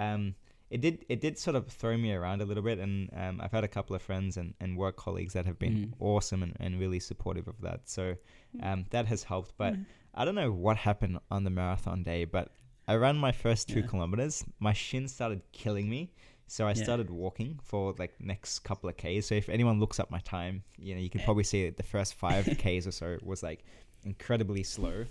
um, 0.05 0.35
it 0.69 0.81
did 0.81 1.05
it 1.09 1.21
did 1.21 1.37
sort 1.37 1.55
of 1.55 1.67
throw 1.67 1.95
me 1.97 2.11
around 2.13 2.41
a 2.41 2.45
little 2.45 2.63
bit. 2.63 2.77
And 2.79 3.09
um, 3.15 3.39
I've 3.41 3.51
had 3.51 3.63
a 3.63 3.67
couple 3.69 3.95
of 3.95 4.01
friends 4.01 4.37
and, 4.37 4.53
and 4.59 4.77
work 4.77 4.97
colleagues 4.97 5.33
that 5.33 5.45
have 5.45 5.57
been 5.59 5.77
Mhm. 5.77 5.93
awesome 5.99 6.43
and, 6.43 6.55
and 6.59 6.79
really 6.79 6.99
supportive 6.99 7.47
of 7.47 7.59
that. 7.61 7.87
So 7.89 8.15
um, 8.61 8.85
that 8.89 9.05
has 9.07 9.23
helped. 9.23 9.53
But 9.57 9.73
Mm. 9.75 9.85
I 10.13 10.25
don't 10.25 10.35
know 10.35 10.51
what 10.51 10.77
happened 10.77 11.19
on 11.29 11.43
the 11.43 11.49
marathon 11.51 12.03
day, 12.03 12.25
but 12.25 12.51
I 12.87 12.95
ran 12.95 13.17
my 13.17 13.31
first 13.31 13.69
two 13.69 13.81
Yeah. 13.81 13.87
kilometers. 13.87 14.43
My 14.59 14.73
shin 14.73 15.07
started 15.07 15.41
killing 15.51 15.89
me. 15.89 16.11
So 16.47 16.65
I 16.65 16.69
Yeah. 16.71 16.83
started 16.83 17.09
walking 17.09 17.59
for 17.63 17.93
like 17.99 18.13
next 18.19 18.59
couple 18.59 18.89
of 18.89 18.95
Ks. 18.97 19.25
So 19.27 19.35
if 19.35 19.47
anyone 19.49 19.79
looks 19.79 19.99
up 19.99 20.09
my 20.09 20.19
time, 20.21 20.63
you 20.77 20.95
know, 20.95 21.01
you 21.01 21.09
can 21.09 21.21
Eh. 21.21 21.25
probably 21.25 21.43
see 21.43 21.65
that 21.65 21.77
the 21.77 21.83
first 21.83 22.13
five 22.15 22.45
Ks 22.57 22.87
or 22.87 22.91
so 22.91 23.17
was 23.21 23.43
like 23.43 23.63
incredibly 24.03 24.63
slow. 24.63 25.05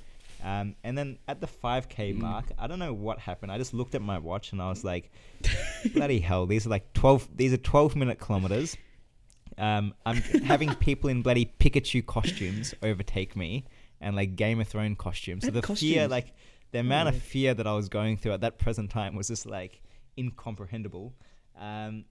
Um, 0.46 0.76
and 0.84 0.96
then 0.96 1.18
at 1.26 1.40
the 1.40 1.46
5K 1.48 2.12
Mm. 2.14 2.18
mark, 2.18 2.44
I 2.56 2.66
don't 2.68 2.78
know 2.78 2.92
what 2.94 3.18
happened. 3.18 3.50
I 3.50 3.58
just 3.58 3.74
looked 3.74 3.94
at 3.96 4.02
my 4.02 4.18
watch 4.18 4.52
and 4.52 4.62
I 4.62 4.68
was 4.68 4.84
like, 4.84 5.10
bloody 5.92 6.20
hell, 6.20 6.46
these 6.46 6.66
are 6.66 6.70
like 6.70 6.92
12, 6.92 7.28
these 7.36 7.52
are 7.52 7.56
12 7.56 7.96
minute 7.96 8.20
kilometers. 8.20 8.76
Um, 9.58 9.92
I'm 10.04 10.16
having 10.44 10.74
people 10.76 11.10
in 11.10 11.22
bloody 11.22 11.46
Pikachu 11.58 12.04
costumes 12.06 12.74
overtake 12.82 13.34
me 13.34 13.64
and 14.00 14.14
like 14.14 14.36
Game 14.36 14.60
of 14.60 14.68
Thrones 14.68 14.96
costumes. 14.98 15.44
So 15.44 15.50
the 15.50 15.62
fear, 15.62 16.06
like 16.06 16.32
the 16.70 16.78
amount 16.78 17.08
of 17.08 17.16
Oh. 17.16 17.18
fear 17.18 17.52
that 17.54 17.66
I 17.66 17.72
was 17.72 17.88
going 17.88 18.16
through 18.16 18.32
at 18.32 18.42
that 18.42 18.58
present 18.58 18.90
time 18.90 19.16
was 19.16 19.26
just 19.28 19.46
like 19.46 19.82
incomprehensible. 20.16 21.12
Um, 21.58 22.04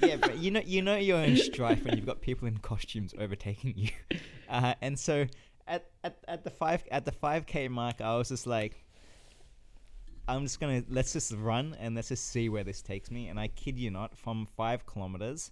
yeah, 0.00 0.16
but 0.20 0.38
you 0.38 0.50
know, 0.50 0.60
you 0.64 0.82
know, 0.82 0.96
you're 0.96 1.24
in 1.24 1.36
strife 1.36 1.84
when 1.84 1.96
you've 1.96 2.06
got 2.06 2.20
people 2.20 2.46
in 2.46 2.58
costumes 2.58 3.14
overtaking 3.18 3.72
you, 3.76 3.88
uh, 4.48 4.74
and 4.82 4.98
so 4.98 5.26
at, 5.66 5.86
at 6.04 6.16
at 6.28 6.44
the 6.44 6.50
five 6.50 6.84
at 6.90 7.04
the 7.04 7.12
five 7.12 7.46
k 7.46 7.68
mark, 7.68 8.00
I 8.00 8.16
was 8.16 8.28
just 8.28 8.46
like, 8.46 8.84
I'm 10.28 10.42
just 10.42 10.58
gonna 10.60 10.82
let's 10.88 11.12
just 11.12 11.32
run 11.32 11.76
and 11.78 11.94
let's 11.94 12.08
just 12.08 12.28
see 12.28 12.48
where 12.48 12.64
this 12.64 12.82
takes 12.82 13.10
me. 13.10 13.28
And 13.28 13.38
I 13.38 13.48
kid 13.48 13.78
you 13.78 13.90
not, 13.90 14.16
from 14.16 14.46
five 14.56 14.84
kilometers 14.86 15.50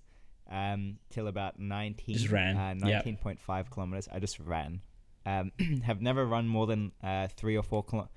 um, 0.50 0.98
till 1.10 1.28
about 1.28 1.58
nineteen, 1.58 2.16
Just 2.16 2.30
ran. 2.30 2.56
uh, 2.56 2.74
Yep. 2.74 2.78
nineteen 2.80 3.16
point 3.16 3.40
five 3.40 3.70
kilometers, 3.70 4.08
I 4.12 4.18
just 4.18 4.38
ran. 4.40 4.80
Um, 5.26 5.52
have 5.84 6.02
never 6.02 6.26
run 6.26 6.46
more 6.48 6.66
than 6.66 6.92
uh, 7.02 7.28
three 7.36 7.56
or 7.56 7.62
four 7.62 7.82
kilo- 7.84 8.10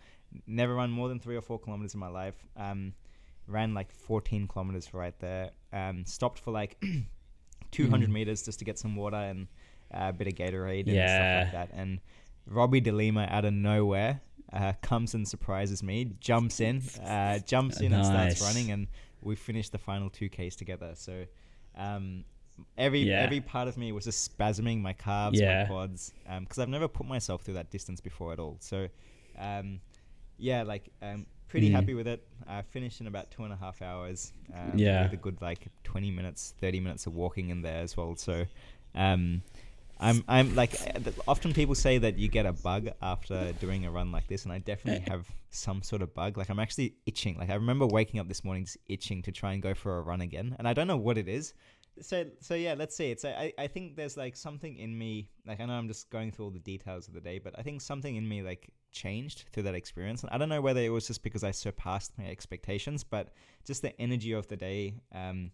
never 0.46 0.76
run 0.76 0.90
more 0.92 1.08
than 1.10 1.20
three 1.20 1.36
or 1.38 1.42
four 1.42 1.60
kilometers 1.60 1.94
in 1.94 2.00
my 2.00 2.10
life. 2.10 2.36
Um, 2.58 2.94
ran 3.48 3.74
like 3.74 3.92
14 3.94 4.46
kilometers 4.48 4.94
right 4.94 5.18
there. 5.20 5.52
Um, 5.72 6.06
stopped 6.06 6.38
for 6.40 6.52
like 6.52 6.78
200 7.72 8.10
Mm. 8.10 8.12
meters 8.14 8.44
just 8.44 8.60
to 8.60 8.66
get 8.66 8.78
some 8.78 8.96
water 8.96 9.16
and 9.16 9.48
a 9.92 10.12
bit 10.14 10.28
of 10.28 10.34
Gatorade 10.36 10.88
and 10.88 10.96
Yeah. 10.96 11.08
stuff 11.52 11.56
like 11.56 11.70
that. 11.70 11.78
And 11.80 12.00
Robbie 12.46 12.82
DeLima 12.82 13.30
out 13.32 13.46
of 13.46 13.54
nowhere 13.54 14.22
uh, 14.54 14.74
comes 14.82 15.14
and 15.14 15.28
surprises 15.28 15.84
me, 15.84 16.14
jumps 16.22 16.60
in, 16.62 16.82
uh, 17.04 17.40
jumps 17.40 17.82
in 17.82 17.92
and 17.92 18.06
starts 18.06 18.42
running, 18.42 18.72
and 18.72 18.88
we 19.22 19.36
finished 19.36 19.74
the 19.74 19.78
final 19.78 20.10
two 20.10 20.30
Ks 20.30 20.56
together. 20.56 20.92
So 20.96 21.26
um, 21.76 22.24
every 22.78 23.02
Yeah. 23.02 23.20
every 23.20 23.42
part 23.42 23.68
of 23.68 23.78
me 23.78 23.92
was 23.92 24.06
just 24.06 24.38
spasming 24.38 24.80
my 24.82 24.94
calves, 24.94 25.40
Yeah. 25.42 25.64
my 25.64 25.66
quads, 25.68 26.14
because 26.40 26.60
I've 26.60 26.70
never 26.70 26.88
put 26.88 27.06
myself 27.08 27.42
through 27.42 27.56
that 27.56 27.70
distance 27.72 28.00
before 28.00 28.32
at 28.34 28.40
all. 28.40 28.56
So 28.62 28.88
um, 29.38 29.82
yeah, 30.38 30.64
like 30.64 30.90
um, 31.02 31.26
pretty 31.50 31.70
Mm. 31.70 31.74
happy 31.74 31.94
with 31.94 32.08
it. 32.08 32.26
I 32.48 32.62
finished 32.62 33.02
in 33.02 33.08
about 33.08 33.30
two 33.32 33.44
and 33.44 33.52
a 33.52 33.58
half 33.58 33.82
hours. 33.82 34.32
Um, 34.54 34.78
Yeah. 34.80 35.04
with 35.04 35.14
a 35.14 35.18
good 35.18 35.42
like 35.42 35.68
twenty 35.84 36.10
minutes, 36.10 36.54
thirty 36.62 36.80
minutes 36.80 37.06
of 37.06 37.16
walking 37.16 37.50
in 37.50 37.62
there 37.64 37.82
as 37.82 37.98
well. 37.98 38.16
So, 38.16 38.46
um, 38.96 39.42
I'm 40.00 40.24
I'm 40.28 40.56
like 40.56 40.76
often 41.28 41.54
people 41.54 41.76
say 41.76 41.98
that 41.98 42.18
you 42.18 42.28
get 42.28 42.46
a 42.46 42.54
bug 42.54 42.90
after 43.02 43.52
doing 43.54 43.86
a 43.86 43.92
run 43.92 44.12
like 44.12 44.28
this, 44.28 44.44
and 44.44 44.54
I 44.54 44.60
definitely 44.60 45.06
have 45.10 45.28
some 45.50 45.82
sort 45.82 46.02
of 46.02 46.14
bug. 46.14 46.38
Like 46.38 46.50
I'm 46.50 46.60
actually 46.60 46.96
itching. 47.06 47.38
Like 47.38 47.50
I 47.50 47.56
remember 47.56 47.86
waking 47.86 48.20
up 48.20 48.28
this 48.28 48.44
morning 48.44 48.66
just 48.66 48.78
itching 48.88 49.22
to 49.24 49.32
try 49.32 49.54
and 49.54 49.62
go 49.62 49.74
for 49.74 49.98
a 49.98 50.02
run 50.02 50.22
again, 50.22 50.56
and 50.60 50.68
I 50.68 50.74
don't 50.74 50.88
know 50.88 50.98
what 50.98 51.18
it 51.18 51.28
is. 51.28 51.54
So 52.02 52.26
so 52.40 52.54
yeah, 52.54 52.76
let's 52.78 52.96
see. 52.96 53.12
It's 53.12 53.26
I 53.26 53.52
I 53.58 53.68
think 53.68 53.96
there's 53.96 54.18
like 54.18 54.36
something 54.36 54.78
in 54.78 54.98
me. 54.98 55.30
Like 55.46 55.60
I 55.60 55.66
know 55.66 55.74
I'm 55.74 55.88
just 55.88 56.10
going 56.10 56.32
through 56.32 56.46
all 56.46 56.52
the 56.52 56.60
details 56.60 57.08
of 57.08 57.14
the 57.14 57.22
day, 57.22 57.40
but 57.40 57.58
I 57.58 57.64
think 57.64 57.82
something 57.82 58.16
in 58.16 58.28
me 58.28 58.44
like 58.44 58.70
changed 58.92 59.46
through 59.52 59.64
that 59.64 59.76
experience. 59.76 60.22
And 60.22 60.32
I 60.32 60.38
don't 60.38 60.50
know 60.50 60.62
whether 60.62 60.82
it 60.82 60.90
was 60.90 61.08
just 61.08 61.24
because 61.24 61.44
I 61.44 61.52
surpassed 61.52 62.14
my 62.18 62.26
expectations, 62.26 63.04
but 63.04 63.30
just 63.66 63.82
the 63.82 64.00
energy 64.00 64.34
of 64.34 64.48
the 64.48 64.58
day. 64.58 64.96
Um, 65.14 65.52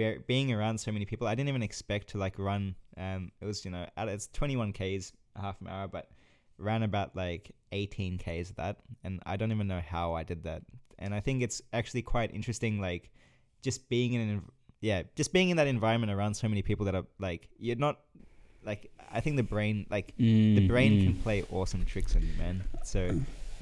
be- 0.00 0.18
being 0.26 0.52
around 0.52 0.78
so 0.78 0.90
many 0.92 1.04
people, 1.04 1.26
I 1.26 1.34
didn't 1.34 1.48
even 1.48 1.62
expect 1.62 2.08
to 2.10 2.18
like 2.18 2.38
run. 2.38 2.74
Um, 2.96 3.30
it 3.40 3.44
was 3.44 3.64
you 3.64 3.70
know 3.70 3.86
at 3.96 4.08
it's 4.08 4.28
21 4.32 4.72
k's, 4.72 5.12
a 5.36 5.40
half 5.40 5.60
an 5.60 5.68
hour, 5.68 5.88
but 5.88 6.10
ran 6.58 6.82
about 6.82 7.16
like 7.16 7.50
18 7.72 8.18
k's 8.18 8.50
of 8.50 8.56
that, 8.56 8.76
and 9.04 9.20
I 9.26 9.36
don't 9.36 9.52
even 9.52 9.68
know 9.68 9.82
how 9.86 10.14
I 10.14 10.22
did 10.22 10.44
that. 10.44 10.62
And 10.98 11.14
I 11.14 11.20
think 11.20 11.42
it's 11.42 11.62
actually 11.72 12.02
quite 12.02 12.34
interesting, 12.34 12.80
like 12.80 13.10
just 13.62 13.88
being 13.88 14.12
in 14.14 14.20
an 14.28 14.42
yeah, 14.80 15.02
just 15.14 15.32
being 15.32 15.50
in 15.50 15.56
that 15.58 15.66
environment 15.66 16.10
around 16.12 16.34
so 16.34 16.48
many 16.48 16.62
people 16.62 16.86
that 16.86 16.94
are 16.94 17.04
like 17.18 17.48
you're 17.58 17.76
not 17.76 18.00
like 18.64 18.90
I 19.12 19.20
think 19.20 19.36
the 19.36 19.42
brain 19.42 19.86
like 19.90 20.14
the 20.16 20.24
Mm, 20.24 20.68
brain 20.68 20.92
mm. 20.98 21.04
can 21.04 21.14
play 21.22 21.44
awesome 21.50 21.84
tricks 21.84 22.16
on 22.16 22.22
you, 22.22 22.32
man. 22.38 22.62
So 22.84 23.10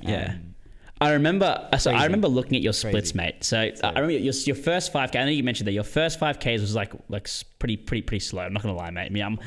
Yeah. 0.03 0.33
um, 0.35 0.55
I 1.01 1.13
remember. 1.13 1.69
uh, 1.73 1.79
So 1.79 1.91
I 1.93 2.05
remember 2.05 2.29
looking 2.29 2.57
at 2.57 2.63
your 2.63 2.73
splits, 2.73 3.13
Crazy. 3.13 3.17
mate. 3.17 3.45
So, 3.45 3.71
So- 3.75 3.87
I 3.89 4.01
remember 4.01 4.13
your, 4.13 4.35
your 4.35 4.57
first 4.57 4.93
five 4.93 5.13
k. 5.13 5.19
I 5.21 5.25
know 5.25 5.31
you 5.31 5.43
mentioned 5.45 5.67
that 5.69 5.73
your 5.73 5.85
first 5.85 6.19
five 6.19 6.39
ks 6.39 6.61
was 6.61 6.75
like 6.75 6.93
like 7.09 7.29
pretty 7.59 7.77
pretty 7.77 8.03
pretty 8.03 8.21
slow. 8.21 8.43
I'm 8.43 8.53
not 8.53 8.63
gonna 8.63 8.75
lie, 8.77 8.91
mate. 8.91 9.07
I 9.07 9.09
mean, 9.11 9.23
I'm 9.23 9.39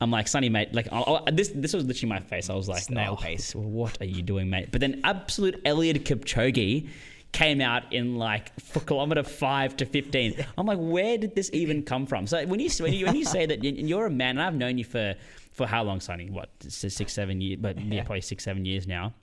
I'm 0.00 0.10
like 0.10 0.28
Sonny, 0.28 0.48
mate. 0.48 0.74
Like 0.74 0.88
I, 0.92 1.00
I, 1.00 1.30
this 1.30 1.50
this 1.54 1.72
was 1.72 1.84
literally 1.84 2.08
my 2.10 2.20
face. 2.20 2.48
I 2.50 2.54
was 2.54 2.68
like, 2.68 2.82
Snail 2.82 3.16
oh, 3.18 3.22
pace. 3.22 3.54
What 3.54 4.00
are 4.00 4.06
you 4.06 4.22
doing, 4.22 4.48
mate? 4.50 4.68
But 4.70 4.80
then 4.80 5.00
absolute 5.04 5.62
Eliud 5.64 5.98
Kipchoge 6.04 6.88
came 7.32 7.62
out 7.62 7.90
in 7.92 8.16
like 8.16 8.52
for 8.60 8.80
kilometer 8.80 9.22
five 9.22 9.76
to 9.78 9.86
fifteen. 9.86 10.34
I'm 10.58 10.66
like, 10.66 10.78
where 10.78 11.16
did 11.18 11.34
this 11.34 11.50
even 11.52 11.82
come 11.82 12.06
from? 12.06 12.26
So 12.26 12.44
when 12.46 12.60
you 12.60 12.70
when 12.78 12.92
you 12.92 13.06
when 13.06 13.16
you 13.16 13.24
say 13.24 13.46
that 13.46 13.64
you're 13.64 14.06
a 14.06 14.10
man, 14.10 14.36
and 14.38 14.42
I've 14.42 14.54
known 14.54 14.78
you 14.78 14.84
for 14.84 15.14
for 15.52 15.66
how 15.66 15.82
long, 15.82 16.00
Sonny? 16.00 16.30
What 16.30 16.48
six 16.68 17.12
seven 17.12 17.40
years? 17.40 17.58
But 17.60 17.80
Yeah. 17.80 18.04
probably 18.04 18.20
six 18.20 18.44
seven 18.44 18.64
years 18.64 18.86
now 18.86 19.14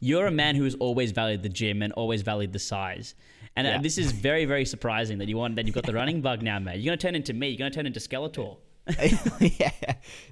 you're 0.00 0.26
a 0.26 0.30
man 0.30 0.54
who 0.56 0.64
has 0.64 0.74
always 0.76 1.10
valued 1.12 1.42
the 1.42 1.48
gym 1.48 1.82
and 1.82 1.92
always 1.94 2.22
valued 2.22 2.52
the 2.52 2.58
size. 2.58 3.14
And 3.56 3.66
uh, 3.66 3.70
Yeah. 3.70 3.78
this 3.80 3.98
is 3.98 4.12
very, 4.12 4.44
very 4.44 4.64
surprising 4.64 5.18
that 5.18 5.28
you 5.28 5.36
want 5.36 5.56
that 5.56 5.66
you've 5.66 5.74
got 5.74 5.84
the 5.86 5.94
running 5.94 6.20
bug 6.20 6.42
now, 6.42 6.58
mate. 6.58 6.76
You're 6.80 6.90
gonna 6.92 6.96
turn 6.98 7.14
into 7.14 7.32
me. 7.32 7.48
You're 7.48 7.58
gonna 7.58 7.70
turn 7.70 7.86
into 7.86 8.00
Skeletor. 8.00 8.56
yeah, 9.60 9.70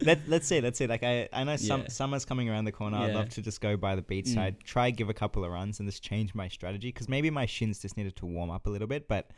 let, 0.03 0.27
let's 0.29 0.47
see, 0.49 0.61
let's 0.61 0.79
see. 0.79 0.87
Like 0.87 1.03
I, 1.03 1.29
I 1.33 1.45
know 1.45 1.57
some 1.57 1.83
Yeah. 1.83 1.89
summer's 1.89 2.25
coming 2.25 2.49
around 2.49 2.65
the 2.65 2.73
corner. 2.73 2.97
I'd 2.97 3.11
Mm. 3.11 3.15
love 3.15 3.29
to 3.31 3.43
just 3.43 3.61
go 3.61 3.77
by 3.77 3.95
the 3.95 4.03
beach 4.03 4.27
side, 4.27 4.57
try 4.65 4.91
give 4.91 5.09
a 5.09 5.15
couple 5.15 5.45
of 5.45 5.51
runs, 5.53 5.81
and 5.81 5.89
just 5.89 6.03
change 6.03 6.35
my 6.35 6.49
strategy 6.49 6.89
because 6.89 7.09
maybe 7.09 7.31
my 7.31 7.47
shins 7.47 7.81
just 7.81 7.97
needed 7.97 8.17
to 8.17 8.27
warm 8.27 8.51
up 8.51 8.67
a 8.67 8.71
little 8.71 8.89
bit, 8.89 9.07
but 9.09 9.31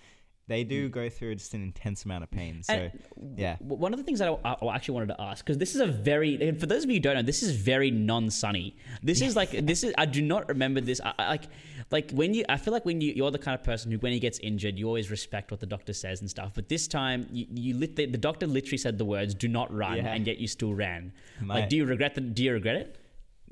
they 0.48 0.64
do 0.64 0.86
hmm. 0.86 0.92
go 0.92 1.08
through 1.08 1.36
just 1.36 1.54
an 1.54 1.62
intense 1.62 2.04
amount 2.04 2.24
of 2.24 2.30
pain. 2.30 2.62
So. 2.62 2.74
And 2.74 3.38
yeah, 3.38 3.56
One 3.60 3.92
of 3.92 3.98
the 3.98 4.04
things 4.04 4.18
that 4.18 4.28
I, 4.44 4.56
I 4.60 4.74
actually 4.74 4.94
wanted 4.94 5.08
to 5.08 5.20
ask, 5.20 5.44
because 5.44 5.58
this 5.58 5.74
is 5.74 5.80
a 5.80 5.86
very, 5.86 6.52
for 6.58 6.66
those 6.66 6.84
of 6.84 6.90
you 6.90 6.96
who 6.96 7.00
don't 7.00 7.14
know, 7.14 7.22
this 7.22 7.42
is 7.42 7.52
very 7.52 7.90
non-sunny. 7.90 8.76
This 9.02 9.20
is 9.20 9.36
like, 9.36 9.50
this 9.50 9.84
is, 9.84 9.94
I 9.96 10.06
do 10.06 10.22
not 10.22 10.48
remember 10.48 10.80
this. 10.80 11.00
I, 11.04 11.12
I, 11.18 11.28
like, 11.28 11.44
like 11.90 12.10
when 12.12 12.34
you, 12.34 12.44
I 12.48 12.56
feel 12.56 12.72
like 12.72 12.84
when 12.84 13.00
you, 13.00 13.12
you're 13.14 13.30
the 13.30 13.38
kind 13.38 13.58
of 13.58 13.64
person 13.64 13.90
who, 13.90 13.98
when 13.98 14.12
he 14.12 14.20
gets 14.20 14.38
injured, 14.40 14.78
you 14.78 14.86
always 14.86 15.10
respect 15.10 15.50
what 15.50 15.60
the 15.60 15.66
doctor 15.66 15.92
says 15.92 16.20
and 16.20 16.28
stuff. 16.28 16.52
But 16.54 16.68
this 16.68 16.88
time, 16.88 17.28
you, 17.30 17.46
you 17.52 17.74
lit, 17.76 17.96
the, 17.96 18.06
the 18.06 18.18
doctor 18.18 18.46
literally 18.46 18.78
said 18.78 18.98
the 18.98 19.04
words, 19.04 19.34
"Do 19.34 19.48
not 19.48 19.72
run," 19.72 19.96
Yeah. 19.96 20.12
and 20.12 20.26
yet 20.26 20.38
you 20.38 20.46
still 20.46 20.74
ran. 20.74 21.12
My- 21.40 21.60
like, 21.60 21.68
do 21.68 21.76
you 21.76 21.84
regret 21.84 22.14
the? 22.14 22.20
Do 22.20 22.42
you 22.44 22.52
regret 22.52 22.76
it? 22.76 22.99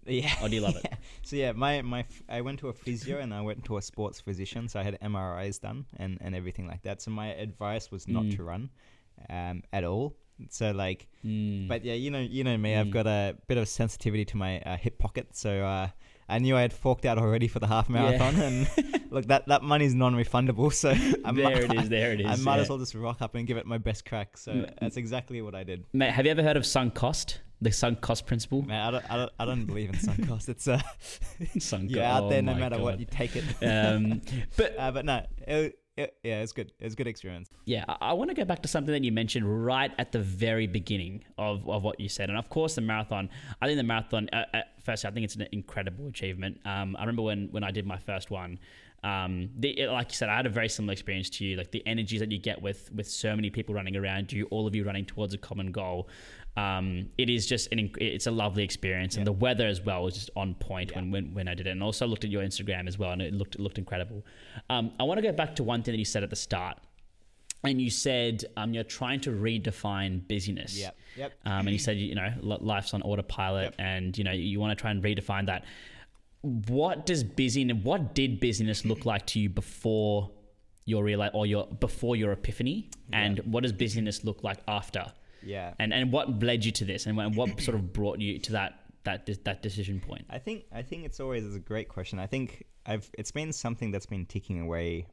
Yeah. 0.08 0.34
Or 0.42 0.48
do 0.48 0.54
you 0.56 0.62
love 0.62 0.76
it? 0.76 0.92
So 1.22 1.36
yeah, 1.36 1.52
my 1.52 1.82
my 1.82 2.00
f- 2.00 2.22
I 2.28 2.40
went 2.40 2.58
to 2.60 2.68
a 2.68 2.72
physio 2.72 3.18
and 3.18 3.34
I 3.34 3.42
went 3.42 3.64
to 3.66 3.76
a 3.76 3.82
sports 3.82 4.18
physician, 4.20 4.66
so 4.68 4.80
I 4.80 4.82
had 4.82 4.98
MRIs 5.00 5.60
done 5.60 5.84
and 5.98 6.16
and 6.22 6.34
everything 6.34 6.66
like 6.66 6.82
that. 6.82 7.02
So 7.02 7.10
my 7.10 7.28
advice 7.34 7.90
was 7.90 8.08
not 8.08 8.24
Mm. 8.24 8.36
to 8.36 8.42
run, 8.44 8.70
um, 9.28 9.62
at 9.72 9.84
all. 9.84 10.16
So 10.50 10.70
like, 10.70 11.06
Mm. 11.26 11.68
but 11.68 11.84
yeah, 11.84 11.94
you 11.94 12.10
know, 12.10 12.20
you 12.20 12.44
know 12.44 12.56
me. 12.56 12.74
I've 12.76 12.86
Mm. 12.86 12.92
got 12.92 13.06
a 13.06 13.36
bit 13.46 13.58
of 13.58 13.68
sensitivity 13.68 14.24
to 14.26 14.36
my 14.36 14.60
uh, 14.60 14.76
hip 14.76 14.98
pocket, 14.98 15.36
so 15.36 15.50
uh, 15.64 15.88
I 16.28 16.38
knew 16.38 16.56
I 16.56 16.60
had 16.62 16.72
forked 16.72 17.04
out 17.04 17.18
already 17.18 17.48
for 17.48 17.58
the 17.58 17.66
half 17.66 17.88
marathon, 17.88 18.36
and 18.36 18.70
look, 19.10 19.26
that 19.26 19.48
that 19.48 19.62
money's 19.62 19.94
non-refundable. 19.94 20.72
So 20.72 20.90
I 21.24 21.32
there 21.32 21.62
it 21.64 21.74
is. 21.74 21.88
There 21.88 22.12
it 22.12 22.20
is. 22.20 22.26
I 22.26 22.36
might 22.44 22.56
yeah. 22.56 22.62
as 22.62 22.68
well 22.70 22.78
just 22.78 22.94
rock 22.94 23.20
up 23.20 23.34
and 23.34 23.46
give 23.46 23.56
it 23.58 23.66
my 23.66 23.78
best 23.78 24.04
crack. 24.06 24.38
So 24.38 24.66
that's 24.80 24.96
exactly 24.96 25.42
what 25.42 25.54
I 25.54 25.64
did. 25.64 25.84
Mate, 25.92 26.12
have 26.12 26.24
you 26.24 26.30
ever 26.30 26.42
heard 26.42 26.56
of 26.56 26.64
sunk 26.64 26.94
cost? 26.94 27.40
The 27.60 27.72
sunk 27.72 28.00
cost 28.00 28.26
principle. 28.26 28.62
Man, 28.62 28.80
I 28.86 28.90
don't, 28.90 29.10
I 29.10 29.16
don't, 29.16 29.32
I 29.40 29.44
don't 29.44 29.64
believe 29.66 29.88
in 29.90 29.98
sunk 29.98 30.28
cost. 30.28 30.48
It's 30.48 30.68
uh, 30.68 30.80
Sunk 31.58 31.90
you're 31.90 32.02
cost. 32.02 32.22
out 32.24 32.28
there 32.30 32.38
oh 32.38 32.42
no 32.42 32.54
matter 32.54 32.78
what. 32.78 33.00
You 33.00 33.06
take 33.10 33.34
it. 33.36 33.44
Um, 33.62 34.20
but 34.56 34.74
uh, 34.78 34.90
but 34.92 35.04
no, 35.04 35.26
it, 35.46 35.78
it, 35.96 36.14
yeah, 36.22 36.40
it's 36.42 36.52
good. 36.52 36.72
It's 36.78 36.94
a 36.94 36.96
good 36.96 37.08
experience. 37.08 37.50
Yeah, 37.64 37.84
I, 37.88 37.96
I 38.00 38.12
want 38.12 38.30
to 38.30 38.34
go 38.34 38.44
back 38.44 38.62
to 38.62 38.68
something 38.68 38.92
that 38.92 39.02
you 39.02 39.10
mentioned 39.10 39.64
right 39.64 39.90
at 39.98 40.12
the 40.12 40.20
very 40.20 40.68
beginning 40.68 41.24
of, 41.36 41.68
of 41.68 41.82
what 41.82 41.98
you 41.98 42.08
said. 42.08 42.28
And 42.28 42.38
of 42.38 42.48
course, 42.48 42.76
the 42.76 42.80
marathon, 42.80 43.28
I 43.60 43.66
think 43.66 43.78
the 43.78 43.82
marathon, 43.82 44.28
uh, 44.32 44.44
uh, 44.54 44.60
first, 44.84 45.04
I 45.04 45.10
think 45.10 45.24
it's 45.24 45.34
an 45.34 45.48
incredible 45.50 46.06
achievement. 46.06 46.60
Um, 46.64 46.94
I 46.96 47.00
remember 47.00 47.22
when, 47.22 47.48
when 47.50 47.64
I 47.64 47.72
did 47.72 47.84
my 47.84 47.98
first 47.98 48.30
one, 48.30 48.60
um, 49.02 49.50
the, 49.56 49.70
it- 49.80 49.90
like 49.90 50.10
you 50.10 50.14
said, 50.16 50.28
I 50.28 50.36
had 50.36 50.46
a 50.46 50.50
very 50.50 50.68
similar 50.68 50.92
experience 50.92 51.30
to 51.30 51.44
you. 51.44 51.56
Like 51.56 51.72
the 51.72 51.84
energies 51.86 52.20
that 52.20 52.30
you 52.30 52.38
get 52.38 52.62
with, 52.62 52.92
with 52.94 53.08
so 53.08 53.34
many 53.34 53.50
people 53.50 53.74
running 53.74 53.96
around 53.96 54.32
you, 54.32 54.46
all 54.52 54.66
of 54.68 54.76
you 54.76 54.84
running 54.84 55.04
towards 55.04 55.34
a 55.34 55.38
common 55.38 55.72
goal. 55.72 56.08
Um, 56.58 57.08
it 57.18 57.28
is 57.30 57.46
just 57.46 57.70
an, 57.72 57.78
it's 58.00 58.26
a 58.26 58.30
lovely 58.30 58.64
experience. 58.64 59.14
And 59.16 59.22
Yeah. 59.22 59.32
the 59.32 59.38
weather 59.46 59.66
as 59.66 59.80
well 59.80 60.00
was 60.04 60.14
just 60.14 60.30
on 60.34 60.54
point 60.54 60.90
Yeah. 60.90 60.98
when, 61.00 61.10
when, 61.10 61.34
when 61.34 61.48
I 61.48 61.54
did 61.54 61.66
it. 61.66 61.70
And 61.70 61.82
also 61.82 62.06
looked 62.06 62.24
at 62.24 62.30
your 62.30 62.42
Instagram 62.42 62.88
as 62.88 62.98
well, 62.98 63.12
and 63.12 63.22
it 63.22 63.32
looked, 63.34 63.54
it 63.56 63.60
looked 63.60 63.78
incredible. 63.78 64.24
Um, 64.68 64.92
I 64.98 65.04
want 65.04 65.18
to 65.18 65.22
go 65.22 65.32
back 65.32 65.54
to 65.56 65.62
one 65.62 65.82
thing 65.82 65.92
that 65.92 65.98
you 65.98 66.04
said 66.04 66.22
at 66.22 66.30
the 66.30 66.36
start 66.48 66.76
and 67.64 67.80
you 67.82 67.90
said 67.90 68.44
um, 68.56 68.72
you're 68.74 68.84
trying 69.00 69.20
to 69.20 69.30
redefine 69.30 70.26
busyness. 70.28 70.78
Yep. 70.78 70.96
Yep. 71.16 71.32
Um, 71.44 71.52
and 71.66 71.70
you 71.70 71.78
said 71.78 71.96
you 71.96 72.14
know 72.14 72.32
life's 72.40 72.94
on 72.94 73.02
autopilot, 73.02 73.64
Yep. 73.64 73.74
and 73.78 74.18
you 74.18 74.24
know 74.24 74.30
you 74.32 74.60
want 74.60 74.70
to 74.76 74.80
try 74.80 74.90
and 74.92 75.02
redefine 75.02 75.46
that. 75.46 75.64
What 76.42 77.04
does 77.04 77.24
busyness? 77.24 77.76
What 77.82 78.14
did 78.14 78.38
busyness 78.38 78.84
look 78.84 79.04
like 79.04 79.26
to 79.28 79.40
you 79.40 79.48
before 79.48 80.30
your 80.84 81.02
real 81.02 81.28
or 81.34 81.46
your 81.46 81.66
before 81.66 82.14
your 82.14 82.30
epiphany? 82.32 82.90
And 83.12 83.40
what 83.40 83.64
does 83.64 83.72
busyness 83.72 84.22
look 84.24 84.44
like 84.44 84.58
after? 84.68 85.04
Yeah. 85.42 85.74
And 85.78 85.92
and 85.92 86.12
what 86.12 86.42
led 86.42 86.64
you 86.64 86.72
to 86.72 86.84
this? 86.84 87.06
And 87.06 87.16
what, 87.16 87.34
what 87.34 87.60
sort 87.60 87.74
of 87.74 87.92
brought 87.92 88.20
you 88.20 88.38
to 88.38 88.52
that 88.52 88.80
that 89.04 89.44
that 89.44 89.62
decision 89.62 90.00
point? 90.00 90.26
I 90.30 90.38
think 90.38 90.64
I 90.72 90.82
think 90.82 91.04
it's 91.04 91.20
always 91.20 91.54
a 91.54 91.60
great 91.60 91.88
question. 91.88 92.18
I 92.18 92.26
think 92.26 92.64
I've 92.86 93.10
it's 93.18 93.30
been 93.30 93.52
something 93.52 93.90
that's 93.90 94.06
been 94.06 94.26
ticking 94.26 94.60
away 94.60 95.06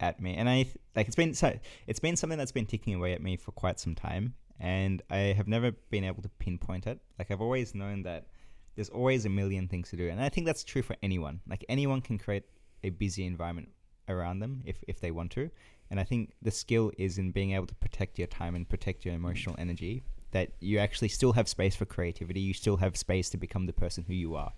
at 0.00 0.20
me, 0.20 0.34
and 0.34 0.48
I 0.48 0.66
like 0.94 1.06
it's 1.06 1.16
been 1.16 1.34
so 1.34 1.58
it's 1.86 2.00
been 2.00 2.16
something 2.16 2.38
that's 2.38 2.52
been 2.52 2.66
ticking 2.66 2.94
away 2.94 3.12
at 3.12 3.22
me 3.22 3.36
for 3.36 3.52
quite 3.52 3.80
some 3.80 3.94
time, 3.94 4.34
and 4.60 5.02
I 5.10 5.34
have 5.36 5.48
never 5.48 5.72
been 5.90 6.04
able 6.04 6.22
to 6.22 6.28
pinpoint 6.38 6.86
it. 6.86 7.00
Like 7.18 7.30
I've 7.30 7.40
always 7.40 7.74
known 7.74 8.02
that 8.02 8.26
there's 8.74 8.90
always 8.90 9.24
a 9.24 9.30
million 9.30 9.68
things 9.68 9.90
to 9.90 9.96
do, 9.96 10.08
and 10.08 10.20
I 10.20 10.28
think 10.28 10.46
that's 10.46 10.64
true 10.64 10.82
for 10.82 10.96
anyone. 11.02 11.40
Like 11.48 11.64
anyone 11.68 12.00
can 12.00 12.18
create 12.18 12.44
a 12.84 12.90
busy 12.90 13.26
environment 13.26 13.70
around 14.08 14.38
them 14.38 14.62
if 14.64 14.76
if 14.86 15.00
they 15.00 15.10
want 15.10 15.32
to, 15.32 15.50
and 15.90 16.00
I 16.00 16.04
think 16.04 16.32
the 16.42 16.50
skill 16.50 16.90
is 16.98 17.18
in 17.18 17.30
being 17.30 17.52
able 17.52 17.66
to 17.66 17.74
protect 17.76 18.18
your 18.18 18.26
time 18.26 18.54
and 18.54 18.68
protect 18.68 19.04
your 19.04 19.14
emotional 19.14 19.54
energy. 19.58 20.02
That 20.32 20.50
you 20.60 20.78
actually 20.78 21.08
still 21.08 21.32
have 21.32 21.48
space 21.48 21.76
for 21.76 21.84
creativity. 21.84 22.40
You 22.40 22.52
still 22.52 22.76
have 22.78 22.96
space 22.96 23.30
to 23.30 23.36
become 23.36 23.66
the 23.66 23.72
person 23.72 24.04
who 24.06 24.12
you 24.12 24.34
are. 24.34 24.52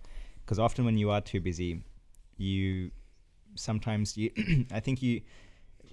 Because 0.44 0.58
often 0.58 0.84
when 0.84 0.96
you 0.96 1.10
are 1.10 1.20
too 1.20 1.40
busy, 1.40 1.82
you 2.38 2.90
sometimes 3.54 4.16
you 4.16 4.30
I 4.72 4.80
think 4.80 5.02
you 5.02 5.20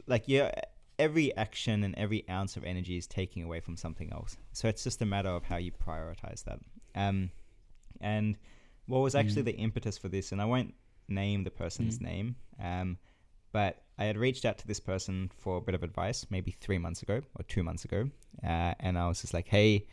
like 0.08 0.24
yeah 0.28 0.52
every 0.98 1.36
action 1.36 1.84
and 1.84 1.94
every 1.96 2.24
ounce 2.30 2.56
of 2.56 2.64
energy 2.64 2.98
is 2.98 3.08
taking 3.08 3.44
away 3.44 3.60
from 3.60 3.76
something 3.76 4.12
else. 4.14 4.38
So 4.54 4.68
it's 4.68 4.84
just 4.84 5.02
a 5.02 5.06
matter 5.06 5.30
of 5.30 5.44
how 5.44 5.58
you 5.58 5.72
prioritize 5.72 6.44
that. 6.46 6.60
Um, 6.96 7.32
and 8.00 8.38
what 8.88 9.00
was 9.00 9.16
actually 9.16 9.42
the 9.42 9.56
impetus 9.56 9.98
for 9.98 10.08
this, 10.08 10.32
and 10.32 10.42
I 10.42 10.46
won't 10.46 10.74
name 11.08 11.44
the 11.44 11.52
person's 11.52 12.00
name, 12.02 12.36
um, 12.64 12.98
but 13.56 13.84
I 13.98 14.04
had 14.04 14.18
reached 14.18 14.44
out 14.44 14.58
to 14.58 14.68
this 14.68 14.82
person 14.82 15.32
for 15.38 15.56
a 15.56 15.62
bit 15.62 15.76
of 15.76 15.82
advice, 15.82 16.26
maybe 16.30 16.52
three 16.52 16.78
months 16.78 17.02
ago 17.02 17.22
or 17.38 17.44
two 17.48 17.64
months 17.64 17.86
ago, 17.86 18.10
uh, 18.44 18.74
and 18.82 19.00
I 19.00 19.08
was 19.08 19.22
just 19.22 19.34
like, 19.34 19.48
"Hey," 19.48 19.88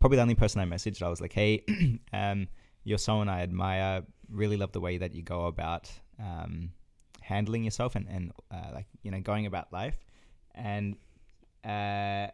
probably 0.00 0.16
the 0.16 0.22
only 0.22 0.34
person 0.34 0.62
I 0.62 0.64
messaged. 0.64 1.02
I 1.02 1.10
was 1.10 1.20
like, 1.20 1.34
"Hey, 1.34 1.62
um, 2.14 2.48
you're 2.84 2.96
someone 2.96 3.28
I 3.28 3.42
admire. 3.42 4.02
Really 4.30 4.56
love 4.56 4.72
the 4.72 4.80
way 4.80 4.96
that 4.96 5.14
you 5.14 5.22
go 5.22 5.44
about 5.44 5.92
um, 6.18 6.72
handling 7.20 7.64
yourself 7.64 7.96
and 7.96 8.08
and 8.08 8.32
uh, 8.50 8.70
like 8.72 8.86
you 9.02 9.10
know 9.10 9.20
going 9.20 9.44
about 9.44 9.70
life." 9.74 9.98
And 10.54 10.96
uh, 11.62 12.28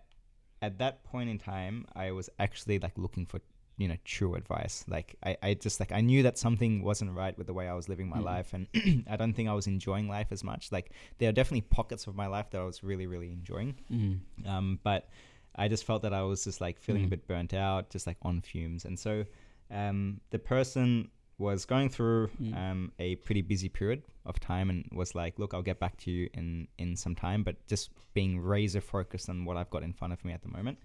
at 0.63 0.79
that 0.79 1.03
point 1.03 1.29
in 1.29 1.39
time, 1.39 1.87
I 1.97 2.13
was 2.13 2.31
actually 2.39 2.79
like 2.79 2.97
looking 2.97 3.27
for 3.27 3.41
you 3.79 3.89
know 3.89 3.97
true 4.05 4.35
advice 4.35 4.85
like 4.89 5.15
I, 5.25 5.37
I 5.43 5.55
just 5.55 5.79
like 5.81 5.93
i 5.93 6.01
knew 6.01 6.23
that 6.25 6.37
something 6.37 6.83
wasn't 6.83 7.13
right 7.13 7.37
with 7.39 7.47
the 7.47 7.55
way 7.55 7.69
i 7.69 7.75
was 7.75 7.89
living 7.89 8.09
my 8.09 8.19
Mm. 8.19 8.25
life 8.25 8.53
and 8.53 8.67
i 9.11 9.17
don't 9.17 9.33
think 9.35 9.49
i 9.49 9.55
was 9.55 9.67
enjoying 9.69 10.09
life 10.09 10.27
as 10.33 10.43
much 10.45 10.71
like 10.73 10.91
there 11.19 11.29
are 11.29 11.33
definitely 11.33 11.61
pockets 11.63 12.07
of 12.09 12.15
my 12.17 12.27
life 12.27 12.51
that 12.51 12.61
i 12.61 12.65
was 12.65 12.83
really 12.83 13.07
really 13.07 13.31
enjoying 13.33 13.77
Mm. 13.91 14.19
um, 14.47 14.79
but 14.83 15.09
i 15.55 15.69
just 15.69 15.85
felt 15.85 16.03
that 16.03 16.13
i 16.13 16.23
was 16.23 16.43
just 16.45 16.61
like 16.61 16.79
feeling 16.81 17.05
a 17.05 17.07
Mm. 17.07 17.11
bit 17.11 17.27
burnt 17.29 17.55
out 17.55 17.89
just 17.91 18.07
like 18.07 18.17
on 18.23 18.41
fumes 18.41 18.85
and 18.85 18.99
so 18.99 19.25
um, 19.71 20.21
the 20.31 20.39
person 20.39 21.09
was 21.39 21.65
going 21.65 21.89
through 21.89 22.29
Mm. 22.43 22.57
um, 22.57 22.93
a 22.99 23.15
pretty 23.17 23.43
busy 23.43 23.69
period 23.69 24.03
of 24.27 24.41
time 24.41 24.71
and 24.71 24.85
was 24.93 25.15
like 25.15 25.39
look 25.39 25.55
i'll 25.55 25.63
get 25.63 25.79
back 25.79 25.97
to 25.99 26.11
you 26.11 26.29
in 26.35 26.67
in 26.79 26.97
some 26.97 27.15
time 27.15 27.45
but 27.45 27.55
just 27.69 27.91
being 28.13 28.41
razor 28.41 28.81
focused 28.81 29.29
on 29.31 29.45
what 29.45 29.57
i've 29.57 29.71
got 29.71 29.83
in 29.85 29.93
front 29.93 30.13
of 30.13 30.25
me 30.25 30.33
at 30.33 30.43
the 30.43 30.49
moment 30.49 30.79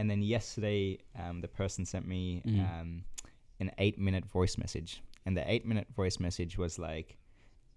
and 0.00 0.10
then 0.10 0.22
yesterday 0.22 0.98
um, 1.22 1.40
the 1.40 1.48
person 1.60 1.84
sent 1.84 2.06
me 2.06 2.42
Mm. 2.46 2.60
um, 2.80 3.04
an 3.60 3.70
eight 3.84 3.98
minute 3.98 4.24
voice 4.24 4.56
message 4.58 5.02
and 5.26 5.36
the 5.36 5.44
eight 5.52 5.64
minute 5.66 5.88
voice 5.94 6.18
message 6.26 6.56
was 6.58 6.78
like 6.78 7.08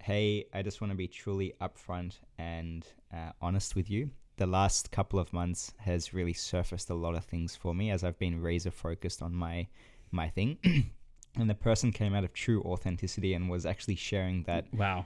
hey 0.02 0.46
i 0.54 0.62
just 0.62 0.80
want 0.82 0.92
to 0.92 0.98
be 0.98 1.08
truly 1.08 1.54
upfront 1.62 2.14
and 2.38 2.86
uh, 3.14 3.32
honest 3.42 3.76
with 3.76 3.90
you 3.90 4.10
the 4.38 4.48
last 4.48 4.92
couple 4.92 5.20
of 5.20 5.32
months 5.34 5.74
has 5.80 6.14
really 6.14 6.34
surfaced 6.34 6.90
a 6.90 6.94
lot 7.06 7.16
of 7.16 7.24
things 7.26 7.56
for 7.56 7.74
me 7.76 7.92
as 7.92 8.04
i've 8.04 8.18
been 8.20 8.42
razor 8.42 8.72
focused 8.72 9.22
on 9.22 9.34
my 9.34 9.68
my 10.12 10.30
thing 10.30 10.58
and 11.40 11.50
the 11.50 11.56
person 11.70 11.92
came 11.92 12.14
out 12.16 12.24
of 12.24 12.32
true 12.34 12.62
authenticity 12.64 13.34
and 13.34 13.50
was 13.50 13.66
actually 13.66 13.96
sharing 13.96 14.44
that 14.44 14.66
Wow. 14.74 15.06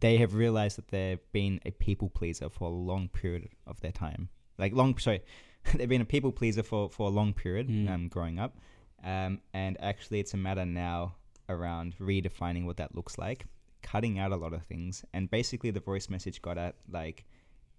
they 0.00 0.16
have 0.18 0.34
realized 0.34 0.76
that 0.78 0.88
they've 0.88 1.26
been 1.32 1.60
a 1.64 1.70
people 1.70 2.08
pleaser 2.10 2.48
for 2.50 2.64
a 2.68 2.74
long 2.90 3.08
period 3.08 3.48
of 3.66 3.80
their 3.80 3.92
time. 3.92 4.28
Like 4.58 4.72
long, 4.74 4.98
sorry, 4.98 5.22
they've 5.74 5.88
been 5.88 6.00
a 6.00 6.04
people 6.06 6.32
pleaser 6.32 6.62
for 6.62 6.88
for 6.90 7.06
a 7.08 7.10
long 7.10 7.32
period 7.32 7.68
Mm. 7.68 7.90
um, 7.90 8.08
growing 8.08 8.38
up, 8.38 8.56
um, 9.04 9.40
and 9.54 9.76
actually 9.80 10.20
it's 10.20 10.34
a 10.34 10.36
matter 10.36 10.64
now 10.66 11.14
around 11.48 11.94
redefining 11.98 12.64
what 12.64 12.76
that 12.78 12.94
looks 12.94 13.18
like, 13.18 13.46
cutting 13.82 14.18
out 14.18 14.32
a 14.32 14.36
lot 14.36 14.52
of 14.52 14.62
things, 14.64 15.04
and 15.12 15.30
basically 15.30 15.70
the 15.70 15.80
voice 15.80 16.08
message 16.08 16.40
got 16.42 16.58
at 16.58 16.74
like. 16.90 17.24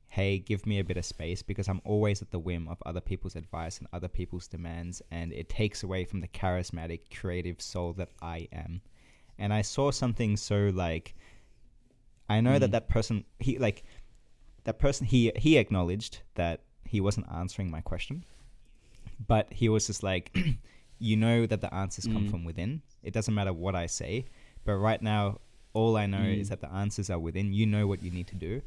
Hey, 0.08 0.38
give 0.38 0.68
me 0.68 0.78
a 0.78 0.84
bit 0.84 0.98
of 0.98 1.06
space 1.06 1.42
because 1.42 1.68
I'm 1.68 1.82
always 1.84 2.22
at 2.22 2.30
the 2.30 2.38
whim 2.38 2.68
of 2.68 2.78
other 2.86 3.02
people's 3.02 3.36
advice 3.36 3.80
and 3.80 3.88
other 3.92 4.08
people's 4.08 4.48
demands, 4.48 5.02
and 5.10 5.34
it 5.34 5.50
takes 5.50 5.82
away 5.82 6.06
from 6.06 6.20
the 6.22 6.28
charismatic, 6.28 7.00
creative 7.20 7.60
soul 7.60 7.94
that 7.94 8.10
I 8.22 8.48
am. 8.54 8.82
And 9.40 9.52
I 9.52 9.64
saw 9.64 9.90
something 9.90 10.38
so 10.38 10.70
like 10.72 11.16
I 12.30 12.42
know 12.42 12.60
that 12.60 12.70
Mm. 12.70 12.74
that 12.74 12.90
person 12.90 13.26
he 13.40 13.58
like 13.58 13.84
that 14.66 14.78
person 14.78 15.08
he 15.08 15.32
he 15.36 15.58
acknowledged 15.58 16.22
that 16.36 16.62
he 16.94 17.02
wasn't 17.02 17.28
answering 17.42 17.70
my 17.72 17.82
question, 17.82 18.24
but 19.28 19.52
he 19.52 19.68
was 19.70 19.88
just 19.88 20.04
like, 20.04 20.26
you 21.00 21.16
know 21.18 21.46
that 21.46 21.62
the 21.62 21.74
answers 21.74 22.06
come 22.06 22.26
Mm. 22.26 22.32
from 22.32 22.44
within. 22.46 22.82
It 23.02 23.14
doesn't 23.14 23.34
matter 23.34 23.52
what 23.52 23.76
I 23.76 23.88
say, 23.88 24.26
but 24.66 24.76
right 24.90 25.02
now 25.02 25.40
all 25.74 25.98
I 25.98 26.06
know 26.06 26.20
Mm. 26.30 26.40
is 26.42 26.50
that 26.50 26.62
the 26.62 26.72
answers 26.72 27.10
are 27.10 27.20
within. 27.28 27.52
You 27.52 27.66
know 27.66 27.88
what 27.88 28.04
you 28.04 28.12
need 28.12 28.28
to 28.28 28.36
do. 28.36 28.62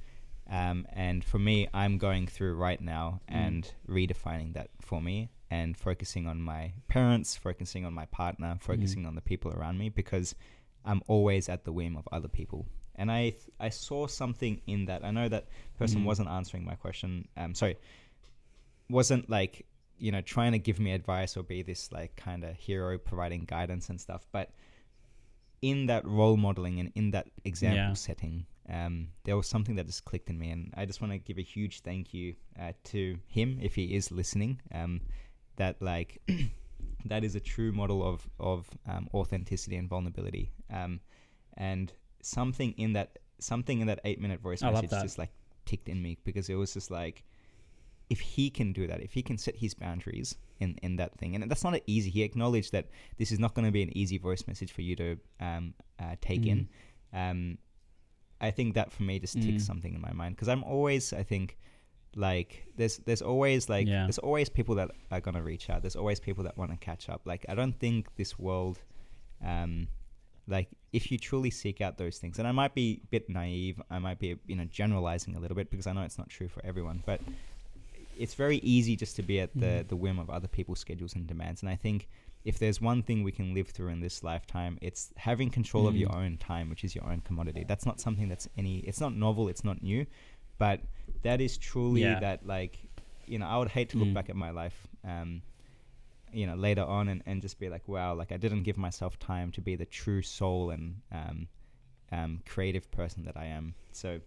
Um, 0.49 0.87
and 0.93 1.25
for 1.25 1.39
me, 1.39 1.69
I'm 1.83 1.99
going 1.99 2.27
through 2.27 2.55
right 2.57 2.81
now 2.81 3.21
Mm. 3.29 3.35
and 3.45 3.73
redefining 3.89 4.55
that 4.55 4.69
for 4.81 5.01
me 5.01 5.29
and 5.51 5.77
focusing 5.77 6.27
on 6.27 6.39
my 6.43 6.73
parents, 6.89 7.37
focusing 7.37 7.85
on 7.85 7.93
my 7.95 8.07
partner, 8.07 8.57
focusing 8.61 9.07
on 9.07 9.15
the 9.15 9.21
people 9.31 9.53
around 9.53 9.79
me 9.79 9.89
because 9.89 10.35
I'm 10.85 11.03
always 11.07 11.49
at 11.49 11.65
the 11.65 11.73
whim 11.73 11.97
of 11.97 12.09
other 12.11 12.29
people. 12.29 12.67
And 12.99 13.11
I 13.11 13.23
th- 13.31 13.51
I 13.61 13.69
saw 13.71 14.07
something 14.07 14.55
in 14.67 14.87
that. 14.87 15.05
I 15.05 15.11
know 15.11 15.29
that 15.29 15.45
person 15.81 16.01
Mm. 16.01 16.07
wasn't 16.11 16.29
answering 16.39 16.65
my 16.65 16.77
question. 16.85 17.29
Um, 17.37 17.55
sorry, 17.55 17.77
wasn't 18.89 19.29
like 19.29 19.67
you 19.99 20.13
know 20.13 20.21
trying 20.21 20.53
to 20.53 20.59
give 20.59 20.79
me 20.79 20.93
advice 20.93 21.37
or 21.37 21.43
be 21.43 21.63
this 21.63 21.91
like 21.93 22.15
kind 22.17 22.45
of 22.45 22.57
hero 22.57 22.99
providing 22.99 23.45
guidance 23.45 23.89
and 23.89 24.01
stuff. 24.01 24.27
But 24.33 24.51
in 25.63 25.87
that 25.87 26.07
role 26.07 26.37
modeling 26.37 26.81
and 26.81 26.93
in 26.95 27.11
that 27.13 27.29
example 27.45 27.79
Yeah. 27.79 27.93
setting, 27.95 28.47
um, 28.69 29.09
there 29.25 29.37
was 29.37 29.49
something 29.49 29.77
that 29.77 29.87
just 29.87 30.05
clicked 30.05 30.29
in 30.29 30.39
me, 30.39 30.51
and 30.51 30.73
I 30.77 30.85
just 30.85 31.01
want 31.01 31.13
to 31.13 31.19
give 31.19 31.39
a 31.39 31.43
huge 31.43 31.81
thank 31.81 32.13
you 32.13 32.35
uh, 32.61 32.73
to 32.85 33.19
him 33.27 33.59
if 33.63 33.75
he 33.75 33.95
is 33.95 34.11
listening. 34.13 34.61
Um, 34.73 35.01
that 35.57 35.81
like 35.81 36.21
that 37.07 37.25
is 37.25 37.35
a 37.35 37.41
true 37.41 37.73
model 37.73 38.07
of 38.07 38.29
of 38.39 38.69
um, 38.87 39.09
authenticity 39.15 39.77
and 39.77 39.89
vulnerability. 39.89 40.53
Um, 40.71 41.01
and 41.57 41.93
something 42.21 42.73
in 42.77 42.93
that 42.95 43.19
something 43.39 43.81
in 43.81 43.87
that 43.87 44.01
eight 44.05 44.21
minute 44.21 44.41
voice 44.41 44.63
I 44.63 44.71
message 44.73 44.91
just 45.03 45.19
like 45.19 45.31
ticked 45.65 45.89
in 45.89 46.03
me 46.03 46.19
because 46.25 46.49
it 46.51 46.55
was 46.55 46.75
just 46.75 46.91
like 46.91 47.25
if 48.09 48.21
he 48.21 48.51
can 48.51 48.73
do 48.73 48.87
that, 48.87 49.01
if 49.01 49.13
he 49.13 49.23
can 49.23 49.37
set 49.39 49.57
his 49.57 49.75
boundaries 49.75 50.35
in, 50.61 50.77
in 50.83 50.97
that 50.97 51.17
thing, 51.19 51.35
and 51.35 51.51
that's 51.51 51.65
not 51.65 51.79
easy. 51.87 52.11
He 52.11 52.23
acknowledged 52.23 52.73
that 52.73 52.87
this 53.19 53.33
is 53.33 53.39
not 53.39 53.55
going 53.55 53.67
to 53.67 53.73
be 53.73 53.83
an 53.83 53.97
easy 53.97 54.17
voice 54.19 54.47
message 54.47 54.73
for 54.73 54.83
you 54.83 54.95
to 54.97 55.17
um, 55.41 55.75
uh, 55.99 56.15
take 56.21 56.47
in. 56.47 56.69
Um, 57.13 57.59
I 58.41 58.51
think 58.51 58.75
that 58.75 58.93
for 58.93 59.03
me 59.03 59.19
just 59.19 59.35
ticks 59.41 59.63
Mm. 59.65 59.67
something 59.67 59.95
in 59.95 60.01
my 60.01 60.13
mind 60.13 60.37
because 60.37 60.49
I'm 60.49 60.63
always, 60.65 61.13
I 61.13 61.23
think, 61.23 61.57
like 62.15 62.67
there's 62.77 62.99
there's 62.99 63.23
always 63.23 63.69
like 63.69 63.87
Yeah. 63.87 64.05
there's 64.05 64.19
always 64.19 64.49
people 64.49 64.75
that 64.77 64.91
are 65.11 65.21
gonna 65.21 65.43
reach 65.43 65.69
out. 65.71 65.83
There's 65.83 65.97
always 65.97 66.21
people 66.21 66.45
that 66.45 66.57
want 66.57 66.71
to 66.71 66.77
catch 66.77 67.09
up. 67.09 67.23
Like 67.25 67.45
I 67.49 67.55
don't 67.55 67.79
think 67.79 68.15
this 68.17 68.39
world, 68.39 68.79
um, 69.45 69.89
like 70.47 70.69
if 70.93 71.11
you 71.11 71.19
truly 71.19 71.51
seek 71.51 71.81
out 71.81 71.99
those 71.99 72.19
things, 72.19 72.39
and 72.39 72.47
I 72.49 72.53
might 72.53 72.75
be 72.75 73.01
a 73.05 73.07
bit 73.09 73.29
naive, 73.29 73.81
I 73.91 73.99
might 73.99 74.19
be 74.19 74.37
you 74.47 74.57
know 74.57 74.65
generalizing 74.65 75.35
a 75.37 75.41
little 75.41 75.57
bit 75.57 75.71
because 75.71 75.87
I 75.87 75.93
know 75.93 76.03
it's 76.03 76.19
not 76.19 76.29
true 76.29 76.49
for 76.49 76.65
everyone, 76.65 77.03
but 77.05 77.21
it's 78.19 78.35
very 78.35 78.59
easy 78.59 78.97
just 78.97 79.17
to 79.17 79.23
be 79.23 79.41
at 79.41 79.53
the 79.55 79.67
Mm. 79.85 79.89
the 79.89 79.97
whim 79.97 80.19
of 80.19 80.29
other 80.31 80.49
people's 80.49 80.81
schedules 80.81 81.15
and 81.15 81.27
demands. 81.27 81.63
And 81.63 81.69
I 81.71 81.77
think 81.77 82.09
if 82.45 82.59
there's 82.59 82.81
one 82.81 83.03
thing 83.03 83.23
we 83.25 83.33
can 83.33 83.55
live 83.55 83.69
through 83.69 83.89
in 83.89 84.01
this 84.01 84.23
lifetime, 84.23 84.79
it's 84.81 85.13
having 85.17 85.51
control 85.51 85.87
of 85.89 85.95
Mm. 85.95 86.01
your 86.01 86.15
own 86.17 86.37
time, 86.39 86.69
which 86.71 86.85
is 86.85 86.95
your 86.95 87.05
own 87.11 87.21
commodity. 87.23 87.65
That's 87.67 87.85
not 87.87 88.01
something 88.01 88.29
that's 88.29 88.49
any. 88.57 88.79
It's 88.81 89.01
not 89.01 89.15
novel. 89.17 89.49
It's 89.49 89.65
not 89.65 89.83
new, 89.83 90.07
but 90.59 90.81
that 91.23 91.41
is 91.41 91.59
truly 91.59 92.03
Yeah. 92.03 92.21
that 92.21 92.47
like 92.47 92.79
you 93.27 93.39
know 93.39 93.47
I 93.47 93.57
would 93.59 93.69
hate 93.69 93.89
to 93.91 93.99
look 93.99 94.09
Mm. 94.09 94.15
back 94.15 94.29
at 94.31 94.37
my 94.37 94.51
life. 94.51 94.87
Um, 95.05 95.43
you 96.33 96.47
know, 96.47 96.55
later 96.57 96.83
on 96.83 97.09
and, 97.09 97.23
and 97.25 97.41
just 97.41 97.59
be 97.59 97.69
like, 97.69 97.87
wow, 97.89 98.13
like 98.15 98.31
I 98.33 98.37
didn't 98.37 98.65
give 98.65 98.77
myself 98.77 99.19
time 99.19 99.53
to 99.53 99.61
be 99.61 99.75
the 99.77 99.87
true 99.87 100.23
soul 100.23 100.71
and 100.71 101.01
um, 101.13 101.49
um, 102.13 102.43
creative 102.45 102.91
person 102.91 103.25
that 103.25 103.37
I 103.37 103.47
am. 103.47 103.75
So 103.93 104.21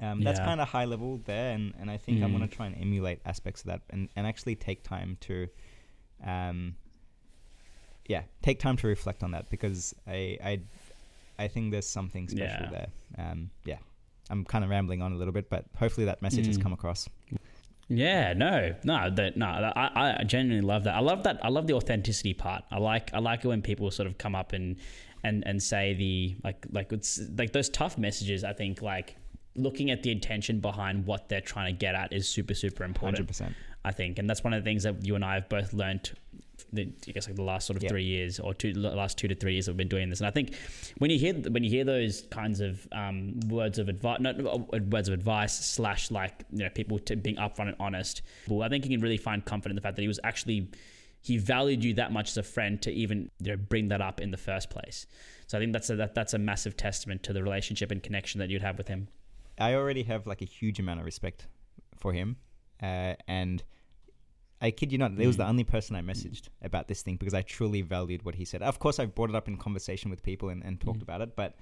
um, 0.00 0.20
that's 0.22 0.38
Yeah. 0.38 0.44
kind 0.44 0.60
of 0.60 0.68
high 0.68 0.84
level 0.84 1.20
there, 1.24 1.52
and, 1.54 1.72
and 1.78 1.90
I 1.90 1.96
think 1.96 2.22
I'm 2.22 2.30
Mm. 2.30 2.34
gonna 2.34 2.48
try 2.48 2.66
and 2.66 2.76
emulate 2.76 3.20
aspects 3.24 3.62
of 3.62 3.68
that 3.68 3.80
and, 3.90 4.08
and 4.16 4.26
actually 4.26 4.54
take 4.56 4.82
time 4.82 5.16
to, 5.22 5.48
um, 6.24 6.76
yeah, 8.08 8.22
take 8.42 8.58
time 8.60 8.76
to 8.78 8.86
reflect 8.86 9.22
on 9.22 9.30
that 9.32 9.48
because 9.50 9.94
I 10.06 10.38
I, 10.44 10.60
I 11.38 11.48
think 11.48 11.72
there's 11.72 11.88
something 11.88 12.28
special 12.28 12.66
Yeah. 12.66 12.70
there. 12.70 12.88
Um, 13.18 13.50
yeah, 13.64 13.78
I'm 14.30 14.44
kind 14.44 14.64
of 14.64 14.70
rambling 14.70 15.02
on 15.02 15.12
a 15.12 15.16
little 15.16 15.32
bit, 15.32 15.48
but 15.50 15.64
hopefully 15.76 16.06
that 16.06 16.22
message 16.22 16.46
has 16.46 16.56
Mm. 16.58 16.62
come 16.62 16.72
across. 16.72 17.08
Yeah, 17.88 18.32
no, 18.32 18.74
no, 18.82 19.10
that 19.10 19.36
no, 19.36 19.46
I, 19.46 20.16
I 20.20 20.24
genuinely 20.24 20.66
love 20.66 20.84
that. 20.84 20.94
I 20.96 20.98
love 21.00 21.22
that. 21.22 21.38
I 21.44 21.48
love 21.50 21.68
the 21.68 21.74
authenticity 21.74 22.34
part. 22.34 22.64
I 22.72 22.78
like, 22.78 23.14
I 23.14 23.20
like 23.20 23.44
it 23.44 23.48
when 23.48 23.62
people 23.62 23.88
sort 23.92 24.08
of 24.08 24.18
come 24.18 24.34
up 24.34 24.52
and 24.52 24.76
and 25.22 25.44
and 25.46 25.62
say 25.62 25.94
the 25.94 26.36
like 26.42 26.66
like 26.72 26.92
it's 26.92 27.20
like 27.38 27.52
those 27.52 27.68
tough 27.68 27.96
messages. 27.96 28.42
I 28.42 28.52
think 28.54 28.82
like 28.82 29.16
looking 29.56 29.90
at 29.90 30.02
the 30.02 30.10
intention 30.10 30.60
behind 30.60 31.06
what 31.06 31.28
they're 31.28 31.40
trying 31.40 31.74
to 31.74 31.78
get 31.78 31.94
at 31.94 32.12
is 32.12 32.28
super 32.28 32.54
super 32.54 32.84
important. 32.84 33.18
Hundred 33.18 33.28
percent. 33.28 33.54
I 33.84 33.92
think, 33.92 34.18
and 34.18 34.28
that's 34.28 34.42
one 34.42 34.52
of 34.52 34.64
the 34.64 34.68
things 34.68 34.82
that 34.82 35.04
you 35.04 35.14
and 35.14 35.24
I 35.24 35.34
have 35.34 35.48
both 35.48 35.72
learned. 35.72 36.10
The, 36.72 36.90
I 37.06 37.12
guess 37.12 37.28
like 37.28 37.36
the 37.36 37.42
last 37.44 37.66
sort 37.66 37.76
of 37.76 37.84
Yeah. 37.84 37.90
three 37.90 38.02
years 38.02 38.40
or 38.40 38.52
two, 38.52 38.72
the 38.72 38.80
last 38.90 39.16
two 39.16 39.28
to 39.28 39.34
three 39.36 39.52
years, 39.52 39.68
I've 39.68 39.76
been 39.76 39.86
doing 39.86 40.10
this, 40.10 40.18
and 40.20 40.26
I 40.26 40.32
think 40.32 40.56
when 40.98 41.10
you 41.10 41.18
hear 41.18 41.34
when 41.34 41.62
you 41.62 41.70
hear 41.70 41.84
those 41.84 42.22
kinds 42.30 42.60
of 42.60 42.88
um, 42.90 43.38
words 43.48 43.78
of 43.78 43.88
advice, 43.88 44.18
not 44.20 44.40
uh, 44.44 44.58
words 44.90 45.08
of 45.08 45.14
advice 45.14 45.54
slash 45.54 46.10
like 46.10 46.44
you 46.50 46.64
know 46.64 46.70
people 46.70 46.98
being 47.22 47.36
upfront 47.36 47.68
and 47.68 47.76
honest, 47.78 48.22
well, 48.48 48.62
I 48.62 48.68
think 48.68 48.84
you 48.84 48.90
can 48.90 49.00
really 49.00 49.16
find 49.18 49.44
comfort 49.44 49.68
in 49.68 49.76
the 49.76 49.82
fact 49.82 49.94
that 49.96 50.02
he 50.02 50.08
was 50.08 50.18
actually 50.24 50.68
he 51.20 51.38
valued 51.38 51.84
you 51.84 51.94
that 51.94 52.12
much 52.12 52.30
as 52.30 52.36
a 52.38 52.42
friend 52.42 52.80
to 52.82 52.90
even 52.90 53.30
you 53.40 53.52
know 53.52 53.56
bring 53.56 53.88
that 53.88 54.00
up 54.00 54.20
in 54.20 54.32
the 54.32 54.36
first 54.36 54.68
place. 54.70 55.06
So 55.46 55.58
I 55.58 55.60
think 55.60 55.72
that's 55.72 55.90
a 55.90 55.96
that, 55.96 56.14
that's 56.14 56.34
a 56.34 56.38
massive 56.38 56.76
testament 56.76 57.22
to 57.24 57.32
the 57.32 57.42
relationship 57.44 57.92
and 57.92 58.02
connection 58.02 58.40
that 58.40 58.50
you'd 58.50 58.62
have 58.62 58.78
with 58.78 58.88
him. 58.88 59.06
I 59.58 59.74
already 59.74 60.02
have 60.04 60.26
like 60.26 60.42
a 60.42 60.44
huge 60.46 60.78
amount 60.78 61.00
of 61.00 61.06
respect 61.06 61.46
for 61.96 62.12
him, 62.12 62.36
uh, 62.82 63.14
and 63.28 63.62
I 64.60 64.70
kid 64.70 64.90
you 64.92 64.98
not, 64.98 65.12
he 65.18 65.26
was 65.26 65.36
the 65.36 65.44
Mm. 65.44 65.48
only 65.50 65.64
person 65.64 65.96
I 65.96 66.00
messaged 66.02 66.48
about 66.62 66.88
this 66.88 67.02
thing 67.02 67.16
because 67.16 67.34
I 67.34 67.42
truly 67.42 67.82
valued 67.82 68.24
what 68.24 68.34
he 68.36 68.44
said. 68.44 68.62
Of 68.62 68.78
course, 68.78 68.98
I've 68.98 69.14
brought 69.14 69.28
it 69.30 69.36
up 69.36 69.48
in 69.48 69.56
conversation 69.56 70.10
with 70.10 70.22
people 70.22 70.48
and, 70.48 70.64
and 70.64 70.80
talked 70.80 71.00
Mm. 71.00 71.02
about 71.02 71.20
it, 71.20 71.36
but 71.36 71.56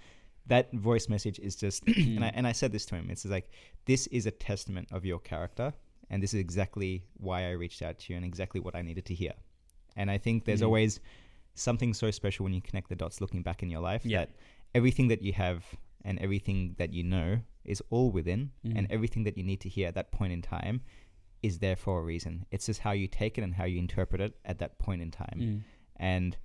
that 0.46 0.72
voice 0.72 1.08
message 1.08 1.38
is 1.40 1.56
just, 1.56 1.82
and 2.16 2.24
I 2.24 2.28
and 2.28 2.46
I 2.46 2.52
said 2.52 2.70
this 2.72 2.84
to 2.86 2.94
him. 2.94 3.10
It's 3.10 3.24
like 3.24 3.50
this 3.86 4.06
is 4.08 4.26
a 4.26 4.30
testament 4.30 4.88
of 4.92 5.04
your 5.04 5.18
character, 5.18 5.72
and 6.10 6.22
this 6.22 6.34
is 6.34 6.40
exactly 6.40 7.02
why 7.16 7.48
I 7.48 7.52
reached 7.52 7.82
out 7.82 7.98
to 8.00 8.12
you, 8.12 8.16
and 8.16 8.24
exactly 8.24 8.60
what 8.60 8.74
I 8.76 8.82
needed 8.82 9.04
to 9.06 9.14
hear. 9.14 9.32
And 9.96 10.10
I 10.10 10.18
think 10.18 10.44
there's 10.44 10.60
Mhm. 10.60 10.66
always 10.66 11.00
something 11.54 11.94
so 11.94 12.10
special 12.10 12.44
when 12.44 12.52
you 12.52 12.60
connect 12.60 12.88
the 12.88 12.96
dots, 12.96 13.20
looking 13.20 13.42
back 13.42 13.62
in 13.62 13.70
your 13.70 13.80
life, 13.80 14.04
Yeah. 14.04 14.18
that 14.26 14.30
everything 14.74 15.08
that 15.08 15.22
you 15.22 15.32
have 15.32 15.64
and 16.04 16.18
everything 16.18 16.74
that 16.78 16.92
you 16.92 17.02
know 17.04 17.40
is 17.64 17.82
all 17.90 18.10
within, 18.10 18.52
and 18.64 18.86
Mhm. 18.88 18.90
everything 18.90 19.24
that 19.24 19.36
you 19.38 19.44
need 19.44 19.60
to 19.60 19.68
hear 19.68 19.88
at 19.88 19.94
that 19.94 20.10
point 20.12 20.32
in 20.32 20.42
time 20.42 20.82
is 21.42 21.58
there 21.58 21.76
for 21.76 22.00
a 22.00 22.02
reason. 22.02 22.46
It's 22.50 22.66
just 22.66 22.80
how 22.80 22.92
you 22.92 23.06
take 23.06 23.36
it 23.38 23.42
and 23.44 23.54
how 23.54 23.64
you 23.64 23.78
interpret 23.78 24.20
it 24.20 24.36
at 24.44 24.58
that 24.58 24.78
point 24.78 25.02
in 25.02 25.10
time 25.10 25.38
Mm. 25.40 25.62
and 25.96 26.36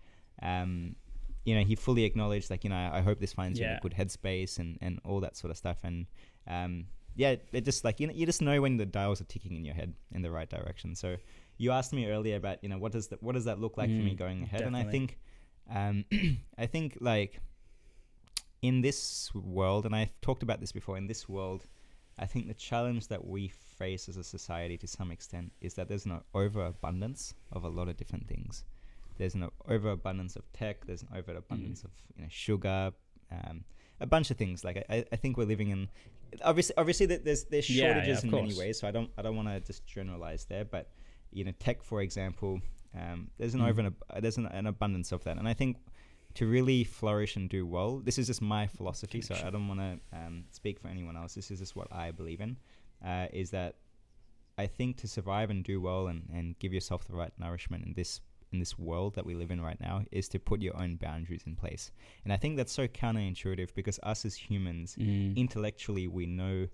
um, 0.41 0.95
you 1.45 1.55
know 1.55 1.63
he 1.63 1.75
fully 1.75 2.03
acknowledged 2.03 2.49
like 2.49 2.63
you 2.63 2.69
know 2.69 2.89
I 2.93 3.01
hope 3.01 3.19
this 3.19 3.33
finds 3.33 3.59
you 3.59 3.65
in 3.65 3.71
a 3.77 3.79
good 3.81 3.93
headspace 3.93 4.59
and 4.59 4.77
and 4.81 4.99
all 5.05 5.19
that 5.21 5.35
sort 5.37 5.51
of 5.51 5.57
stuff 5.57 5.79
and 5.83 6.05
um, 6.47 6.87
yeah 7.15 7.35
it 7.53 7.63
just 7.65 7.83
like 7.83 7.99
you 7.99 8.07
know 8.07 8.13
you 8.13 8.25
just 8.25 8.41
know 8.41 8.61
when 8.61 8.77
the 8.77 8.85
dials 8.85 9.19
are 9.21 9.25
ticking 9.25 9.55
in 9.55 9.63
your 9.65 9.73
head 9.75 9.93
in 10.11 10.21
the 10.21 10.31
right 10.31 10.49
direction 10.49 10.95
so 10.95 11.17
you 11.57 11.71
asked 11.71 11.93
me 11.93 12.05
earlier 12.07 12.35
about 12.35 12.61
you 12.63 12.69
know 12.69 12.77
what 12.77 12.91
does 12.91 13.07
that 13.07 13.21
what 13.23 13.33
does 13.35 13.45
that 13.45 13.59
look 13.59 13.77
like 13.77 13.89
for 13.95 14.01
me 14.03 14.13
Mm, 14.13 14.17
going 14.17 14.43
ahead 14.43 14.61
and 14.67 14.75
I 14.75 14.83
think 14.91 15.17
um, 15.69 16.05
I 16.57 16.65
think 16.65 16.97
like 16.99 17.39
in 18.61 18.81
this 18.81 19.31
world 19.33 19.85
and 19.85 19.95
I've 19.95 20.19
talked 20.21 20.43
about 20.43 20.59
this 20.59 20.71
before 20.71 20.97
in 20.97 21.07
this 21.07 21.27
world 21.29 21.65
I 22.17 22.25
think 22.25 22.47
the 22.47 22.53
challenge 22.53 23.07
that 23.07 23.25
we 23.25 23.47
face 23.47 24.09
as 24.09 24.17
a 24.17 24.23
society 24.23 24.77
to 24.79 24.87
some 24.87 25.09
extent 25.09 25.53
is 25.61 25.73
that 25.75 25.87
there's 25.87 26.05
an 26.05 26.19
overabundance 26.33 27.33
of 27.53 27.63
a 27.63 27.69
lot 27.69 27.87
of 27.87 27.95
different 27.95 28.27
things. 28.27 28.65
There's 29.17 29.35
an 29.35 29.47
overabundance 29.69 30.35
of 30.35 30.43
tech. 30.51 30.85
There's 30.85 31.01
an 31.01 31.09
overabundance 31.15 31.83
of 31.83 31.91
you 32.17 32.23
know 32.23 32.27
sugar, 32.29 32.91
um, 33.31 33.63
a 34.01 34.05
bunch 34.05 34.31
of 34.31 34.37
things. 34.37 34.65
Like 34.65 34.83
I, 34.89 35.05
I 35.11 35.15
think 35.15 35.37
we're 35.37 35.45
living 35.45 35.69
in 35.69 35.87
obviously 36.43 36.75
obviously 36.77 37.05
that 37.05 37.23
there's 37.23 37.45
there's 37.45 37.69
Yeah, 37.69 37.85
yeah, 37.85 37.93
shortages 37.93 38.17
of 38.19 38.23
in 38.25 38.31
many 38.31 38.53
ways. 38.59 38.79
So 38.79 38.87
I 38.87 38.91
don't 38.91 39.09
I 39.17 39.21
don't 39.21 39.37
want 39.37 39.47
to 39.47 39.59
just 39.61 39.85
generalize 39.85 40.43
there, 40.45 40.65
but 40.65 40.89
you 41.31 41.45
know 41.45 41.53
tech 41.59 41.83
for 41.83 42.01
example, 42.01 42.59
um, 42.97 43.29
there's 43.37 43.53
an 43.53 43.61
Mm. 43.61 43.69
over 43.69 43.79
an, 43.81 43.87
ab- 43.87 44.21
there's 44.21 44.37
an, 44.37 44.47
an 44.47 44.67
abundance 44.67 45.13
of 45.13 45.23
that, 45.23 45.37
and 45.37 45.47
I 45.47 45.53
think 45.53 45.77
to 46.35 46.45
really 46.47 46.83
flourish 46.83 47.35
and 47.35 47.49
do 47.49 47.65
well, 47.65 47.99
this 47.99 48.17
is 48.17 48.27
just 48.27 48.41
my 48.41 48.67
philosophy. 48.67 49.21
So 49.21 49.35
I 49.35 49.49
don't 49.49 49.67
want 49.67 49.79
to 49.79 49.99
um, 50.17 50.43
speak 50.51 50.79
for 50.79 50.87
anyone 50.87 51.17
else. 51.17 51.33
This 51.35 51.49
is 51.51 51.59
just 51.59 51.75
what 51.75 51.87
I 51.91 52.11
believe 52.11 52.39
in. 52.41 52.57
Uh, 53.05 53.27
is 53.33 53.49
that 53.51 53.75
I 54.57 54.67
think 54.67 54.97
to 54.97 55.07
survive 55.07 55.49
and 55.49 55.63
do 55.63 55.79
well 55.81 56.07
and, 56.07 56.29
and 56.33 56.57
give 56.59 56.73
yourself 56.73 57.05
the 57.05 57.15
right 57.15 57.31
nourishment 57.39 57.85
in 57.85 57.93
this 57.93 58.21
in 58.51 58.57
this 58.57 58.79
world 58.79 59.13
that 59.13 59.25
we 59.27 59.35
live 59.35 59.51
in 59.51 59.61
right 59.61 59.79
now 59.79 60.01
is 60.11 60.27
to 60.27 60.39
put 60.39 60.59
your 60.59 60.75
own 60.75 60.95
boundaries 60.95 61.43
in 61.45 61.55
place. 61.55 61.91
And 62.23 62.33
I 62.33 62.37
think 62.37 62.57
that's 62.57 62.71
so 62.73 62.87
counterintuitive 62.87 63.75
because 63.75 63.99
us 64.01 64.25
as 64.25 64.33
humans, 64.35 64.95
Mm. 64.99 65.35
intellectually, 65.37 66.07
we 66.07 66.25
know 66.25 66.67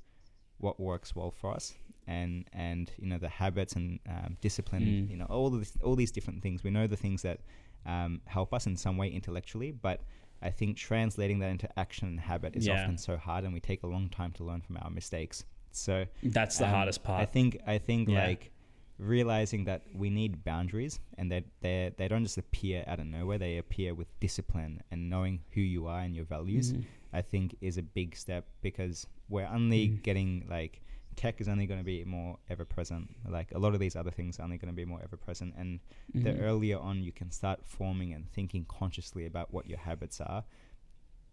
what 0.58 0.80
works 0.80 1.16
well 1.18 1.32
for 1.32 1.54
us. 1.54 1.74
And, 2.08 2.46
and 2.54 2.92
you 3.00 3.08
know 3.08 3.18
the 3.18 3.28
habits 3.30 3.74
and 3.74 4.00
um, 4.08 4.38
discipline 4.40 4.84
Mm. 4.84 5.10
you 5.10 5.18
know 5.18 5.26
all 5.26 5.60
all 5.84 5.96
these 5.96 6.12
different 6.12 6.44
things 6.44 6.64
we 6.64 6.70
know 6.70 6.86
the 6.88 6.96
things 6.96 7.24
that 7.24 7.40
um, 7.86 8.22
help 8.26 8.54
us 8.54 8.66
in 8.68 8.76
some 8.78 8.98
way 8.98 9.10
intellectually 9.10 9.72
but 9.72 10.02
I 10.42 10.50
think 10.52 10.78
translating 10.78 11.40
that 11.40 11.50
into 11.50 11.68
action 11.80 12.08
and 12.08 12.20
habit 12.20 12.56
is 12.56 12.68
Yeah. 12.68 12.82
often 12.82 12.98
so 12.98 13.18
hard 13.18 13.44
and 13.46 13.54
we 13.54 13.60
take 13.60 13.84
a 13.84 13.88
long 13.88 14.10
time 14.10 14.32
to 14.34 14.44
learn 14.44 14.62
from 14.62 14.78
our 14.78 14.90
mistakes 14.90 15.46
so 15.72 16.06
That's 16.24 16.58
the 16.58 16.66
um, 16.66 16.72
hardest 16.72 17.04
part. 17.04 17.22
I 17.22 17.26
think 17.26 17.58
I 17.68 17.78
think 17.80 18.08
Yeah. 18.10 18.28
like 18.28 18.52
realizing 18.98 19.66
that 19.66 19.82
we 19.94 20.10
need 20.10 20.44
boundaries 20.44 21.00
and 21.18 21.30
that 21.32 21.44
they 21.62 21.92
they 21.98 22.08
don't 22.08 22.24
just 22.24 22.38
appear 22.38 22.84
out 22.88 23.00
of 23.00 23.08
nowhere. 23.08 23.38
They 23.38 23.58
appear 23.58 23.94
with 23.94 24.08
discipline 24.22 24.82
and 24.92 25.10
knowing 25.10 25.42
who 25.52 25.62
you 25.62 25.88
are 25.88 26.00
and 26.00 26.16
your 26.16 26.26
values. 26.26 26.72
Mhm. 26.74 26.84
I 27.12 27.22
think 27.22 27.56
is 27.62 27.78
a 27.78 27.84
big 27.84 28.16
step 28.16 28.46
because 28.62 29.08
we're 29.30 29.48
only 29.48 29.90
Mm. 29.90 30.04
getting 30.04 30.46
like 30.50 30.82
tech 31.16 31.40
is 31.42 31.48
only 31.48 31.66
going 31.66 31.80
to 31.80 31.84
be 31.86 32.04
more 32.04 32.38
ever 32.50 32.66
present. 32.66 33.16
Like 33.28 33.52
a 33.54 33.60
lot 33.60 33.74
of 33.74 33.80
these 33.80 33.96
other 33.96 34.12
things 34.12 34.40
are 34.40 34.44
only 34.44 34.58
going 34.58 34.72
to 34.72 34.76
be 34.76 34.86
more 34.86 35.02
ever 35.04 35.18
present. 35.18 35.54
And 35.58 35.80
the 36.14 36.32
Mhm. 36.32 36.42
earlier 36.42 36.78
on 36.80 37.02
you 37.04 37.12
can 37.12 37.32
start 37.32 37.66
forming 37.66 38.14
and 38.14 38.30
thinking 38.32 38.66
consciously 38.66 39.26
about 39.26 39.54
what 39.54 39.68
your 39.68 39.80
habits 39.80 40.20
are, 40.22 40.44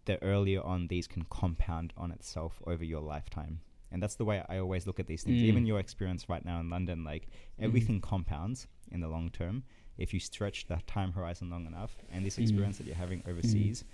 the 0.05 0.21
earlier 0.21 0.61
on 0.61 0.87
these 0.87 1.07
can 1.07 1.23
compound 1.25 1.93
on 1.97 2.11
itself 2.11 2.61
over 2.67 2.83
your 2.83 3.01
lifetime. 3.01 3.61
And 3.91 4.01
that's 4.01 4.15
the 4.15 4.25
way 4.25 4.43
I 4.49 4.57
always 4.57 4.87
look 4.87 4.99
at 4.99 5.07
these 5.07 5.23
things. 5.23 5.41
Mm. 5.41 5.45
Even 5.45 5.65
your 5.65 5.79
experience 5.79 6.27
right 6.27 6.43
now 6.43 6.59
in 6.59 6.69
London, 6.69 7.03
like 7.03 7.27
everything 7.59 8.01
compounds 8.01 8.67
in 8.91 9.01
the 9.01 9.07
long 9.07 9.29
term. 9.29 9.63
If 9.97 10.13
you 10.13 10.19
stretch 10.19 10.65
that 10.67 10.87
time 10.87 11.13
horizon 11.13 11.49
long 11.51 11.67
enough, 11.67 11.95
and 12.11 12.25
this 12.25 12.37
Mhm. 12.37 12.41
experience 12.41 12.77
that 12.79 12.87
you're 12.87 12.95
having 12.95 13.21
overseas, 13.27 13.85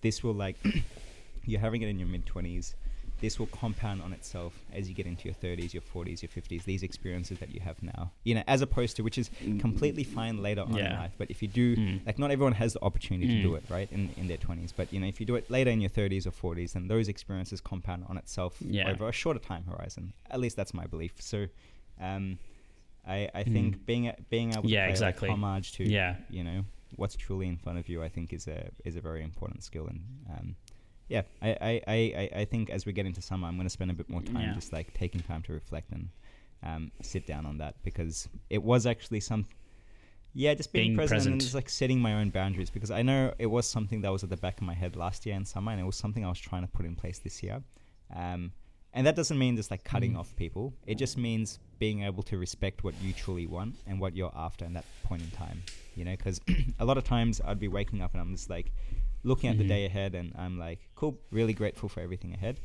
this 0.00 0.22
will 0.24 0.34
like 0.34 0.56
you're 1.44 1.60
having 1.60 1.82
it 1.82 1.88
in 1.88 1.98
your 2.00 2.08
mid 2.08 2.26
twenties. 2.26 2.74
This 3.20 3.38
will 3.38 3.46
compound 3.46 4.02
on 4.02 4.12
itself 4.12 4.52
as 4.72 4.88
you 4.88 4.94
get 4.94 5.06
into 5.06 5.24
your 5.24 5.34
30s, 5.34 5.72
your 5.72 5.82
40s, 5.82 6.20
your 6.22 6.28
50s. 6.28 6.64
These 6.64 6.82
experiences 6.82 7.38
that 7.38 7.54
you 7.54 7.60
have 7.60 7.82
now, 7.82 8.12
you 8.22 8.34
know, 8.34 8.42
as 8.46 8.60
opposed 8.60 8.96
to 8.96 9.02
which 9.02 9.16
is 9.16 9.30
completely 9.58 10.04
fine 10.04 10.42
later 10.42 10.60
on 10.62 10.76
in 10.78 10.92
life. 10.98 11.12
But 11.16 11.30
if 11.30 11.40
you 11.40 11.48
do, 11.48 11.74
Mm. 11.76 12.06
like, 12.06 12.18
not 12.18 12.30
everyone 12.30 12.52
has 12.54 12.74
the 12.74 12.82
opportunity 12.82 13.26
to 13.28 13.42
do 13.42 13.52
Mm. 13.52 13.56
it, 13.58 13.64
right, 13.70 13.88
in, 13.92 14.10
in 14.16 14.26
their 14.28 14.36
20s. 14.36 14.72
But, 14.76 14.92
you 14.92 15.00
know, 15.00 15.06
if 15.06 15.20
you 15.20 15.26
do 15.26 15.36
it 15.36 15.50
later 15.50 15.70
in 15.70 15.80
your 15.80 15.90
30s 15.90 16.26
or 16.26 16.32
40s, 16.32 16.72
then 16.74 16.88
those 16.88 17.08
experiences 17.08 17.60
compound 17.60 18.04
on 18.08 18.18
itself 18.18 18.58
Yeah. 18.60 18.90
over 18.90 19.08
a 19.08 19.12
shorter 19.12 19.40
time 19.40 19.64
horizon. 19.64 20.12
At 20.30 20.40
least 20.40 20.56
that's 20.56 20.74
my 20.74 20.86
belief. 20.86 21.14
So, 21.22 21.46
um, 22.00 22.38
I, 23.06 23.30
I 23.34 23.44
Mm. 23.44 23.52
think 23.52 23.86
being 23.86 24.08
a- 24.08 24.16
being 24.30 24.52
able 24.52 24.62
to 24.62 24.68
Yeah, 24.68 24.92
pay, 24.92 24.98
like, 25.00 25.18
homage 25.18 25.72
to 25.72 25.84
Yeah. 25.84 26.16
you 26.30 26.42
know 26.42 26.64
what's 26.96 27.16
truly 27.16 27.48
in 27.48 27.56
front 27.56 27.78
of 27.78 27.88
you, 27.88 28.02
I 28.02 28.08
think 28.08 28.32
is 28.32 28.46
a 28.48 28.70
is 28.84 28.96
a 28.96 29.00
very 29.00 29.22
important 29.22 29.62
skill. 29.62 29.86
And 29.86 30.00
um, 30.30 30.56
yeah, 31.08 31.22
I, 31.42 31.48
I, 31.60 31.82
I, 31.86 32.30
I- 32.40 32.44
think 32.46 32.70
as 32.70 32.86
we 32.86 32.92
get 32.92 33.06
into 33.06 33.20
summer, 33.22 33.46
I'm 33.48 33.56
going 33.56 33.66
to 33.66 33.70
spend 33.70 33.90
a 33.90 33.94
bit 33.94 34.08
more 34.08 34.22
time 34.22 34.40
Yeah. 34.48 34.54
just 34.54 34.72
like 34.72 34.92
taking 34.94 35.20
time 35.22 35.42
to 35.42 35.52
reflect 35.52 35.92
and 35.92 36.08
um, 36.62 36.90
sit 37.02 37.26
down 37.26 37.44
on 37.46 37.58
that 37.58 37.74
because 37.82 38.28
it 38.50 38.62
was 38.62 38.86
actually 38.86 39.20
some. 39.20 39.46
Yeah, 40.36 40.52
just 40.54 40.72
being, 40.72 40.88
Being 40.88 40.96
present, 40.96 41.18
and 41.20 41.24
present. 41.34 41.40
just 41.42 41.54
like 41.54 41.68
setting 41.68 42.00
my 42.00 42.14
own 42.14 42.30
boundaries 42.30 42.68
because 42.68 42.90
I 42.90 43.02
know 43.02 43.32
it 43.38 43.46
was 43.46 43.68
something 43.68 44.00
that 44.00 44.10
was 44.10 44.24
at 44.24 44.30
the 44.30 44.36
back 44.36 44.56
of 44.58 44.64
my 44.64 44.74
head 44.74 44.96
last 44.96 45.24
year 45.26 45.36
in 45.36 45.44
summer, 45.44 45.70
and 45.70 45.80
it 45.80 45.84
was 45.84 45.94
something 45.96 46.24
I 46.24 46.28
was 46.28 46.40
trying 46.40 46.62
to 46.62 46.68
put 46.68 46.84
in 46.86 46.96
place 46.96 47.20
this 47.20 47.40
year. 47.40 47.62
Um, 48.16 48.50
and 48.92 49.06
that 49.06 49.14
doesn't 49.14 49.38
mean 49.38 49.54
just 49.56 49.70
like 49.70 49.84
cutting 49.84 50.14
Mm. 50.14 50.18
off 50.18 50.34
people. 50.36 50.72
It 50.86 50.96
just 50.96 51.16
means 51.18 51.60
being 51.78 52.02
able 52.02 52.22
to 52.24 52.38
respect 52.38 52.82
what 52.82 52.94
you 53.00 53.12
truly 53.12 53.46
want 53.46 53.74
and 53.86 54.00
what 54.00 54.16
you're 54.16 54.32
after 54.34 54.64
in 54.64 54.72
that 54.74 54.84
point 55.04 55.22
in 55.22 55.30
time. 55.30 55.62
You 55.94 56.04
know, 56.04 56.12
because 56.16 56.40
a 56.80 56.84
lot 56.84 56.98
of 56.98 57.04
times 57.04 57.40
I'd 57.44 57.60
be 57.60 57.68
waking 57.68 58.02
up 58.02 58.12
and 58.14 58.20
I'm 58.20 58.32
just 58.34 58.50
like 58.50 58.72
looking 59.24 59.50
at 59.50 59.58
the 59.58 59.64
Mhm. 59.64 59.68
day 59.68 59.86
ahead 59.86 60.14
and 60.14 60.32
I'm 60.36 60.58
like, 60.58 60.80
cool, 60.94 61.18
really 61.30 61.52
grateful 61.54 61.88
for 61.88 62.00
everything 62.00 62.32
ahead. 62.34 62.60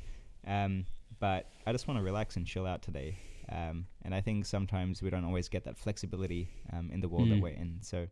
Um, 0.45 0.85
but 1.19 1.49
I 1.65 1.71
just 1.71 1.87
want 1.87 1.99
to 1.99 2.03
relax 2.03 2.35
and 2.37 2.45
chill 2.45 2.65
out 2.65 2.81
today. 2.81 3.15
Um, 3.49 3.87
and 4.03 4.13
I 4.13 4.21
think 4.21 4.45
sometimes 4.45 5.01
we 5.01 5.09
don't 5.09 5.25
always 5.25 5.49
get 5.49 5.63
that 5.63 5.77
flexibility 5.77 6.49
um, 6.71 6.91
in 6.91 6.99
the 7.01 7.09
world 7.09 7.29
that 7.31 7.35
Mm. 7.39 7.41
we're 7.41 7.49
in. 7.63 7.79
So, 7.81 8.07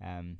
um, 0.00 0.38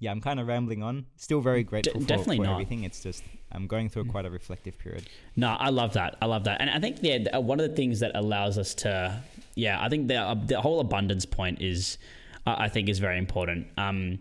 yeah, 0.00 0.10
I'm 0.10 0.20
kind 0.20 0.40
of 0.40 0.46
rambling 0.48 0.82
on. 0.82 1.06
Still 1.16 1.40
very 1.40 1.62
grateful 1.62 2.00
for, 2.00 2.06
definitely 2.06 2.38
for 2.38 2.44
not. 2.44 2.52
everything. 2.54 2.84
It's 2.84 3.02
just 3.02 3.22
I'm 3.52 3.66
going 3.66 3.88
through 3.90 4.06
quite 4.06 4.24
a 4.24 4.30
reflective 4.30 4.78
period. 4.78 5.08
No, 5.36 5.50
I 5.50 5.68
love 5.70 5.92
that. 5.92 6.16
I 6.22 6.26
love 6.26 6.44
that, 6.44 6.60
and 6.60 6.70
I 6.70 6.80
think 6.80 7.00
the, 7.00 7.28
uh, 7.36 7.40
one 7.40 7.60
of 7.60 7.68
the 7.68 7.76
things 7.76 8.00
that 8.00 8.12
allows 8.14 8.56
us 8.58 8.74
to, 8.76 9.22
yeah, 9.54 9.82
I 9.84 9.88
think 9.90 10.08
the 10.08 10.16
uh, 10.16 10.34
the 10.34 10.60
whole 10.62 10.80
abundance 10.80 11.26
point 11.26 11.60
is, 11.60 11.98
uh, 12.46 12.54
I 12.58 12.68
think, 12.70 12.88
is 12.88 12.98
very 12.98 13.18
important. 13.18 13.66
Um, 13.76 14.20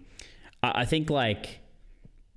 I, 0.61 0.81
I 0.81 0.85
think 0.85 1.09
like, 1.09 1.61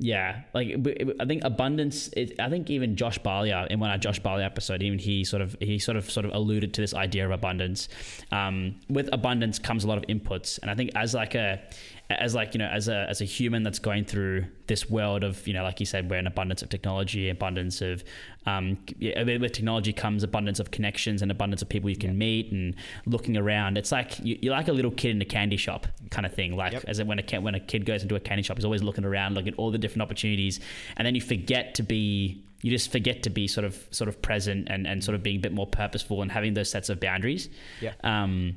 yeah, 0.03 0.43
like 0.53 0.77
I 1.21 1.25
think 1.25 1.45
abundance. 1.45 2.11
I 2.17 2.49
think 2.49 2.71
even 2.71 2.97
Josh 2.97 3.19
Balia 3.19 3.69
in 3.71 3.79
one 3.79 3.93
of 3.93 4.01
Josh 4.01 4.19
Balia 4.19 4.45
episode, 4.45 4.83
even 4.83 4.99
he 4.99 5.23
sort 5.23 5.43
of 5.43 5.57
he 5.61 5.79
sort 5.79 5.97
of 5.97 6.11
sort 6.11 6.27
of 6.27 6.35
alluded 6.35 6.75
to 6.75 6.81
this 6.81 6.93
idea 6.93 7.25
of 7.25 7.31
abundance. 7.31 7.89
Um, 8.33 8.81
with 8.89 9.09
abundance 9.13 9.61
comes 9.61 9.85
a 9.85 9.87
lot 9.87 9.99
of 9.99 10.05
inputs, 10.09 10.59
and 10.61 10.73
I 10.73 10.75
think 10.75 10.91
as 10.97 11.15
like 11.15 11.37
a 11.37 11.63
as 12.19 12.35
like 12.35 12.55
you 12.55 12.59
know 12.59 12.67
as 12.67 12.89
a 12.89 13.07
as 13.09 13.21
a 13.21 13.25
human 13.25 13.63
that's 13.63 13.79
going 13.79 14.05
through 14.05 14.45
this 14.67 14.89
world 14.89 15.25
of 15.25 15.47
you 15.47 15.53
know 15.55 15.63
like 15.63 15.81
you 15.81 15.87
said 15.87 16.09
we're 16.11 16.17
an 16.17 16.27
abundance 16.27 16.63
of 16.63 16.69
technology 16.69 17.29
abundance 17.29 17.81
of 17.81 18.03
um 18.47 18.79
with 19.01 19.53
technology 19.53 19.93
comes 19.93 20.23
abundance 20.23 20.59
of 20.61 20.71
connections 20.71 21.23
and 21.23 21.31
abundance 21.31 21.63
of 21.63 21.69
people 21.69 21.89
you 21.91 21.97
can 21.97 22.11
Yeah. 22.11 22.17
meet 22.17 22.53
and 22.53 22.75
looking 23.07 23.37
around 23.37 23.77
it's 23.79 23.93
like 23.93 24.19
you, 24.21 24.39
you're 24.41 24.55
like 24.55 24.69
a 24.69 24.73
little 24.73 24.91
kid 24.91 25.11
in 25.17 25.23
a 25.23 25.25
candy 25.27 25.57
shop 25.57 25.87
kind 26.11 26.27
of 26.27 26.33
thing 26.35 26.57
like 26.57 26.73
Yep. 26.73 26.85
as 26.89 27.03
when 27.03 27.19
a 27.19 27.23
kid 27.23 27.43
when 27.43 27.55
a 27.55 27.61
kid 27.61 27.85
goes 27.87 28.03
into 28.03 28.15
a 28.15 28.21
candy 28.21 28.43
shop 28.43 28.57
he's 28.57 28.65
always 28.65 28.83
looking 28.83 29.05
around 29.05 29.35
looking 29.35 29.53
at 29.53 29.59
all 29.59 29.71
the 29.71 29.79
different 29.79 30.03
opportunities 30.03 30.61
and 30.97 31.07
then 31.07 31.15
you 31.15 31.21
forget 31.21 31.75
to 31.77 31.83
be 31.83 32.43
you 32.65 32.71
just 32.71 32.93
forget 32.93 33.25
to 33.25 33.31
be 33.31 33.49
sort 33.49 33.65
of 33.65 33.85
sort 33.91 34.09
of 34.09 34.23
present 34.23 34.69
and, 34.71 34.87
and 34.87 35.03
sort 35.03 35.17
of 35.17 35.23
being 35.23 35.37
a 35.37 35.41
bit 35.41 35.53
more 35.53 35.67
purposeful 35.67 36.23
and 36.23 36.31
having 36.31 36.55
those 36.55 36.71
sets 36.71 36.89
of 36.89 37.01
boundaries 37.01 37.49
Yeah. 37.81 37.93
um, 38.05 38.57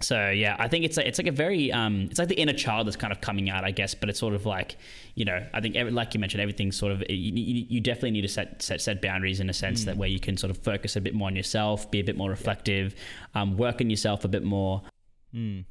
so 0.00 0.28
yeah, 0.28 0.56
I 0.58 0.68
think 0.68 0.84
it's 0.84 0.98
like, 0.98 1.06
it's 1.06 1.18
like 1.18 1.26
a 1.26 1.32
very 1.32 1.72
um, 1.72 2.08
it's 2.10 2.18
like 2.18 2.28
the 2.28 2.38
inner 2.38 2.52
child 2.52 2.86
that's 2.86 2.96
kind 2.96 3.12
of 3.12 3.20
coming 3.22 3.48
out, 3.48 3.64
I 3.64 3.70
guess. 3.70 3.94
But 3.94 4.10
it's 4.10 4.18
sort 4.18 4.34
of 4.34 4.44
like 4.44 4.76
you 5.14 5.24
know, 5.24 5.44
I 5.54 5.60
think 5.62 5.74
every, 5.74 5.90
like 5.90 6.12
you 6.12 6.20
mentioned, 6.20 6.42
everything's 6.42 6.76
sort 6.76 6.92
of 6.92 7.02
you, 7.08 7.32
you, 7.32 7.66
you 7.68 7.80
definitely 7.80 8.10
need 8.10 8.22
to 8.22 8.28
set, 8.28 8.62
set 8.62 8.82
set 8.82 9.00
boundaries 9.00 9.40
in 9.40 9.48
a 9.48 9.54
sense 9.54 9.86
that 9.86 9.96
where 9.96 10.08
you 10.08 10.20
can 10.20 10.36
sort 10.36 10.50
of 10.50 10.58
focus 10.58 10.96
a 10.96 11.00
bit 11.00 11.14
more 11.14 11.28
on 11.28 11.36
yourself, 11.36 11.90
be 11.90 12.00
a 12.00 12.04
bit 12.04 12.16
more 12.16 12.28
reflective, 12.28 12.94
um, 13.34 13.56
work 13.56 13.80
on 13.80 13.88
yourself 13.88 14.24
a 14.26 14.28
bit 14.28 14.44
more. 14.44 14.82
Mm. 15.34 15.64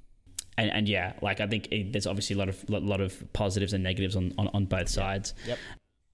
And, 0.58 0.72
and 0.72 0.90
yeah, 0.90 1.14
like 1.22 1.40
I 1.42 1.48
think 1.48 1.68
it, 1.72 1.94
there's 1.94 2.08
obviously 2.08 2.36
a 2.36 2.40
lot 2.40 2.50
of 2.50 2.68
lot, 2.70 2.82
lot 2.82 3.02
of 3.02 3.32
positives 3.34 3.74
and 3.74 3.84
negatives 3.84 4.16
on, 4.16 4.34
on, 4.40 4.50
on 4.54 4.66
both 4.66 4.90
sides. 4.90 5.36
Yep. 5.46 5.60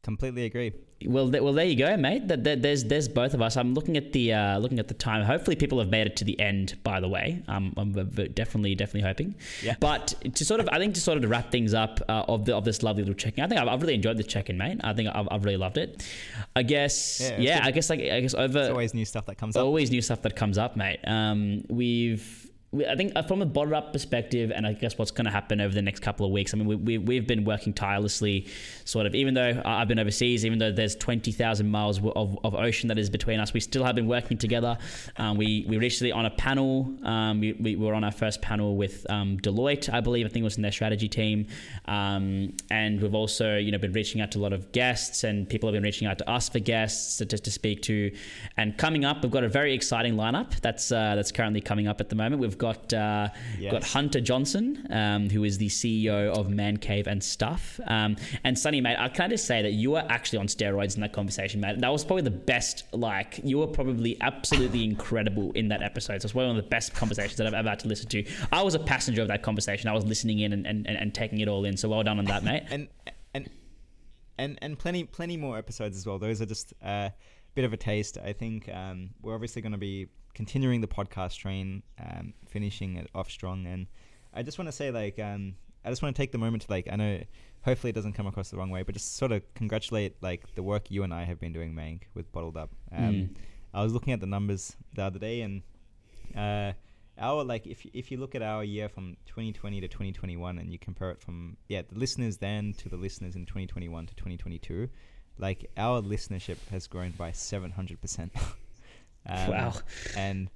Completely 0.04 0.45
agree. 0.45 0.74
Well, 1.06 1.32
th- 1.32 1.41
well, 1.41 1.54
there 1.54 1.66
you 1.66 1.76
go, 1.76 1.97
mate. 1.97 2.28
That 2.28 2.43
there's 2.43 2.84
there's 2.84 3.08
both 3.08 3.34
of 3.34 3.41
us. 3.41 3.58
I'm 3.58 3.74
looking 3.74 3.97
at 3.97 4.14
the 4.14 4.34
uh, 4.34 4.60
looking 4.60 4.80
at 4.80 4.88
the 4.88 4.93
time. 4.93 5.24
Hopefully, 5.24 5.56
people 5.56 5.80
have 5.80 5.89
made 5.89 6.08
it 6.08 6.16
to 6.18 6.24
the 6.24 6.39
end. 6.39 6.76
By 6.84 6.99
the 6.99 7.08
way, 7.08 7.41
um, 7.47 7.74
I'm 7.78 7.91
definitely 8.34 8.76
definitely 8.76 9.02
hoping. 9.02 9.36
Yeah. 9.64 9.76
But 9.80 10.14
to 10.36 10.45
sort 10.45 10.60
of, 10.60 10.70
I 10.72 10.78
think 10.78 10.93
to 10.95 11.02
sort 11.02 11.18
of 11.18 11.24
to 11.24 11.28
wrap 11.28 11.52
things 11.52 11.74
up 11.74 12.02
uh, 12.08 12.26
of 12.28 12.45
the 12.45 12.56
of 12.56 12.66
this 12.66 12.84
lovely 12.84 13.04
little 13.04 13.16
check-in. 13.16 13.43
I 13.43 13.47
think 13.47 13.60
I've, 13.60 13.68
I've 13.68 13.82
really 13.82 13.95
enjoyed 13.95 14.18
the 14.18 14.24
check-in, 14.24 14.58
mate. 14.58 14.80
I 14.84 14.93
think 14.93 15.10
I've, 15.14 15.28
I've 15.32 15.43
really 15.43 15.58
loved 15.58 15.78
it. 15.78 16.06
I 16.56 16.64
guess, 16.64 17.20
yeah, 17.22 17.39
yeah 17.39 17.62
I 17.64 17.72
guess 17.72 17.89
like 17.89 18.02
I 18.02 18.20
guess 18.20 18.34
over. 18.34 18.54
There's 18.54 18.70
always 18.70 18.93
new 18.93 19.06
stuff 19.06 19.26
that 19.26 19.38
comes 19.38 19.56
up. 19.56 19.64
Always 19.64 19.89
new 19.89 20.02
stuff 20.02 20.22
that 20.22 20.36
comes 20.36 20.58
up, 20.58 20.76
mate. 20.76 20.99
Um, 21.06 21.64
we've 21.68 22.41
I 22.74 22.95
think 22.95 23.11
uh, 23.17 23.24
from 23.24 23.41
a 23.41 23.45
bottom 23.45 23.74
up 23.74 23.91
perspective, 23.91 24.49
and 24.55 24.65
I 24.65 24.72
guess 24.72 24.97
what's 24.97 25.11
going 25.11 25.26
to 25.26 25.32
happen 25.32 25.59
over 25.59 25.74
the 25.74 25.82
next 25.82 25.99
couple 25.99 26.26
of 26.26 26.32
weeks. 26.32 26.53
I 26.53 26.57
mean, 26.57 26.67
we, 26.67 26.76
we, 26.78 26.97
we've 26.97 27.28
been 27.28 27.43
working 27.43 27.74
tirelessly, 27.74 28.47
sort 28.86 29.05
of, 29.05 29.13
even 29.13 29.34
though 29.34 29.61
I've 29.65 29.89
been 29.89 29.99
overseas, 29.99 30.45
even 30.45 30.57
though 30.57 30.72
there's 30.72 30.95
20,000 30.95 31.69
miles 31.69 31.99
of, 32.15 32.39
of 32.45 32.55
ocean 32.55 32.88
that 32.88 32.97
is 32.97 33.09
between 33.09 33.41
us, 33.41 33.53
we 33.53 33.59
still 33.59 33.84
have 33.84 33.95
been 33.95 34.07
working 34.07 34.38
together. 34.38 34.78
Um, 35.17 35.38
we, 35.38 35.65
we 35.67 35.80
recently 35.80 36.13
on 36.13 36.26
a 36.26 36.30
panel, 36.30 36.95
um, 37.03 37.41
we, 37.41 37.51
we 37.53 37.76
were 37.76 37.93
on 37.93 38.05
our 38.05 38.11
first 38.11 38.41
panel 38.41 38.78
with 38.78 39.05
um, 39.09 39.38
Deloitte, 39.39 39.93
I 39.93 39.99
believe, 39.99 40.26
I 40.26 40.30
think 40.30 40.43
it 40.43 40.45
was 40.45 40.55
in 40.55 40.61
their 40.61 40.72
strategy 40.72 41.09
team. 41.09 41.47
Um, 41.89 42.55
and 42.69 43.01
we've 43.01 43.15
also, 43.15 43.57
you 43.57 43.74
know, 43.74 43.80
been 43.80 43.91
reaching 43.91 44.22
out 44.22 44.32
to 44.32 44.39
a 44.39 44.41
lot 44.41 44.53
of 44.53 44.72
guests, 44.72 45.26
and 45.26 45.49
people 45.49 45.67
have 45.67 45.74
been 45.74 45.84
reaching 45.84 46.07
out 46.07 46.19
to 46.19 46.30
us 46.30 46.47
for 46.47 46.59
guests 46.59 47.17
to, 47.17 47.26
to 47.26 47.51
speak 47.51 47.82
to. 47.82 48.15
And 48.55 48.78
coming 48.78 49.03
up, 49.03 49.24
we've 49.24 49.32
got 49.32 49.43
a 49.43 49.49
very 49.49 49.74
exciting 49.74 50.15
lineup 50.15 50.57
that's, 50.61 50.89
uh, 50.89 51.15
that's 51.15 51.34
currently 51.34 51.59
coming 51.59 51.89
up 51.89 51.99
at 51.99 52.07
the 52.07 52.15
moment. 52.15 52.41
We've 52.41 52.61
got 52.62 52.93
uh, 52.93 53.30
yes. 53.57 53.72
got 53.72 53.84
Hunter 53.84 54.22
Johnson, 54.22 54.86
um, 54.91 55.32
who 55.32 55.43
is 55.43 55.57
the 55.57 55.68
CEO 55.68 56.30
of 56.30 56.47
Man 56.51 56.78
Cave 56.78 57.07
and 57.07 57.24
Stuff. 57.24 57.80
Um, 57.88 58.18
and 58.43 58.57
Sunny, 58.57 58.80
mate, 58.82 58.97
I 58.99 59.09
can 59.09 59.26
I 59.26 59.28
just 59.30 59.47
say 59.47 59.64
that 59.64 59.72
you 59.72 59.89
were 59.91 60.05
actually 60.09 60.38
on 60.38 60.45
steroids 60.45 60.93
in 60.93 61.01
that 61.01 61.12
conversation, 61.12 61.59
mate. 61.59 61.80
That 61.80 61.91
was 61.91 62.05
probably 62.05 62.22
the 62.22 62.30
best. 62.30 62.84
Like 62.93 63.39
you 63.43 63.57
were 63.57 63.68
probably 63.68 64.16
absolutely 64.22 64.84
incredible 64.84 65.51
in 65.53 65.70
that 65.70 65.82
episode. 65.82 66.22
So 66.22 66.28
it's 66.28 66.36
one 66.36 66.45
of 66.45 66.55
the 66.55 66.62
best 66.62 66.93
conversations 66.93 67.38
that 67.38 67.47
I've 67.47 67.55
ever 67.55 67.70
had 67.70 67.80
to 67.80 67.88
listen 67.88 68.07
to. 68.09 68.24
I 68.51 68.62
was 68.62 68.76
a 68.76 68.80
passenger 68.80 69.24
of 69.24 69.28
that 69.30 69.41
conversation. 69.41 69.89
I 69.89 69.93
was 69.93 70.05
listening 70.05 70.39
in 70.39 70.53
and, 70.53 70.68
and, 70.68 70.88
and 70.88 71.16
taking 71.16 71.39
it 71.39 71.47
all 71.47 71.66
in. 71.66 71.76
So 71.78 71.89
well 71.89 72.03
done 72.03 72.20
on 72.20 72.26
that, 72.26 72.43
mate. 72.43 72.64
and 72.70 72.88
and 73.34 73.49
and 74.38 74.59
and 74.62 74.78
plenty 74.78 75.03
plenty 75.05 75.36
more 75.36 75.57
episodes 75.57 75.97
as 75.97 76.05
well. 76.05 76.20
Those 76.20 76.43
are 76.43 76.45
just 76.45 76.74
a 76.84 76.88
uh, 76.88 77.09
bit 77.55 77.66
of 77.66 77.74
a 77.74 77.78
taste. 77.78 78.20
I 78.24 78.34
think 78.34 78.70
um, 78.70 79.09
we're 79.24 79.34
obviously 79.34 79.64
going 79.64 79.72
to 79.72 79.80
be 79.80 80.09
continuing 80.34 80.82
the 80.82 80.88
podcast 80.88 81.38
train, 81.38 81.84
um, 82.00 82.34
finishing 82.48 82.96
it 82.98 83.10
off 83.14 83.30
strong. 83.30 83.66
And 83.66 83.88
I 84.34 84.44
just 84.44 84.58
want 84.58 84.68
to 84.68 84.72
say, 84.72 84.92
like, 84.92 85.20
um, 85.20 85.56
I 85.84 85.90
just 85.90 86.02
want 86.02 86.16
to 86.16 86.22
take 86.22 86.32
the 86.32 86.38
moment 86.38 86.64
to, 86.64 86.72
like, 86.72 86.88
I 86.92 86.96
know 86.96 87.20
hopefully 87.64 87.90
it 87.90 87.94
doesn't 87.94 88.14
come 88.14 88.28
across 88.28 88.50
the 88.50 88.58
wrong 88.58 88.70
way, 88.70 88.84
but 88.84 88.94
just 88.94 89.16
sort 89.18 89.32
of 89.32 89.42
congratulate, 89.54 90.16
like, 90.22 90.54
the 90.56 90.64
work 90.64 90.90
you 90.90 91.04
and 91.04 91.14
I 91.14 91.24
have 91.24 91.40
been 91.40 91.54
doing, 91.54 91.74
Mank, 91.74 92.04
with 92.14 92.32
Bottled 92.32 92.58
Up. 92.58 92.72
Um, 92.92 93.14
mm. 93.14 93.30
I 93.74 93.84
was 93.84 93.94
looking 93.94 94.14
at 94.14 94.20
the 94.20 94.28
numbers 94.28 94.76
the 94.94 95.04
other 95.04 95.20
day, 95.20 95.42
and 95.42 95.62
uh, 96.36 96.74
our, 97.18 97.44
like, 97.44 97.68
if, 97.68 97.86
if 97.94 98.12
you 98.12 98.18
look 98.18 98.36
at 98.36 98.42
our 98.42 98.64
year 98.64 98.90
from 98.90 99.18
2020 99.28 99.82
to 99.82 99.88
2021 99.88 100.60
and 100.60 100.72
you 100.72 100.80
compare 100.80 101.12
it 101.12 101.22
from, 101.22 101.58
yeah, 101.68 101.82
the 101.88 101.98
listeners 101.98 102.38
then 102.38 102.74
to 102.78 102.90
the 102.90 102.98
listeners 102.98 103.36
in 103.36 103.46
2021 103.46 104.08
to 104.08 104.16
2022, 104.16 104.90
like, 105.38 105.70
our 105.78 106.02
listenership 106.02 106.58
has 106.70 106.88
grown 106.88 107.12
by 107.12 107.32
700%. 107.32 108.30
Um, 109.26 109.51
wow. 109.51 109.74
And 110.17 110.49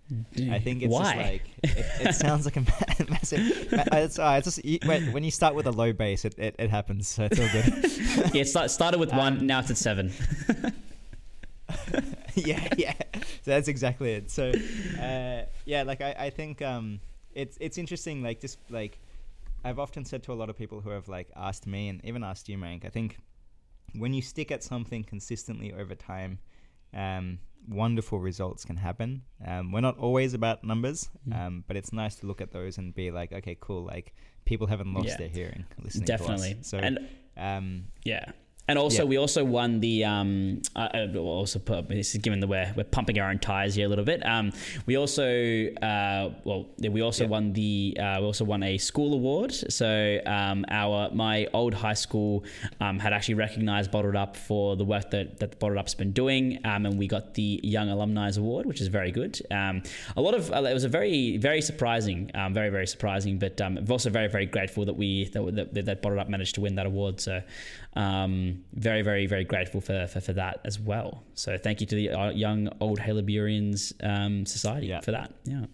I 0.49 0.59
think 0.59 0.81
it's 0.81 0.91
Why? 0.91 1.03
just 1.03 1.17
like 1.17 1.41
it, 1.63 2.07
it 2.07 2.15
sounds 2.15 2.45
like 2.45 2.57
a 2.57 2.61
massive. 3.09 3.41
It's, 3.71 4.17
uh, 4.17 4.41
it's 4.43 4.55
just 4.55 4.85
when 4.85 5.23
you 5.23 5.31
start 5.31 5.55
with 5.55 5.67
a 5.67 5.71
low 5.71 5.93
base, 5.93 6.25
it, 6.25 6.37
it, 6.37 6.55
it 6.57 6.69
happens. 6.69 7.07
So 7.07 7.27
it's 7.29 7.39
all 7.39 7.47
good. 7.51 8.33
yeah, 8.33 8.41
it 8.41 8.69
started 8.69 8.99
with 8.99 9.11
um, 9.13 9.17
one. 9.17 9.47
Now 9.47 9.59
it's 9.59 9.69
at 9.69 9.77
seven. 9.77 10.11
yeah, 12.33 12.67
yeah. 12.77 12.93
So 13.13 13.51
that's 13.51 13.67
exactly 13.67 14.13
it. 14.13 14.31
So, 14.31 14.51
uh, 14.99 15.43
yeah, 15.65 15.83
like 15.83 16.01
I, 16.01 16.15
I 16.17 16.29
think 16.31 16.61
um, 16.61 16.99
it's 17.33 17.57
it's 17.61 17.77
interesting. 17.77 18.23
Like 18.23 18.41
just 18.41 18.57
like 18.71 18.99
I've 19.63 19.79
often 19.79 20.05
said 20.05 20.23
to 20.23 20.33
a 20.33 20.35
lot 20.35 20.49
of 20.49 20.57
people 20.57 20.81
who 20.81 20.89
have 20.89 21.07
like 21.07 21.29
asked 21.35 21.67
me 21.67 21.89
and 21.89 22.03
even 22.03 22.23
asked 22.23 22.49
you, 22.49 22.57
Mank. 22.57 22.83
I 22.85 22.89
think 22.89 23.19
when 23.93 24.13
you 24.13 24.21
stick 24.21 24.51
at 24.51 24.63
something 24.63 25.03
consistently 25.03 25.73
over 25.73 25.93
time, 25.93 26.39
um, 26.95 27.39
wonderful 27.67 28.19
results 28.19 28.65
can 28.65 28.77
happen. 28.77 29.21
Um, 29.45 29.71
we're 29.71 29.81
not 29.81 29.97
always 29.97 30.33
about 30.33 30.63
numbers, 30.63 31.09
mm. 31.27 31.35
um, 31.35 31.63
but 31.67 31.77
it's 31.77 31.93
nice 31.93 32.15
to 32.17 32.27
look 32.27 32.41
at 32.41 32.51
those 32.51 32.77
and 32.77 32.93
be 32.93 33.11
like, 33.11 33.31
okay, 33.31 33.57
cool. 33.59 33.83
Like 33.83 34.13
people 34.45 34.67
haven't 34.67 34.93
lost 34.93 35.07
yeah. 35.07 35.17
their 35.17 35.27
hearing 35.27 35.65
listening. 35.83 36.05
Definitely. 36.05 36.57
So 36.61 36.77
and 36.77 36.99
um, 37.37 37.85
yeah, 38.03 38.31
and 38.67 38.79
also, 38.79 39.03
yeah. 39.03 39.09
we 39.09 39.17
also 39.17 39.43
won 39.43 39.79
the. 39.79 40.05
Um, 40.05 40.61
uh, 40.75 40.89
also 41.15 41.59
put 41.59 41.87
this 41.87 42.15
is 42.15 42.21
given 42.21 42.39
that 42.39 42.47
we're 42.47 42.73
we're 42.75 42.83
pumping 42.83 43.19
our 43.19 43.29
own 43.29 43.39
tires 43.39 43.75
here 43.75 43.85
a 43.85 43.89
little 43.89 44.05
bit. 44.05 44.25
Um, 44.25 44.51
we 44.85 44.97
also 44.97 45.67
uh, 45.81 46.31
well 46.43 46.67
we 46.79 47.01
also 47.01 47.27
won 47.27 47.53
the 47.53 47.97
uh, 47.99 48.17
we 48.19 48.25
also 48.25 48.45
won 48.45 48.63
a 48.63 48.77
school 48.77 49.13
award. 49.13 49.53
So 49.53 50.19
um, 50.25 50.65
our 50.69 51.11
my 51.11 51.47
old 51.53 51.73
high 51.73 51.93
school 51.93 52.43
um, 52.79 52.99
had 52.99 53.13
actually 53.13 53.35
recognised 53.35 53.91
Bottled 53.91 54.15
Up 54.15 54.35
for 54.35 54.75
the 54.75 54.85
work 54.85 55.11
that 55.11 55.39
that 55.39 55.59
Bottled 55.59 55.77
Up's 55.77 55.93
been 55.93 56.11
doing, 56.11 56.59
um, 56.65 56.85
and 56.85 56.97
we 56.97 57.07
got 57.07 57.33
the 57.35 57.59
Young 57.63 57.89
Alumni 57.89 58.31
Award, 58.35 58.65
which 58.65 58.81
is 58.81 58.87
very 58.87 59.11
good. 59.11 59.39
Um, 59.51 59.83
a 60.17 60.21
lot 60.21 60.33
of 60.33 60.51
uh, 60.51 60.63
it 60.63 60.73
was 60.73 60.83
a 60.83 60.89
very 60.89 61.37
very 61.37 61.61
surprising, 61.61 62.31
um, 62.33 62.53
very 62.53 62.69
very 62.69 62.87
surprising, 62.87 63.37
but 63.37 63.61
um, 63.61 63.77
I'm 63.77 63.91
also 63.91 64.09
very 64.09 64.27
very 64.27 64.45
grateful 64.45 64.85
that 64.85 64.95
we 64.95 65.25
that, 65.29 65.73
that, 65.73 65.85
that 65.85 66.01
Bottled 66.01 66.19
Up 66.19 66.29
managed 66.29 66.55
to 66.55 66.61
win 66.61 66.75
that 66.75 66.85
award. 66.85 67.21
So 67.21 67.41
um, 67.95 68.63
very, 68.73 69.01
very, 69.01 69.25
very 69.25 69.43
grateful 69.43 69.81
for, 69.81 70.07
for, 70.07 70.19
for, 70.19 70.33
that 70.33 70.59
as 70.65 70.79
well. 70.79 71.23
So 71.33 71.57
thank 71.57 71.79
you 71.81 71.87
to 71.87 71.95
the 71.95 72.09
uh, 72.09 72.29
Young 72.31 72.69
Old 72.81 72.99
Haileyburians 72.99 73.93
um, 74.03 74.45
Society 74.45 74.97
for 75.01 75.11
that. 75.11 75.33
Yeah. 75.45 75.65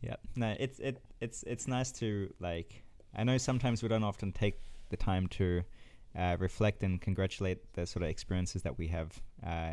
Yeah. 0.00 0.16
No, 0.36 0.54
it's 0.60 0.78
it 0.78 1.02
it's 1.20 1.42
it's 1.42 1.66
nice 1.66 1.90
to 1.92 2.32
like. 2.38 2.84
I 3.16 3.24
know 3.24 3.36
sometimes 3.36 3.82
we 3.82 3.88
don't 3.88 4.04
often 4.04 4.30
take 4.32 4.60
the 4.90 4.96
time 4.96 5.26
to 5.28 5.62
uh, 6.16 6.36
reflect 6.38 6.82
and 6.82 7.00
congratulate 7.00 7.72
the 7.74 7.86
sort 7.86 8.02
of 8.02 8.10
experiences 8.10 8.62
that 8.62 8.78
we 8.78 8.86
have 8.88 9.20
uh, 9.44 9.72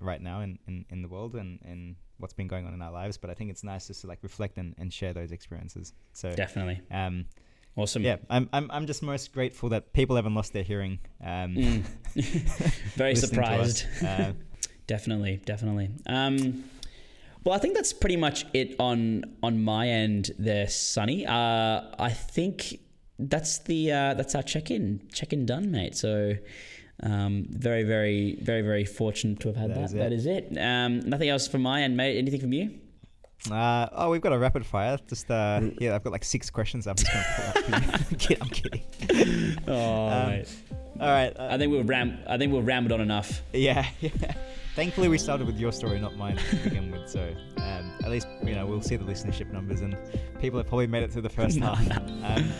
right 0.00 0.20
now 0.20 0.40
in, 0.40 0.58
in, 0.66 0.84
in 0.90 1.02
the 1.02 1.08
world 1.08 1.34
and, 1.34 1.58
and 1.64 1.96
what's 2.18 2.34
been 2.34 2.48
going 2.48 2.66
on 2.66 2.74
in 2.74 2.82
our 2.82 2.92
lives. 2.92 3.16
But 3.16 3.30
I 3.30 3.34
think 3.34 3.50
it's 3.50 3.64
nice 3.64 3.86
just 3.86 4.02
to 4.02 4.06
like 4.06 4.18
reflect 4.22 4.58
and, 4.58 4.74
and 4.78 4.92
share 4.92 5.12
those 5.12 5.32
experiences. 5.32 5.92
So 6.12 6.34
definitely. 6.34 6.80
Um, 6.90 7.26
Awesome. 7.76 8.02
Yeah, 8.02 8.16
I'm, 8.30 8.48
I'm, 8.54 8.70
I'm 8.70 8.86
just 8.86 9.02
most 9.02 9.32
grateful 9.32 9.68
that 9.68 9.92
people 9.92 10.16
haven't 10.16 10.34
lost 10.34 10.54
their 10.54 10.62
hearing. 10.62 10.98
Um, 11.22 11.54
mm. 11.54 11.82
Very 12.94 13.14
surprised. 13.14 13.84
Uh, 14.02 14.32
definitely, 14.86 15.42
definitely. 15.44 15.90
Um, 16.06 16.64
well, 17.44 17.54
I 17.54 17.58
think 17.58 17.74
that's 17.74 17.92
pretty 17.92 18.16
much 18.16 18.46
it 18.54 18.76
on 18.80 19.24
on 19.42 19.62
my 19.62 19.88
end 19.88 20.30
there, 20.38 20.68
Sunny. 20.68 21.26
Uh, 21.26 21.82
I 21.98 22.10
think 22.10 22.80
that's 23.18 23.58
the 23.58 23.92
uh, 23.92 24.14
that's 24.14 24.34
our 24.34 24.42
check 24.42 24.70
in 24.70 25.02
check 25.12 25.32
in 25.32 25.46
done, 25.46 25.70
mate. 25.70 25.96
So. 25.96 26.36
Um, 27.02 27.44
very, 27.50 27.82
very, 27.82 28.36
very, 28.40 28.62
very 28.62 28.86
fortunate 28.86 29.38
to 29.40 29.48
have 29.48 29.56
had 29.56 29.74
that. 29.74 29.74
That 29.74 29.82
is 29.84 29.92
it. 29.92 29.98
That 29.98 30.12
is 30.14 30.26
it. 30.26 30.58
Um, 30.58 31.00
nothing 31.00 31.28
else 31.28 31.46
from 31.46 31.60
my 31.60 31.82
end, 31.82 31.94
mate. 31.94 32.16
Anything 32.16 32.40
from 32.40 32.54
you? 32.54 32.70
Uh, 33.50 33.88
oh, 33.92 34.10
we've 34.10 34.20
got 34.20 34.32
a 34.32 34.38
rapid 34.38 34.64
fire. 34.64 34.98
Just 35.08 35.30
uh, 35.30 35.60
yeah, 35.78 35.94
I've 35.94 36.04
got 36.04 36.12
like 36.12 36.24
six 36.24 36.50
questions. 36.50 36.86
I'm 36.86 36.96
just 36.96 37.12
going 37.12 37.24
to 37.24 37.62
pull 37.62 37.74
up. 37.74 38.00
I'm 38.10 38.16
kidding. 38.16 38.42
I'm 38.42 38.48
kidding. 38.48 38.82
Oh, 39.68 40.08
um, 40.08 40.28
mate. 40.28 40.48
All 41.00 41.08
right. 41.08 41.36
Uh, 41.36 41.48
I 41.50 41.58
think 41.58 41.72
we'll 41.72 41.84
ram. 41.84 42.18
I 42.26 42.38
think 42.38 42.52
we'll 42.52 42.62
rammed 42.62 42.92
on 42.92 43.00
enough. 43.00 43.42
Yeah, 43.52 43.86
yeah. 44.00 44.34
Thankfully, 44.74 45.08
we 45.08 45.18
started 45.18 45.46
with 45.46 45.58
your 45.58 45.72
story, 45.72 45.98
not 45.98 46.16
mine, 46.16 46.36
to 46.36 46.56
begin 46.56 46.90
with. 46.90 47.08
So 47.08 47.34
um, 47.58 47.92
at 48.04 48.10
least 48.10 48.28
you 48.44 48.54
know 48.54 48.66
we'll 48.66 48.82
see 48.82 48.96
the 48.96 49.04
listenership 49.04 49.50
numbers, 49.52 49.80
and 49.80 49.96
people 50.40 50.58
have 50.58 50.68
probably 50.68 50.86
made 50.86 51.02
it 51.02 51.12
through 51.12 51.22
the 51.22 51.28
first 51.28 51.58
half. 51.58 51.80
Um, 51.90 52.02
um, 52.22 52.52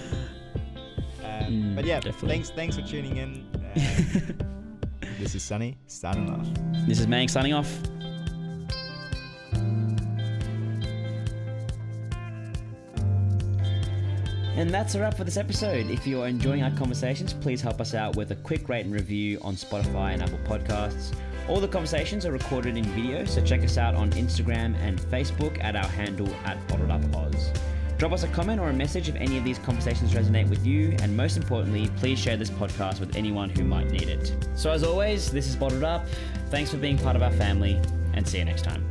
mm, 1.22 1.76
but 1.76 1.84
yeah, 1.84 2.00
definitely. 2.00 2.28
thanks. 2.28 2.50
Thanks 2.50 2.76
for 2.76 2.82
tuning 2.82 3.16
in. 3.16 3.46
Uh, 3.54 4.44
this 5.18 5.34
is 5.34 5.42
Sunny 5.42 5.76
signing 5.86 6.30
off. 6.30 6.46
This 6.86 7.00
is 7.00 7.06
Mang 7.06 7.28
signing 7.28 7.52
off. 7.52 7.70
And 14.56 14.70
that's 14.70 14.94
a 14.94 15.00
wrap 15.00 15.14
for 15.14 15.24
this 15.24 15.36
episode. 15.36 15.90
If 15.90 16.06
you're 16.06 16.26
enjoying 16.26 16.62
our 16.62 16.70
conversations, 16.70 17.34
please 17.34 17.60
help 17.60 17.78
us 17.78 17.92
out 17.92 18.16
with 18.16 18.30
a 18.30 18.36
quick 18.36 18.70
rate 18.70 18.86
and 18.86 18.94
review 18.94 19.38
on 19.42 19.54
Spotify 19.54 20.14
and 20.14 20.22
Apple 20.22 20.38
Podcasts. 20.44 21.14
All 21.46 21.60
the 21.60 21.68
conversations 21.68 22.24
are 22.24 22.32
recorded 22.32 22.74
in 22.74 22.84
video, 22.84 23.26
so 23.26 23.44
check 23.44 23.62
us 23.62 23.76
out 23.76 23.94
on 23.94 24.10
Instagram 24.12 24.74
and 24.76 24.98
Facebook 24.98 25.62
at 25.62 25.76
our 25.76 25.86
handle 25.86 26.34
at 26.46 26.66
Bottled 26.68 26.90
Up 26.90 27.16
Oz. 27.16 27.52
Drop 27.98 28.12
us 28.12 28.22
a 28.22 28.28
comment 28.28 28.58
or 28.58 28.70
a 28.70 28.72
message 28.72 29.10
if 29.10 29.14
any 29.16 29.36
of 29.36 29.44
these 29.44 29.58
conversations 29.58 30.14
resonate 30.14 30.48
with 30.48 30.66
you, 30.66 30.96
and 31.02 31.14
most 31.14 31.36
importantly, 31.36 31.90
please 31.96 32.18
share 32.18 32.38
this 32.38 32.50
podcast 32.50 32.98
with 32.98 33.14
anyone 33.14 33.50
who 33.50 33.62
might 33.62 33.90
need 33.90 34.08
it. 34.08 34.34
So, 34.54 34.70
as 34.70 34.82
always, 34.82 35.30
this 35.30 35.48
is 35.48 35.54
Bottled 35.54 35.84
Up. 35.84 36.06
Thanks 36.48 36.70
for 36.70 36.78
being 36.78 36.96
part 36.96 37.14
of 37.14 37.22
our 37.22 37.32
family, 37.32 37.78
and 38.14 38.26
see 38.26 38.38
you 38.38 38.46
next 38.46 38.62
time. 38.62 38.86